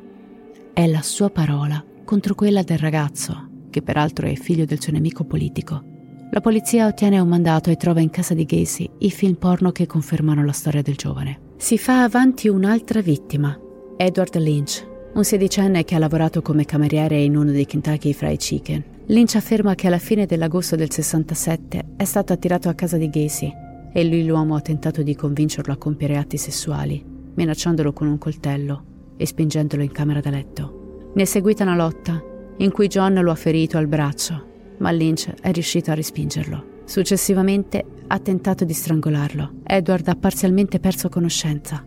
È 0.72 0.86
la 0.86 1.02
sua 1.02 1.30
parola 1.30 1.82
contro 2.04 2.34
quella 2.34 2.62
del 2.62 2.78
ragazzo, 2.78 3.48
che 3.70 3.82
peraltro 3.82 4.26
è 4.26 4.34
figlio 4.34 4.64
del 4.64 4.80
suo 4.80 4.92
nemico 4.92 5.24
politico. 5.24 5.82
La 6.30 6.40
polizia 6.40 6.86
ottiene 6.86 7.18
un 7.20 7.28
mandato 7.28 7.70
e 7.70 7.76
trova 7.76 8.00
in 8.00 8.10
casa 8.10 8.34
di 8.34 8.44
Gacy 8.44 8.90
i 8.98 9.10
film 9.10 9.34
porno 9.34 9.72
che 9.72 9.86
confermano 9.86 10.44
la 10.44 10.52
storia 10.52 10.82
del 10.82 10.96
giovane. 10.96 11.40
Si 11.56 11.78
fa 11.78 12.02
avanti 12.02 12.48
un'altra 12.48 13.00
vittima, 13.00 13.58
Edward 13.96 14.36
Lynch, 14.36 14.86
un 15.18 15.24
sedicenne 15.24 15.82
che 15.82 15.96
ha 15.96 15.98
lavorato 15.98 16.42
come 16.42 16.64
cameriere 16.64 17.20
in 17.20 17.36
uno 17.36 17.50
dei 17.50 17.66
Kentucky 17.66 18.12
Fried 18.12 18.38
Chicken. 18.38 18.84
Lynch 19.06 19.34
afferma 19.34 19.74
che 19.74 19.88
alla 19.88 19.98
fine 19.98 20.26
dell'agosto 20.26 20.76
del 20.76 20.92
67 20.92 21.94
è 21.96 22.04
stato 22.04 22.32
attirato 22.32 22.68
a 22.68 22.74
casa 22.74 22.96
di 22.96 23.10
Gacy 23.10 23.52
e 23.92 24.04
lui 24.04 24.24
l'uomo 24.24 24.54
ha 24.54 24.60
tentato 24.60 25.02
di 25.02 25.16
convincerlo 25.16 25.72
a 25.72 25.76
compiere 25.76 26.16
atti 26.16 26.36
sessuali, 26.36 27.04
minacciandolo 27.34 27.92
con 27.92 28.06
un 28.06 28.16
coltello 28.16 28.84
e 29.16 29.26
spingendolo 29.26 29.82
in 29.82 29.90
camera 29.90 30.20
da 30.20 30.30
letto. 30.30 31.10
Ne 31.14 31.22
è 31.22 31.26
seguita 31.26 31.64
una 31.64 31.74
lotta, 31.74 32.22
in 32.58 32.70
cui 32.70 32.86
John 32.86 33.14
lo 33.14 33.32
ha 33.32 33.34
ferito 33.34 33.76
al 33.76 33.88
braccio, 33.88 34.46
ma 34.78 34.92
Lynch 34.92 35.32
è 35.40 35.50
riuscito 35.50 35.90
a 35.90 35.94
respingerlo. 35.94 36.76
Successivamente 36.84 37.84
ha 38.06 38.18
tentato 38.20 38.64
di 38.64 38.72
strangolarlo. 38.72 39.54
Edward 39.64 40.06
ha 40.06 40.14
parzialmente 40.14 40.78
perso 40.78 41.08
conoscenza, 41.08 41.84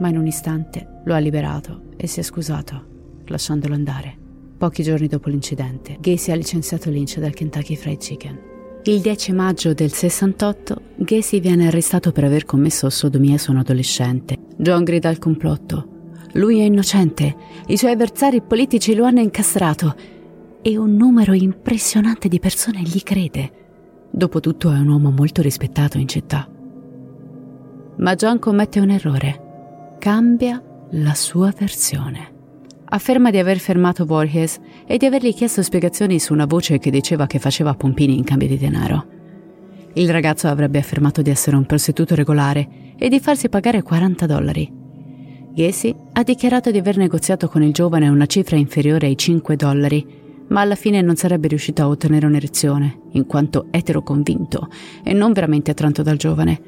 ma 0.00 0.08
in 0.08 0.18
un 0.18 0.26
istante 0.26 1.00
lo 1.04 1.14
ha 1.14 1.18
liberato 1.18 1.92
e 1.96 2.06
si 2.06 2.20
è 2.20 2.22
scusato, 2.22 3.22
lasciandolo 3.26 3.74
andare. 3.74 4.18
Pochi 4.58 4.82
giorni 4.82 5.06
dopo 5.06 5.30
l'incidente, 5.30 5.96
Gacy 6.00 6.32
ha 6.32 6.36
licenziato 6.36 6.90
Lynch 6.90 7.18
dal 7.18 7.32
Kentucky 7.32 7.76
Fried 7.76 7.98
Chicken. 7.98 8.38
Il 8.82 9.00
10 9.00 9.32
maggio 9.32 9.72
del 9.72 9.92
68, 9.92 10.80
Gacy 10.96 11.40
viene 11.40 11.68
arrestato 11.68 12.12
per 12.12 12.24
aver 12.24 12.44
commesso 12.44 12.90
sodomia 12.90 13.38
su 13.38 13.52
un 13.52 13.58
adolescente. 13.58 14.36
John 14.56 14.84
grida 14.84 15.08
al 15.08 15.18
complotto 15.18 15.98
lui 16.34 16.60
è 16.60 16.62
innocente, 16.62 17.34
i 17.66 17.76
suoi 17.76 17.92
avversari 17.92 18.40
politici 18.40 18.94
lo 18.94 19.04
hanno 19.04 19.20
incastrato 19.20 19.96
e 20.62 20.76
un 20.76 20.94
numero 20.94 21.32
impressionante 21.32 22.28
di 22.28 22.38
persone 22.38 22.82
gli 22.82 23.02
crede. 23.02 23.52
Dopotutto 24.12 24.70
è 24.70 24.78
un 24.78 24.88
uomo 24.88 25.10
molto 25.10 25.42
rispettato 25.42 25.98
in 25.98 26.06
città. 26.06 26.48
Ma 27.96 28.14
John 28.14 28.38
commette 28.38 28.78
un 28.78 28.90
errore. 28.90 29.49
Cambia 30.00 30.62
la 30.92 31.12
sua 31.12 31.52
versione. 31.54 32.32
Afferma 32.86 33.28
di 33.28 33.36
aver 33.36 33.58
fermato 33.58 34.06
Voorhees 34.06 34.58
e 34.86 34.96
di 34.96 35.04
avergli 35.04 35.34
chiesto 35.34 35.62
spiegazioni 35.62 36.18
su 36.18 36.32
una 36.32 36.46
voce 36.46 36.78
che 36.78 36.90
diceva 36.90 37.26
che 37.26 37.38
faceva 37.38 37.74
pompini 37.74 38.16
in 38.16 38.24
cambio 38.24 38.48
di 38.48 38.56
denaro. 38.56 39.06
Il 39.92 40.10
ragazzo 40.10 40.48
avrebbe 40.48 40.78
affermato 40.78 41.20
di 41.20 41.28
essere 41.28 41.56
un 41.56 41.66
prostituto 41.66 42.14
regolare 42.14 42.94
e 42.96 43.10
di 43.10 43.20
farsi 43.20 43.50
pagare 43.50 43.82
40 43.82 44.24
dollari. 44.24 44.72
Gacy 45.52 45.94
ha 46.12 46.22
dichiarato 46.22 46.70
di 46.70 46.78
aver 46.78 46.96
negoziato 46.96 47.46
con 47.48 47.62
il 47.62 47.74
giovane 47.74 48.08
una 48.08 48.24
cifra 48.24 48.56
inferiore 48.56 49.06
ai 49.06 49.18
5 49.18 49.54
dollari, 49.54 50.06
ma 50.46 50.62
alla 50.62 50.76
fine 50.76 51.02
non 51.02 51.16
sarebbe 51.16 51.48
riuscito 51.48 51.82
a 51.82 51.88
ottenere 51.88 52.24
un'erezione, 52.24 53.00
in 53.10 53.26
quanto 53.26 53.66
etero 53.70 54.02
convinto 54.02 54.66
e 55.04 55.12
non 55.12 55.34
veramente 55.34 55.72
attratto 55.72 56.02
dal 56.02 56.16
giovane. 56.16 56.58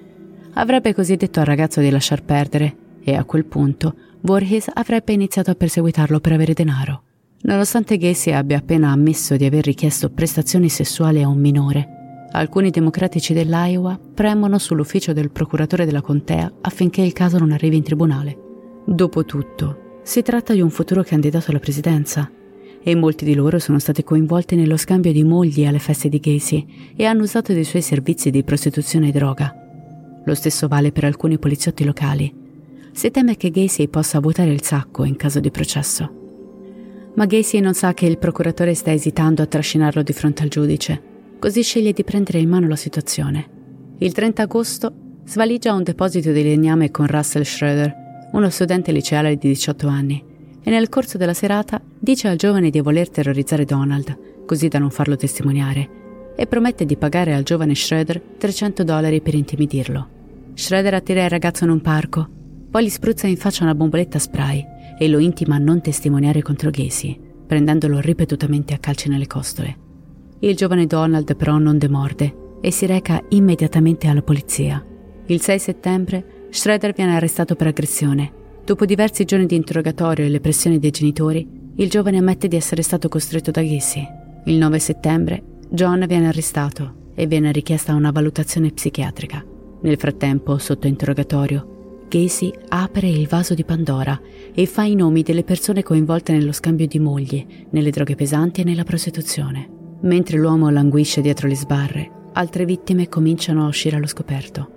Avrebbe 0.52 0.92
così 0.92 1.16
detto 1.16 1.40
al 1.40 1.46
ragazzo 1.46 1.80
di 1.80 1.88
lasciar 1.88 2.22
perdere 2.22 2.81
e 3.02 3.14
a 3.14 3.24
quel 3.24 3.44
punto 3.44 3.94
Voorhees 4.20 4.70
avrebbe 4.72 5.12
iniziato 5.12 5.50
a 5.50 5.54
perseguitarlo 5.54 6.20
per 6.20 6.32
avere 6.32 6.52
denaro. 6.52 7.02
Nonostante 7.42 7.96
Gacy 7.96 8.30
abbia 8.30 8.58
appena 8.58 8.90
ammesso 8.90 9.36
di 9.36 9.44
aver 9.44 9.64
richiesto 9.64 10.10
prestazioni 10.10 10.68
sessuali 10.68 11.22
a 11.22 11.28
un 11.28 11.38
minore, 11.38 11.88
alcuni 12.32 12.70
democratici 12.70 13.32
dell'Iowa 13.32 13.98
premono 14.14 14.58
sull'ufficio 14.58 15.12
del 15.12 15.30
procuratore 15.30 15.84
della 15.84 16.00
contea 16.00 16.50
affinché 16.60 17.02
il 17.02 17.12
caso 17.12 17.38
non 17.38 17.52
arrivi 17.52 17.76
in 17.76 17.82
tribunale. 17.82 18.38
Dopotutto, 18.84 20.00
si 20.02 20.22
tratta 20.22 20.52
di 20.52 20.60
un 20.60 20.70
futuro 20.70 21.02
candidato 21.02 21.50
alla 21.50 21.60
presidenza 21.60 22.30
e 22.84 22.94
molti 22.94 23.24
di 23.24 23.34
loro 23.34 23.58
sono 23.58 23.78
stati 23.78 24.02
coinvolti 24.02 24.56
nello 24.56 24.76
scambio 24.76 25.12
di 25.12 25.22
mogli 25.22 25.64
alle 25.64 25.78
feste 25.78 26.08
di 26.08 26.18
Gacy 26.18 26.66
e 26.96 27.04
hanno 27.04 27.22
usato 27.22 27.52
dei 27.52 27.64
suoi 27.64 27.82
servizi 27.82 28.30
di 28.30 28.42
prostituzione 28.42 29.08
e 29.08 29.12
droga. 29.12 29.54
Lo 30.24 30.34
stesso 30.34 30.68
vale 30.68 30.90
per 30.90 31.04
alcuni 31.04 31.38
poliziotti 31.38 31.84
locali. 31.84 32.41
Si 32.92 33.10
teme 33.10 33.36
che 33.36 33.50
Gacy 33.50 33.88
possa 33.88 34.20
vuotare 34.20 34.50
il 34.50 34.62
sacco 34.62 35.04
in 35.04 35.16
caso 35.16 35.40
di 35.40 35.50
processo. 35.50 36.20
Ma 37.14 37.26
Gacy 37.26 37.60
non 37.60 37.74
sa 37.74 37.94
che 37.94 38.06
il 38.06 38.18
procuratore 38.18 38.74
sta 38.74 38.92
esitando 38.92 39.42
a 39.42 39.46
trascinarlo 39.46 40.02
di 40.02 40.12
fronte 40.12 40.42
al 40.42 40.48
giudice, 40.48 41.02
così 41.38 41.62
sceglie 41.62 41.92
di 41.92 42.04
prendere 42.04 42.38
in 42.38 42.48
mano 42.48 42.68
la 42.68 42.76
situazione. 42.76 43.48
Il 43.98 44.12
30 44.12 44.42
agosto 44.42 44.92
svaligia 45.24 45.74
un 45.74 45.82
deposito 45.82 46.32
di 46.32 46.42
legname 46.42 46.90
con 46.90 47.06
Russell 47.06 47.42
Schroeder 47.42 48.00
uno 48.32 48.48
studente 48.48 48.92
liceale 48.92 49.36
di 49.36 49.48
18 49.48 49.88
anni, 49.88 50.22
e 50.62 50.70
nel 50.70 50.88
corso 50.88 51.18
della 51.18 51.34
serata 51.34 51.80
dice 51.98 52.28
al 52.28 52.36
giovane 52.36 52.70
di 52.70 52.80
voler 52.80 53.10
terrorizzare 53.10 53.64
Donald, 53.64 54.44
così 54.46 54.68
da 54.68 54.78
non 54.78 54.90
farlo 54.90 55.16
testimoniare, 55.16 56.34
e 56.34 56.46
promette 56.46 56.86
di 56.86 56.96
pagare 56.96 57.34
al 57.34 57.42
giovane 57.42 57.74
Schroeder 57.74 58.20
300 58.38 58.84
dollari 58.84 59.20
per 59.20 59.34
intimidirlo. 59.34 60.08
Schroeder 60.54 60.94
attira 60.94 61.24
il 61.24 61.30
ragazzo 61.30 61.64
in 61.64 61.70
un 61.70 61.80
parco, 61.80 62.28
poi 62.72 62.84
gli 62.84 62.88
spruzza 62.88 63.26
in 63.26 63.36
faccia 63.36 63.64
una 63.64 63.74
bomboletta 63.74 64.18
spray 64.18 64.64
e 64.98 65.06
lo 65.06 65.18
intima 65.18 65.56
a 65.56 65.58
non 65.58 65.82
testimoniare 65.82 66.40
contro 66.40 66.70
Gacy, 66.70 67.20
prendendolo 67.46 68.00
ripetutamente 68.00 68.72
a 68.72 68.78
calci 68.78 69.10
nelle 69.10 69.26
costole. 69.26 69.76
Il 70.38 70.56
giovane 70.56 70.86
Donald 70.86 71.36
però 71.36 71.58
non 71.58 71.76
demorde 71.76 72.34
e 72.62 72.70
si 72.70 72.86
reca 72.86 73.22
immediatamente 73.28 74.08
alla 74.08 74.22
polizia. 74.22 74.82
Il 75.26 75.42
6 75.42 75.58
settembre 75.58 76.46
Schroeder 76.48 76.94
viene 76.94 77.14
arrestato 77.14 77.56
per 77.56 77.66
aggressione. 77.66 78.32
Dopo 78.64 78.86
diversi 78.86 79.26
giorni 79.26 79.44
di 79.44 79.54
interrogatorio 79.54 80.24
e 80.24 80.30
le 80.30 80.40
pressioni 80.40 80.78
dei 80.78 80.90
genitori, 80.90 81.46
il 81.76 81.90
giovane 81.90 82.16
ammette 82.16 82.48
di 82.48 82.56
essere 82.56 82.80
stato 82.80 83.10
costretto 83.10 83.50
da 83.50 83.60
Gacy. 83.60 84.02
Il 84.46 84.56
9 84.56 84.78
settembre, 84.78 85.42
John 85.68 86.06
viene 86.08 86.28
arrestato 86.28 87.10
e 87.14 87.26
viene 87.26 87.52
richiesta 87.52 87.92
una 87.92 88.12
valutazione 88.12 88.70
psichiatrica. 88.70 89.44
Nel 89.82 89.98
frattempo, 89.98 90.56
sotto 90.56 90.86
interrogatorio, 90.86 91.71
Gacy 92.12 92.52
apre 92.68 93.08
il 93.08 93.26
vaso 93.26 93.54
di 93.54 93.64
Pandora 93.64 94.20
e 94.52 94.66
fa 94.66 94.82
i 94.82 94.94
nomi 94.94 95.22
delle 95.22 95.44
persone 95.44 95.82
coinvolte 95.82 96.32
nello 96.34 96.52
scambio 96.52 96.86
di 96.86 96.98
mogli, 96.98 97.46
nelle 97.70 97.88
droghe 97.88 98.16
pesanti 98.16 98.60
e 98.60 98.64
nella 98.64 98.84
prostituzione. 98.84 99.66
Mentre 100.00 100.36
l'uomo 100.36 100.68
languisce 100.68 101.22
dietro 101.22 101.48
le 101.48 101.56
sbarre, 101.56 102.10
altre 102.34 102.66
vittime 102.66 103.08
cominciano 103.08 103.64
a 103.64 103.68
uscire 103.68 103.96
allo 103.96 104.06
scoperto. 104.06 104.68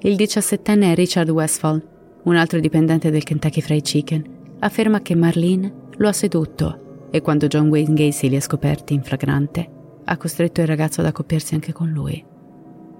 Il 0.00 0.16
diciassettenne 0.16 0.96
Richard 0.96 1.30
Westphal, 1.30 1.80
un 2.24 2.34
altro 2.34 2.58
dipendente 2.58 3.12
del 3.12 3.22
Kentucky 3.22 3.60
Fried 3.60 3.82
Chicken, 3.82 4.24
afferma 4.58 5.00
che 5.00 5.14
Marlene 5.14 5.72
lo 5.96 6.08
ha 6.08 6.12
sedotto 6.12 7.06
e 7.12 7.20
quando 7.20 7.46
John 7.46 7.68
Wayne 7.68 7.94
Gacy 7.94 8.28
li 8.28 8.34
ha 8.36 8.40
scoperti 8.40 8.94
in 8.94 9.04
flagrante, 9.04 9.70
ha 10.02 10.16
costretto 10.16 10.60
il 10.60 10.66
ragazzo 10.66 11.02
ad 11.02 11.06
accoppiarsi 11.06 11.54
anche 11.54 11.72
con 11.72 11.88
lui. 11.88 12.20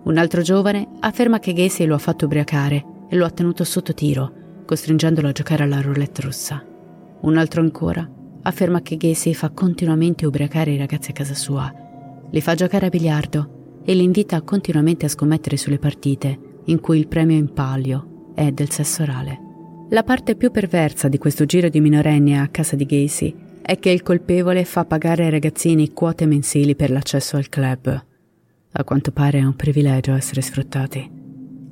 Un 0.04 0.16
altro 0.16 0.42
giovane 0.42 0.90
afferma 1.00 1.40
che 1.40 1.52
Gacy 1.52 1.86
lo 1.86 1.96
ha 1.96 1.98
fatto 1.98 2.26
ubriacare 2.26 2.96
e 3.08 3.16
lo 3.16 3.24
ha 3.24 3.30
tenuto 3.30 3.64
sotto 3.64 3.94
tiro, 3.94 4.62
costringendolo 4.64 5.28
a 5.28 5.32
giocare 5.32 5.62
alla 5.62 5.80
roulette 5.80 6.22
russa. 6.22 6.64
Un 7.20 7.36
altro 7.36 7.60
ancora 7.60 8.08
afferma 8.42 8.82
che 8.82 8.96
Gacy 8.96 9.34
fa 9.34 9.50
continuamente 9.50 10.26
ubriacare 10.26 10.72
i 10.72 10.78
ragazzi 10.78 11.10
a 11.10 11.14
casa 11.14 11.34
sua, 11.34 11.72
li 12.30 12.40
fa 12.40 12.54
giocare 12.54 12.86
a 12.86 12.90
biliardo 12.90 13.80
e 13.84 13.94
li 13.94 14.02
invita 14.02 14.42
continuamente 14.42 15.06
a 15.06 15.08
scommettere 15.08 15.56
sulle 15.56 15.78
partite 15.78 16.38
in 16.66 16.80
cui 16.80 16.98
il 16.98 17.08
premio 17.08 17.36
in 17.36 17.52
palio 17.52 18.32
è 18.34 18.52
del 18.52 18.70
sesso 18.70 19.02
orale. 19.02 19.46
La 19.90 20.02
parte 20.02 20.36
più 20.36 20.50
perversa 20.50 21.08
di 21.08 21.16
questo 21.16 21.46
giro 21.46 21.70
di 21.70 21.80
minorenni 21.80 22.36
a 22.38 22.48
casa 22.48 22.76
di 22.76 22.84
Gacy 22.84 23.34
è 23.62 23.78
che 23.78 23.90
il 23.90 24.02
colpevole 24.02 24.64
fa 24.64 24.84
pagare 24.84 25.24
ai 25.24 25.30
ragazzini 25.30 25.92
quote 25.92 26.26
mensili 26.26 26.76
per 26.76 26.90
l'accesso 26.90 27.36
al 27.36 27.48
club. 27.48 28.04
A 28.70 28.84
quanto 28.84 29.10
pare 29.12 29.38
è 29.38 29.44
un 29.44 29.56
privilegio 29.56 30.14
essere 30.14 30.42
sfruttati. 30.42 31.17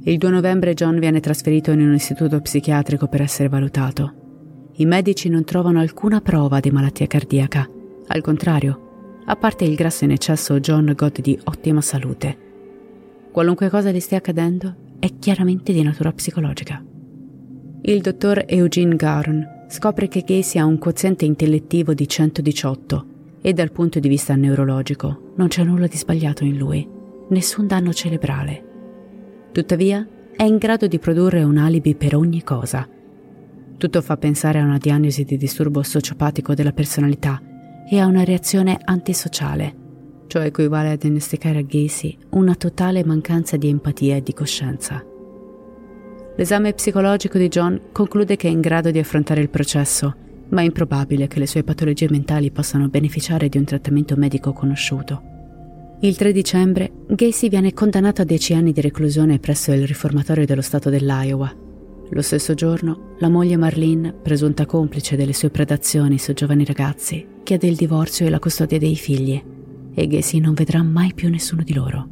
Il 0.09 0.18
2 0.18 0.30
novembre 0.30 0.72
John 0.72 1.00
viene 1.00 1.18
trasferito 1.18 1.72
in 1.72 1.80
un 1.80 1.92
istituto 1.92 2.40
psichiatrico 2.40 3.09
per 3.09 3.22
essere 3.22 3.48
valutato. 3.48 4.70
I 4.74 4.86
medici 4.86 5.28
non 5.28 5.42
trovano 5.42 5.80
alcuna 5.80 6.20
prova 6.20 6.61
di 6.61 6.70
malattia 6.70 7.09
cardiaca. 7.09 7.68
Al 8.07 8.20
contrario, 8.20 9.22
a 9.24 9.34
parte 9.34 9.64
il 9.64 9.74
grasso 9.74 10.04
in 10.04 10.12
eccesso, 10.12 10.61
John 10.61 10.92
gode 10.94 11.22
di 11.22 11.36
ottima 11.42 11.80
salute. 11.80 12.38
Qualunque 13.32 13.68
cosa 13.68 13.90
gli 13.90 13.98
stia 13.98 14.18
accadendo 14.18 14.76
è 15.00 15.09
chiaramente 15.18 15.72
di 15.72 15.82
natura 15.82 16.12
psicologica. 16.12 16.80
Il 17.82 18.00
dottor 18.00 18.44
Eugene 18.46 18.94
Garn 18.94 19.64
scopre 19.68 20.07
che 20.07 20.22
Casey 20.22 20.61
ha 20.61 20.66
un 20.66 20.78
quoziente 20.78 21.24
intellettivo 21.24 21.94
di 21.94 22.07
118 22.07 23.07
e 23.42 23.52
dal 23.52 23.72
punto 23.72 23.98
di 23.98 24.07
vista 24.07 24.36
neurologico 24.36 25.32
non 25.34 25.48
c'è 25.48 25.64
nulla 25.64 25.88
di 25.88 25.96
sbagliato 25.96 26.44
in 26.44 26.57
lui, 26.57 26.88
nessun 27.30 27.66
danno 27.66 27.92
cerebrale. 27.92 28.74
Tuttavia, 29.57 30.07
è 30.36 30.42
in 30.42 30.59
grado 30.59 30.86
di 30.86 30.98
produrre 30.98 31.42
un 31.42 31.57
alibi 31.57 31.94
per 31.94 32.14
ogni 32.14 32.42
cosa 32.42 32.86
tutto 33.76 34.00
fa 34.00 34.16
pensare 34.16 34.59
a 34.59 34.64
una 34.64 34.78
diagnosi 34.78 35.24
di 35.24 35.36
disturbo 35.36 35.82
sociopatico 35.82 36.54
della 36.54 36.72
personalità 36.72 37.40
e 37.88 37.98
a 37.98 38.07
una 38.07 38.24
reazione 38.24 38.78
antisociale, 38.82 39.74
cioè 40.28 40.46
equivale 40.46 40.92
a 40.92 40.96
diagnosticare 40.96 41.59
a 41.59 41.62
Gacy 41.62 42.16
una 42.30 42.54
totale 42.54 43.04
mancanza 43.04 43.57
di 43.57 43.68
empatia 43.68 44.16
e 44.16 44.22
di 44.22 44.32
coscienza. 44.32 45.04
L'esame 46.36 46.72
psicologico 46.72 47.38
di 47.38 47.48
John 47.48 47.80
conclude 47.92 48.36
che 48.36 48.48
è 48.48 48.50
in 48.50 48.61
grado 48.61 48.90
di 48.90 48.98
affrontare 48.98 49.40
il 49.42 49.50
processo, 49.50 50.14
ma 50.48 50.62
è 50.62 50.64
improbabile 50.64 51.28
che 51.28 51.38
le 51.38 51.46
sue 51.46 51.64
patologie 51.64 52.09
mentali 52.11 52.50
possano 52.50 52.88
beneficiare 52.88 53.48
di 53.48 53.59
un 53.59 53.64
trattamento 53.64 54.16
medico 54.16 54.52
conosciuto. 54.52 55.36
Il 56.01 56.16
3 56.16 56.32
dicembre, 56.32 56.92
Gacy 57.09 57.49
viene 57.49 57.72
condannato 57.72 58.22
a 58.22 58.24
10 58.24 58.55
anni 58.55 58.72
di 58.72 58.80
reclusione 58.80 59.38
presso 59.38 59.72
il 59.72 59.86
riformatorio 59.86 60.44
dello 60.44 60.62
Stato 60.62 60.90
dell'Iowa 60.90 61.64
lo 62.11 62.22
stesso 62.22 62.55
giorno, 62.55 63.14
la 63.18 63.28
moglie 63.28 63.57
Marlene, 63.57 64.12
presunta 64.12 64.64
complice 64.64 65.16
delle 65.16 65.32
sue 65.32 65.51
predazioni 65.51 66.18
su 66.18 66.34
giovani 66.34 66.64
ragazzi, 66.64 67.26
chiede 67.42 67.66
il 67.66 67.74
divorzio 67.74 68.26
e 68.26 68.30
la 68.30 68.38
custodia 68.38 68.78
dei 68.78 68.94
figli 68.94 69.42
e 69.92 70.07
Gacy 70.07 70.38
non 70.38 70.55
vedrà 70.55 70.82
mai 70.82 71.14
più 71.14 71.28
nessuno 71.28 71.62
di 71.64 71.74
loro. 71.74 72.09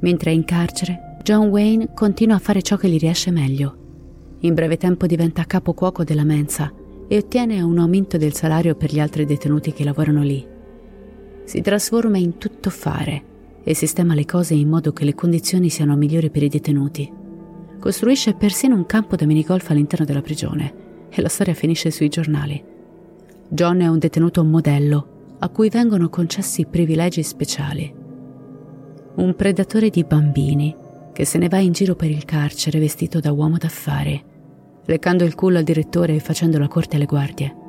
Mentre 0.00 0.30
è 0.30 0.34
in 0.34 0.44
carcere, 0.44 1.18
John 1.22 1.48
Wayne 1.48 1.92
continua 1.92 2.36
a 2.36 2.40
fare 2.40 2.62
ciò 2.62 2.76
che 2.76 2.88
gli 2.88 2.98
riesce 2.98 3.30
meglio. 3.30 4.38
In 4.40 4.54
breve 4.54 4.78
tempo 4.78 5.06
diventa 5.06 5.44
capo 5.44 5.74
cuoco 5.74 6.02
della 6.02 6.24
mensa 6.24 6.72
e 7.06 7.16
ottiene 7.18 7.60
un 7.60 7.78
aumento 7.78 8.16
del 8.16 8.34
salario 8.34 8.74
per 8.74 8.92
gli 8.92 9.00
altri 9.00 9.26
detenuti 9.26 9.72
che 9.72 9.84
lavorano 9.84 10.22
lì. 10.22 10.53
Si 11.44 11.60
trasforma 11.60 12.18
in 12.18 12.38
tuttofare 12.38 13.22
e 13.62 13.74
sistema 13.74 14.14
le 14.14 14.24
cose 14.24 14.54
in 14.54 14.68
modo 14.68 14.92
che 14.92 15.04
le 15.04 15.14
condizioni 15.14 15.68
siano 15.68 15.96
migliori 15.96 16.30
per 16.30 16.42
i 16.42 16.48
detenuti 16.48 17.22
costruisce 17.84 18.32
persino 18.32 18.74
un 18.74 18.86
campo 18.86 19.14
da 19.14 19.26
minigolf 19.26 19.68
all'interno 19.68 20.06
della 20.06 20.22
prigione 20.22 20.72
e 21.10 21.20
la 21.20 21.28
storia 21.28 21.52
finisce 21.52 21.90
sui 21.90 22.08
giornali. 22.08 22.64
John 23.46 23.80
è 23.80 23.88
un 23.88 23.98
detenuto 23.98 24.42
modello 24.42 25.36
a 25.40 25.50
cui 25.50 25.68
vengono 25.68 26.08
concessi 26.08 26.64
privilegi 26.64 27.22
speciali. 27.22 27.94
Un 29.16 29.34
predatore 29.36 29.90
di 29.90 30.02
bambini 30.02 30.74
che 31.12 31.26
se 31.26 31.36
ne 31.36 31.48
va 31.48 31.58
in 31.58 31.72
giro 31.72 31.94
per 31.94 32.08
il 32.08 32.24
carcere 32.24 32.78
vestito 32.78 33.20
da 33.20 33.32
uomo 33.32 33.58
d'affari, 33.58 34.24
recando 34.86 35.24
il 35.24 35.34
culo 35.34 35.58
al 35.58 35.64
direttore 35.64 36.14
e 36.14 36.20
facendo 36.20 36.58
la 36.58 36.68
corte 36.68 36.96
alle 36.96 37.04
guardie. 37.04 37.63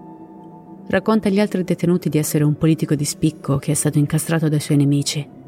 Racconta 0.88 1.28
agli 1.28 1.40
altri 1.40 1.64
detenuti 1.64 2.10
di 2.10 2.18
essere 2.18 2.44
un 2.44 2.58
politico 2.58 2.96
di 2.96 3.06
spicco 3.06 3.58
che 3.58 3.72
è 3.72 3.76
stato 3.76 3.98
incastrato 3.98 4.50
dai 4.50 4.60
suoi 4.60 4.78
nemici 4.78 5.44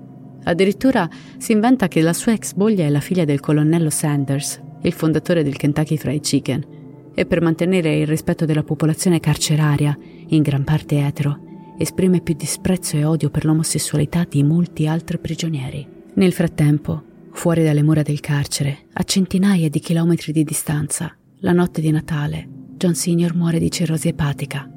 Addirittura 0.47 1.09
si 1.37 1.51
inventa 1.51 1.89
che 1.89 2.01
la 2.01 2.13
sua 2.13 2.31
ex 2.31 2.53
moglie 2.53 2.87
è 2.87 2.89
la 2.89 3.01
figlia 3.01 3.25
del 3.25 3.41
colonnello 3.41 3.89
Sanders, 3.89 4.61
il 4.81 4.93
fondatore 4.93 5.43
del 5.43 5.57
Kentucky 5.57 5.97
Fried 5.97 6.21
Chicken, 6.21 6.65
e 7.13 7.25
per 7.25 7.41
mantenere 7.41 7.97
il 7.97 8.07
rispetto 8.07 8.45
della 8.45 8.63
popolazione 8.63 9.19
carceraria, 9.19 9.97
in 10.27 10.41
gran 10.41 10.63
parte 10.63 11.05
etero, 11.05 11.39
esprime 11.77 12.21
più 12.21 12.33
disprezzo 12.33 12.95
e 12.95 13.03
odio 13.03 13.29
per 13.29 13.43
l'omosessualità 13.43 14.25
di 14.27 14.41
molti 14.43 14.87
altri 14.87 15.17
prigionieri. 15.17 15.85
Nel 16.13 16.31
frattempo, 16.31 17.03
fuori 17.31 17.63
dalle 17.63 17.83
mura 17.83 18.01
del 18.01 18.21
carcere, 18.21 18.85
a 18.93 19.03
centinaia 19.03 19.69
di 19.69 19.79
chilometri 19.79 20.31
di 20.31 20.45
distanza, 20.45 21.13
la 21.39 21.51
notte 21.51 21.81
di 21.81 21.91
Natale, 21.91 22.47
John 22.77 22.95
Senior 22.95 23.35
muore 23.35 23.59
di 23.59 23.69
cirrosi 23.69 24.07
epatica. 24.07 24.71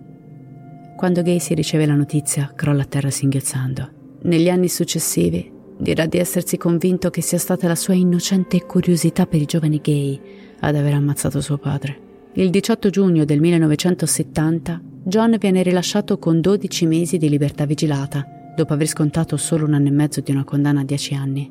Quando 1.00 1.22
Gacy 1.22 1.54
riceve 1.54 1.86
la 1.86 1.94
notizia, 1.94 2.52
crolla 2.54 2.82
a 2.82 2.84
terra 2.84 3.08
singhiozzando. 3.08 4.18
Negli 4.24 4.50
anni 4.50 4.68
successivi, 4.68 5.50
dirà 5.78 6.04
di 6.04 6.18
essersi 6.18 6.58
convinto 6.58 7.08
che 7.08 7.22
sia 7.22 7.38
stata 7.38 7.66
la 7.66 7.74
sua 7.74 7.94
innocente 7.94 8.66
curiosità 8.66 9.24
per 9.24 9.40
i 9.40 9.46
giovani 9.46 9.80
gay 9.82 10.20
ad 10.60 10.76
aver 10.76 10.92
ammazzato 10.92 11.40
suo 11.40 11.56
padre. 11.56 11.98
Il 12.34 12.50
18 12.50 12.90
giugno 12.90 13.24
del 13.24 13.40
1970 13.40 14.82
John 15.04 15.36
viene 15.38 15.62
rilasciato 15.62 16.18
con 16.18 16.42
12 16.42 16.84
mesi 16.84 17.16
di 17.16 17.30
libertà 17.30 17.64
vigilata, 17.64 18.52
dopo 18.54 18.74
aver 18.74 18.86
scontato 18.86 19.38
solo 19.38 19.64
un 19.64 19.72
anno 19.72 19.88
e 19.88 19.92
mezzo 19.92 20.20
di 20.20 20.32
una 20.32 20.44
condanna 20.44 20.80
a 20.80 20.84
10 20.84 21.14
anni. 21.14 21.50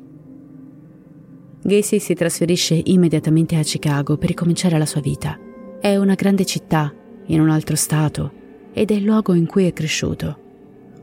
Gacy 1.60 1.98
si 1.98 2.14
trasferisce 2.14 2.80
immediatamente 2.84 3.56
a 3.56 3.62
Chicago 3.62 4.16
per 4.16 4.28
ricominciare 4.28 4.78
la 4.78 4.86
sua 4.86 5.00
vita. 5.00 5.36
È 5.80 5.96
una 5.96 6.14
grande 6.14 6.44
città, 6.44 6.94
in 7.26 7.40
un 7.40 7.50
altro 7.50 7.74
stato, 7.74 8.38
ed 8.72 8.90
è 8.90 8.94
il 8.94 9.04
luogo 9.04 9.34
in 9.34 9.46
cui 9.46 9.66
è 9.66 9.72
cresciuto. 9.72 10.48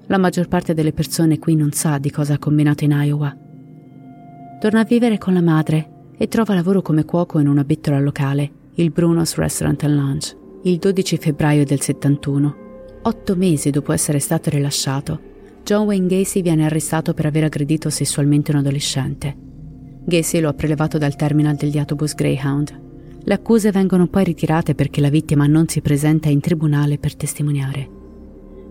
La 0.07 0.17
maggior 0.17 0.47
parte 0.47 0.73
delle 0.73 0.93
persone 0.93 1.39
qui 1.39 1.55
non 1.55 1.71
sa 1.71 1.97
di 1.97 2.09
cosa 2.11 2.35
ha 2.35 2.39
combinato 2.39 2.83
in 2.83 2.91
Iowa. 2.91 3.35
Torna 4.59 4.79
a 4.79 4.85
vivere 4.85 5.17
con 5.17 5.33
la 5.33 5.41
madre 5.41 5.89
e 6.17 6.27
trova 6.27 6.53
lavoro 6.53 6.81
come 6.81 7.05
cuoco 7.05 7.39
in 7.39 7.47
una 7.47 7.63
bettola 7.63 7.99
locale, 7.99 8.51
il 8.75 8.91
Bruno's 8.91 9.35
Restaurant 9.35 9.83
and 9.83 9.95
Lunch, 9.95 10.35
il 10.63 10.77
12 10.77 11.17
febbraio 11.17 11.65
del 11.65 11.81
71. 11.81 12.55
Otto 13.03 13.35
mesi 13.35 13.69
dopo 13.69 13.91
essere 13.91 14.19
stato 14.19 14.49
rilasciato, 14.49 15.19
John 15.63 15.85
Wayne 15.85 16.07
Gacy 16.07 16.41
viene 16.41 16.65
arrestato 16.65 17.13
per 17.13 17.25
aver 17.25 17.43
aggredito 17.43 17.89
sessualmente 17.89 18.51
un 18.51 18.59
adolescente. 18.59 19.35
Gacy 20.05 20.39
lo 20.39 20.47
ha 20.47 20.53
prelevato 20.53 20.97
dal 20.97 21.17
terminal 21.17 21.55
degli 21.55 21.77
autobus 21.77 22.15
Greyhound. 22.15 22.86
Le 23.27 23.33
accuse 23.33 23.71
vengono 23.71 24.07
poi 24.07 24.23
ritirate 24.23 24.73
perché 24.73 25.01
la 25.01 25.09
vittima 25.09 25.47
non 25.47 25.67
si 25.67 25.81
presenta 25.81 26.29
in 26.29 26.39
tribunale 26.39 26.97
per 26.97 27.13
testimoniare. 27.13 27.89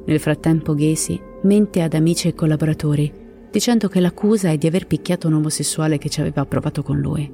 Nel 0.06 0.18
frattempo 0.18 0.74
Gacy 0.74 1.20
mente 1.42 1.82
ad 1.82 1.92
amici 1.92 2.28
e 2.28 2.34
collaboratori, 2.34 3.12
dicendo 3.50 3.88
che 3.88 4.00
l'accusa 4.00 4.48
è 4.48 4.56
di 4.56 4.66
aver 4.66 4.86
picchiato 4.86 5.26
un 5.26 5.34
omosessuale 5.34 5.98
che 5.98 6.08
ci 6.08 6.22
aveva 6.22 6.46
provato 6.46 6.82
con 6.82 6.98
lui. 6.98 7.30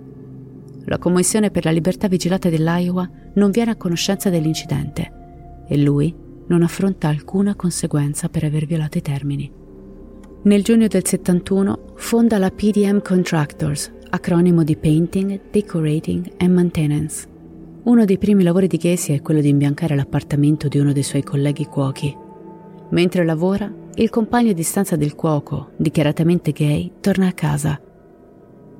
La 0.86 0.98
Commissione 0.98 1.52
per 1.52 1.64
la 1.64 1.70
libertà 1.70 2.08
vigilata 2.08 2.48
dell'Iowa 2.48 3.08
non 3.34 3.52
viene 3.52 3.70
a 3.70 3.76
conoscenza 3.76 4.28
dell'incidente 4.28 5.12
e 5.68 5.78
lui 5.78 6.12
non 6.48 6.62
affronta 6.62 7.06
alcuna 7.06 7.54
conseguenza 7.54 8.28
per 8.28 8.42
aver 8.42 8.66
violato 8.66 8.98
i 8.98 9.02
termini. 9.02 9.48
Nel 10.42 10.64
giugno 10.64 10.88
del 10.88 11.06
71 11.06 11.92
fonda 11.94 12.38
la 12.38 12.50
PDM 12.50 13.00
Contractors, 13.00 13.92
acronimo 14.14 14.62
di 14.62 14.76
Painting, 14.76 15.40
Decorating 15.50 16.32
and 16.38 16.52
Maintenance. 16.52 17.26
Uno 17.84 18.04
dei 18.04 18.18
primi 18.18 18.42
lavori 18.42 18.66
di 18.66 18.78
Casey 18.78 19.16
è 19.16 19.22
quello 19.22 19.40
di 19.40 19.48
imbiancare 19.48 19.96
l'appartamento 19.96 20.68
di 20.68 20.78
uno 20.78 20.92
dei 20.92 21.02
suoi 21.02 21.22
colleghi 21.22 21.64
cuochi, 21.64 22.14
Mentre 22.92 23.24
lavora, 23.24 23.72
il 23.94 24.10
compagno 24.10 24.52
di 24.52 24.62
stanza 24.62 24.96
del 24.96 25.14
cuoco, 25.14 25.70
dichiaratamente 25.76 26.52
gay, 26.52 26.92
torna 27.00 27.28
a 27.28 27.32
casa. 27.32 27.80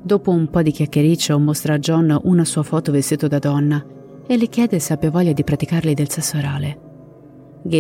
Dopo 0.03 0.31
un 0.31 0.51
po' 0.51 0.61
di 0.61 0.71
chiacchiericcio 0.71 1.39
mostra 1.39 1.75
a 1.75 1.79
John 1.79 2.19
una 2.25 2.45
sua 2.45 2.63
foto 2.63 2.93
vestito 2.93 3.27
da 3.27 3.39
donna 3.39 3.83
e 4.27 4.37
le 4.37 4.49
chiede 4.49 4.79
se 4.81 4.93
abbia 4.93 5.11
voglia 5.11 5.33
di 5.33 5.45
praticarle 5.45 5.95
del 5.95 6.11
sesso 6.11 6.37
orale. 6.37 6.79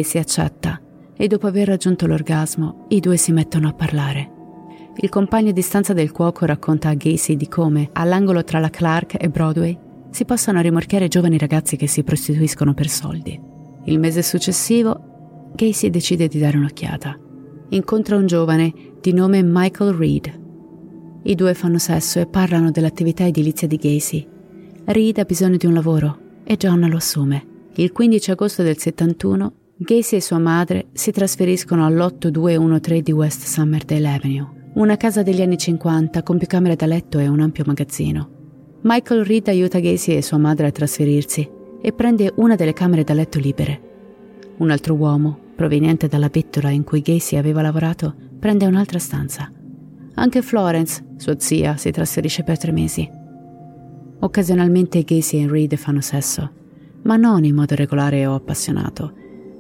Si 0.02 0.16
accetta 0.16 0.80
e 1.14 1.26
dopo 1.26 1.46
aver 1.46 1.68
raggiunto 1.68 2.06
l'orgasmo 2.06 2.86
i 2.88 3.00
due 3.00 3.18
si 3.18 3.32
mettono 3.32 3.68
a 3.68 3.74
parlare. 3.74 4.31
Il 4.96 5.08
compagno 5.08 5.52
di 5.52 5.62
stanza 5.62 5.92
del 5.92 6.12
cuoco 6.12 6.44
racconta 6.44 6.90
a 6.90 6.94
Gacy 6.94 7.36
di 7.36 7.48
come, 7.48 7.88
all'angolo 7.92 8.44
tra 8.44 8.58
la 8.58 8.70
Clark 8.70 9.16
e 9.18 9.28
Broadway, 9.30 9.76
si 10.10 10.24
possano 10.24 10.60
rimorchiare 10.60 11.08
giovani 11.08 11.38
ragazzi 11.38 11.76
che 11.76 11.86
si 11.86 12.02
prostituiscono 12.02 12.74
per 12.74 12.88
soldi. 12.88 13.40
Il 13.84 13.98
mese 13.98 14.22
successivo 14.22 15.52
Casey 15.56 15.90
decide 15.90 16.28
di 16.28 16.38
dare 16.38 16.58
un'occhiata. 16.58 17.18
Incontra 17.70 18.16
un 18.16 18.26
giovane 18.26 18.72
di 19.00 19.12
nome 19.12 19.42
Michael 19.42 19.94
Reed. 19.94 20.40
I 21.22 21.34
due 21.34 21.54
fanno 21.54 21.78
sesso 21.78 22.20
e 22.20 22.26
parlano 22.26 22.70
dell'attività 22.70 23.26
edilizia 23.26 23.66
di 23.66 23.76
Gacy. 23.76 24.26
Reed 24.84 25.18
ha 25.18 25.24
bisogno 25.24 25.56
di 25.56 25.66
un 25.66 25.74
lavoro 25.74 26.18
e 26.44 26.56
John 26.56 26.86
lo 26.88 26.96
assume. 26.96 27.46
Il 27.76 27.92
15 27.92 28.30
agosto 28.32 28.62
del 28.62 28.76
71 28.76 29.52
Gacy 29.76 30.16
e 30.16 30.20
sua 30.20 30.38
madre 30.38 30.88
si 30.92 31.10
trasferiscono 31.10 31.84
all'8213 31.86 32.98
di 32.98 33.12
West 33.12 33.46
Summerdale 33.46 34.08
Avenue, 34.08 34.48
una 34.74 34.96
casa 34.96 35.22
degli 35.22 35.42
anni 35.42 35.58
50 35.58 36.22
con 36.22 36.38
più 36.38 36.46
camere 36.46 36.76
da 36.76 36.86
letto 36.86 37.18
e 37.18 37.28
un 37.28 37.40
ampio 37.40 37.64
magazzino. 37.66 38.40
Michael 38.82 39.24
Reed 39.24 39.48
aiuta 39.48 39.78
Gacy 39.78 40.16
e 40.16 40.22
sua 40.22 40.38
madre 40.38 40.66
a 40.66 40.70
trasferirsi 40.70 41.46
e 41.80 41.92
prende 41.92 42.32
una 42.36 42.54
delle 42.54 42.72
camere 42.72 43.04
da 43.04 43.12
letto 43.12 43.38
libere. 43.38 43.90
Un 44.56 44.70
altro 44.70 44.94
uomo, 44.94 45.38
proveniente 45.54 46.08
dalla 46.08 46.28
bettola 46.28 46.70
in 46.70 46.84
cui 46.84 47.02
Gacy 47.02 47.36
aveva 47.36 47.60
lavorato, 47.60 48.14
prende 48.38 48.64
un'altra 48.64 48.98
stanza. 48.98 49.52
Anche 50.14 50.40
Florence, 50.40 51.04
sua 51.16 51.38
zia, 51.38 51.76
si 51.76 51.90
trasferisce 51.90 52.42
per 52.42 52.56
tre 52.58 52.72
mesi. 52.72 53.08
Occasionalmente 54.20 55.02
Gacy 55.02 55.42
e 55.42 55.48
Reed 55.48 55.76
fanno 55.76 56.00
sesso, 56.00 56.50
ma 57.02 57.16
non 57.16 57.44
in 57.44 57.54
modo 57.54 57.74
regolare 57.74 58.24
o 58.24 58.34
appassionato, 58.34 59.12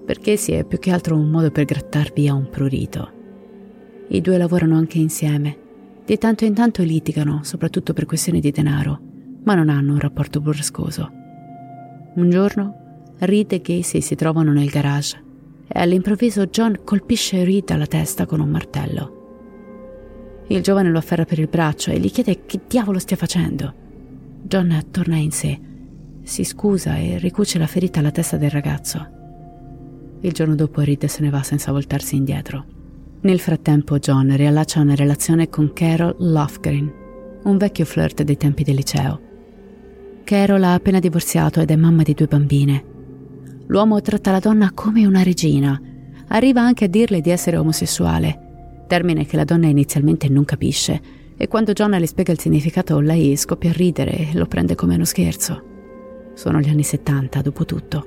perché 0.06 0.36
si 0.36 0.52
è 0.52 0.64
più 0.64 0.78
che 0.78 0.90
altro 0.90 1.16
un 1.16 1.28
modo 1.28 1.50
per 1.50 1.64
grattar 1.66 2.12
via 2.14 2.32
un 2.32 2.48
prurito. 2.48 3.20
I 4.08 4.20
due 4.20 4.36
lavorano 4.36 4.76
anche 4.76 4.98
insieme. 4.98 5.56
Di 6.04 6.18
tanto 6.18 6.44
in 6.44 6.54
tanto 6.54 6.82
litigano, 6.82 7.40
soprattutto 7.42 7.92
per 7.92 8.06
questioni 8.06 8.40
di 8.40 8.50
denaro, 8.50 9.00
ma 9.44 9.54
non 9.54 9.68
hanno 9.68 9.92
un 9.92 9.98
rapporto 9.98 10.40
burrascoso. 10.40 11.10
Un 12.14 12.28
giorno 12.28 12.82
Reed 13.18 13.52
e 13.52 13.60
Casey 13.60 14.00
si 14.00 14.14
trovano 14.14 14.52
nel 14.52 14.68
garage 14.68 15.22
e 15.68 15.80
all'improvviso 15.80 16.46
John 16.46 16.80
colpisce 16.84 17.44
Reed 17.44 17.70
alla 17.70 17.86
testa 17.86 18.26
con 18.26 18.40
un 18.40 18.48
martello. 18.48 19.20
Il 20.48 20.60
giovane 20.60 20.90
lo 20.90 20.98
afferra 20.98 21.24
per 21.24 21.38
il 21.38 21.48
braccio 21.48 21.90
e 21.90 21.98
gli 21.98 22.10
chiede 22.10 22.44
che 22.44 22.60
diavolo 22.66 22.98
stia 22.98 23.16
facendo. 23.16 23.72
John 24.42 24.86
torna 24.90 25.16
in 25.16 25.30
sé, 25.30 25.58
si 26.22 26.44
scusa 26.44 26.96
e 26.96 27.18
ricuce 27.18 27.58
la 27.58 27.66
ferita 27.66 28.00
alla 28.00 28.10
testa 28.10 28.36
del 28.36 28.50
ragazzo. 28.50 29.20
Il 30.20 30.32
giorno 30.32 30.54
dopo 30.54 30.80
Reed 30.80 31.04
se 31.06 31.22
ne 31.22 31.30
va 31.30 31.42
senza 31.42 31.72
voltarsi 31.72 32.16
indietro. 32.16 32.80
Nel 33.24 33.38
frattempo 33.38 34.00
John 34.00 34.34
riallaccia 34.34 34.80
una 34.80 34.96
relazione 34.96 35.48
con 35.48 35.72
Carol 35.72 36.16
Lofgren, 36.18 36.92
un 37.44 37.56
vecchio 37.56 37.84
flirt 37.84 38.22
dei 38.22 38.36
tempi 38.36 38.64
del 38.64 38.74
liceo. 38.74 39.20
Carol 40.24 40.64
ha 40.64 40.74
appena 40.74 40.98
divorziato 40.98 41.60
ed 41.60 41.70
è 41.70 41.76
mamma 41.76 42.02
di 42.02 42.14
due 42.14 42.26
bambine. 42.26 42.84
L'uomo 43.66 44.00
tratta 44.00 44.32
la 44.32 44.40
donna 44.40 44.72
come 44.74 45.06
una 45.06 45.22
regina. 45.22 45.80
Arriva 46.28 46.62
anche 46.62 46.86
a 46.86 46.88
dirle 46.88 47.20
di 47.20 47.30
essere 47.30 47.58
omosessuale, 47.58 48.86
termine 48.88 49.24
che 49.24 49.36
la 49.36 49.44
donna 49.44 49.68
inizialmente 49.68 50.28
non 50.28 50.44
capisce, 50.44 51.00
e 51.36 51.46
quando 51.46 51.74
John 51.74 51.92
le 51.92 52.06
spiega 52.08 52.32
il 52.32 52.40
significato 52.40 52.98
lei 52.98 53.36
scoppia 53.36 53.70
a 53.70 53.74
ridere 53.74 54.30
e 54.30 54.30
lo 54.32 54.46
prende 54.46 54.74
come 54.74 54.96
uno 54.96 55.04
scherzo. 55.04 55.62
Sono 56.34 56.58
gli 56.58 56.68
anni 56.68 56.82
70, 56.82 57.40
dopo 57.40 57.64
tutto. 57.66 58.06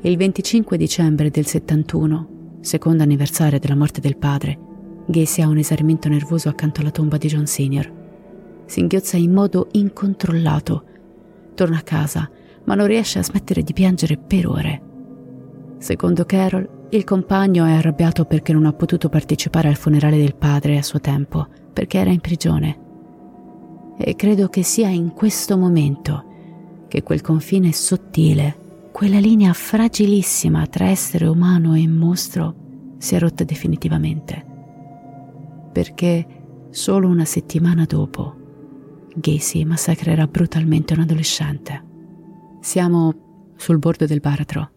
Il 0.00 0.16
25 0.16 0.78
dicembre 0.78 1.28
del 1.28 1.44
71, 1.44 2.28
secondo 2.60 3.02
anniversario 3.02 3.58
della 3.58 3.76
morte 3.76 4.00
del 4.00 4.16
padre, 4.16 4.58
Gacy 5.06 5.42
ha 5.42 5.48
un 5.48 5.58
esaurimento 5.58 6.08
nervoso 6.08 6.48
accanto 6.48 6.80
alla 6.80 6.90
tomba 6.90 7.16
di 7.16 7.28
John 7.28 7.46
Senior. 7.46 7.92
Si 8.66 8.80
inghiozza 8.80 9.16
in 9.16 9.32
modo 9.32 9.68
incontrollato. 9.72 10.84
Torna 11.54 11.78
a 11.78 11.82
casa, 11.82 12.28
ma 12.64 12.74
non 12.74 12.86
riesce 12.86 13.20
a 13.20 13.22
smettere 13.22 13.62
di 13.62 13.72
piangere 13.72 14.16
per 14.16 14.48
ore. 14.48 14.82
Secondo 15.78 16.24
Carol, 16.24 16.88
il 16.90 17.04
compagno 17.04 17.64
è 17.64 17.72
arrabbiato 17.72 18.24
perché 18.24 18.52
non 18.52 18.66
ha 18.66 18.72
potuto 18.72 19.08
partecipare 19.08 19.68
al 19.68 19.76
funerale 19.76 20.18
del 20.18 20.34
padre 20.34 20.78
a 20.78 20.82
suo 20.82 21.00
tempo, 21.00 21.46
perché 21.72 21.98
era 21.98 22.10
in 22.10 22.20
prigione. 22.20 22.78
E 23.98 24.16
credo 24.16 24.48
che 24.48 24.62
sia 24.62 24.88
in 24.88 25.12
questo 25.12 25.56
momento 25.56 26.24
che 26.88 27.02
quel 27.02 27.20
confine 27.20 27.72
sottile 27.72 28.64
quella 28.96 29.18
linea 29.18 29.52
fragilissima 29.52 30.66
tra 30.68 30.86
essere 30.86 31.26
umano 31.26 31.74
e 31.74 31.86
mostro 31.86 32.94
si 32.96 33.14
è 33.14 33.18
rotta 33.18 33.44
definitivamente. 33.44 34.42
Perché 35.70 36.26
solo 36.70 37.06
una 37.06 37.26
settimana 37.26 37.84
dopo 37.84 38.34
Gacy 39.14 39.64
massacrerà 39.64 40.26
brutalmente 40.26 40.94
un 40.94 41.00
adolescente. 41.00 41.84
Siamo 42.60 43.52
sul 43.56 43.78
bordo 43.78 44.06
del 44.06 44.20
baratro, 44.20 44.70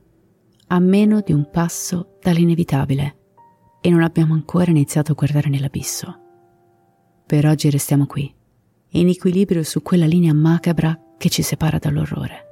a 0.67 0.79
meno 0.79 1.21
di 1.21 1.31
un 1.31 1.49
passo 1.49 2.17
dall'inevitabile, 2.21 3.17
e 3.79 3.89
non 3.89 4.01
abbiamo 4.01 4.33
ancora 4.33 4.69
iniziato 4.69 5.13
a 5.13 5.15
guardare 5.15 5.47
nell'abisso. 5.47 6.19
Per 7.25 7.47
oggi 7.47 7.69
restiamo 7.69 8.05
qui, 8.05 8.29
in 8.89 9.07
equilibrio 9.07 9.63
su 9.63 9.81
quella 9.81 10.05
linea 10.05 10.33
macabra 10.33 11.13
che 11.17 11.29
ci 11.29 11.41
separa 11.41 11.77
dall'orrore. 11.77 12.47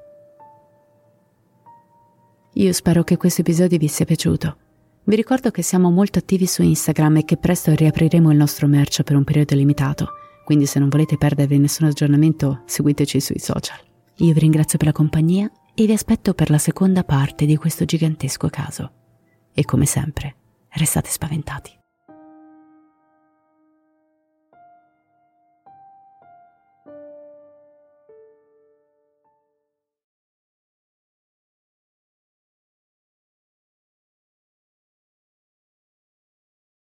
Io 2.57 2.73
spero 2.73 3.03
che 3.03 3.17
questo 3.17 3.41
episodio 3.41 3.77
vi 3.77 3.87
sia 3.87 4.03
piaciuto. 4.03 4.57
Vi 5.03 5.15
ricordo 5.15 5.51
che 5.51 5.61
siamo 5.61 5.91
molto 5.91 6.17
attivi 6.17 6.47
su 6.47 6.63
Instagram 6.63 7.17
e 7.17 7.23
che 7.23 7.37
presto 7.37 7.71
riapriremo 7.71 8.31
il 8.31 8.37
nostro 8.37 8.65
merch 8.65 9.03
per 9.03 9.15
un 9.15 9.23
periodo 9.23 9.53
limitato, 9.53 10.07
quindi 10.43 10.65
se 10.65 10.79
non 10.79 10.89
volete 10.89 11.17
perdervi 11.17 11.59
nessun 11.59 11.85
aggiornamento, 11.85 12.63
seguiteci 12.65 13.19
sui 13.19 13.37
social. 13.37 13.77
Io 14.15 14.33
vi 14.33 14.39
ringrazio 14.39 14.79
per 14.79 14.87
la 14.87 14.93
compagnia 14.93 15.51
e 15.75 15.85
vi 15.85 15.93
aspetto 15.93 16.33
per 16.33 16.49
la 16.49 16.57
seconda 16.57 17.03
parte 17.03 17.45
di 17.45 17.57
questo 17.57 17.85
gigantesco 17.85 18.47
caso. 18.49 18.91
E 19.53 19.63
come 19.63 19.85
sempre, 19.85 20.35
restate 20.69 21.11
spaventati. 21.11 21.76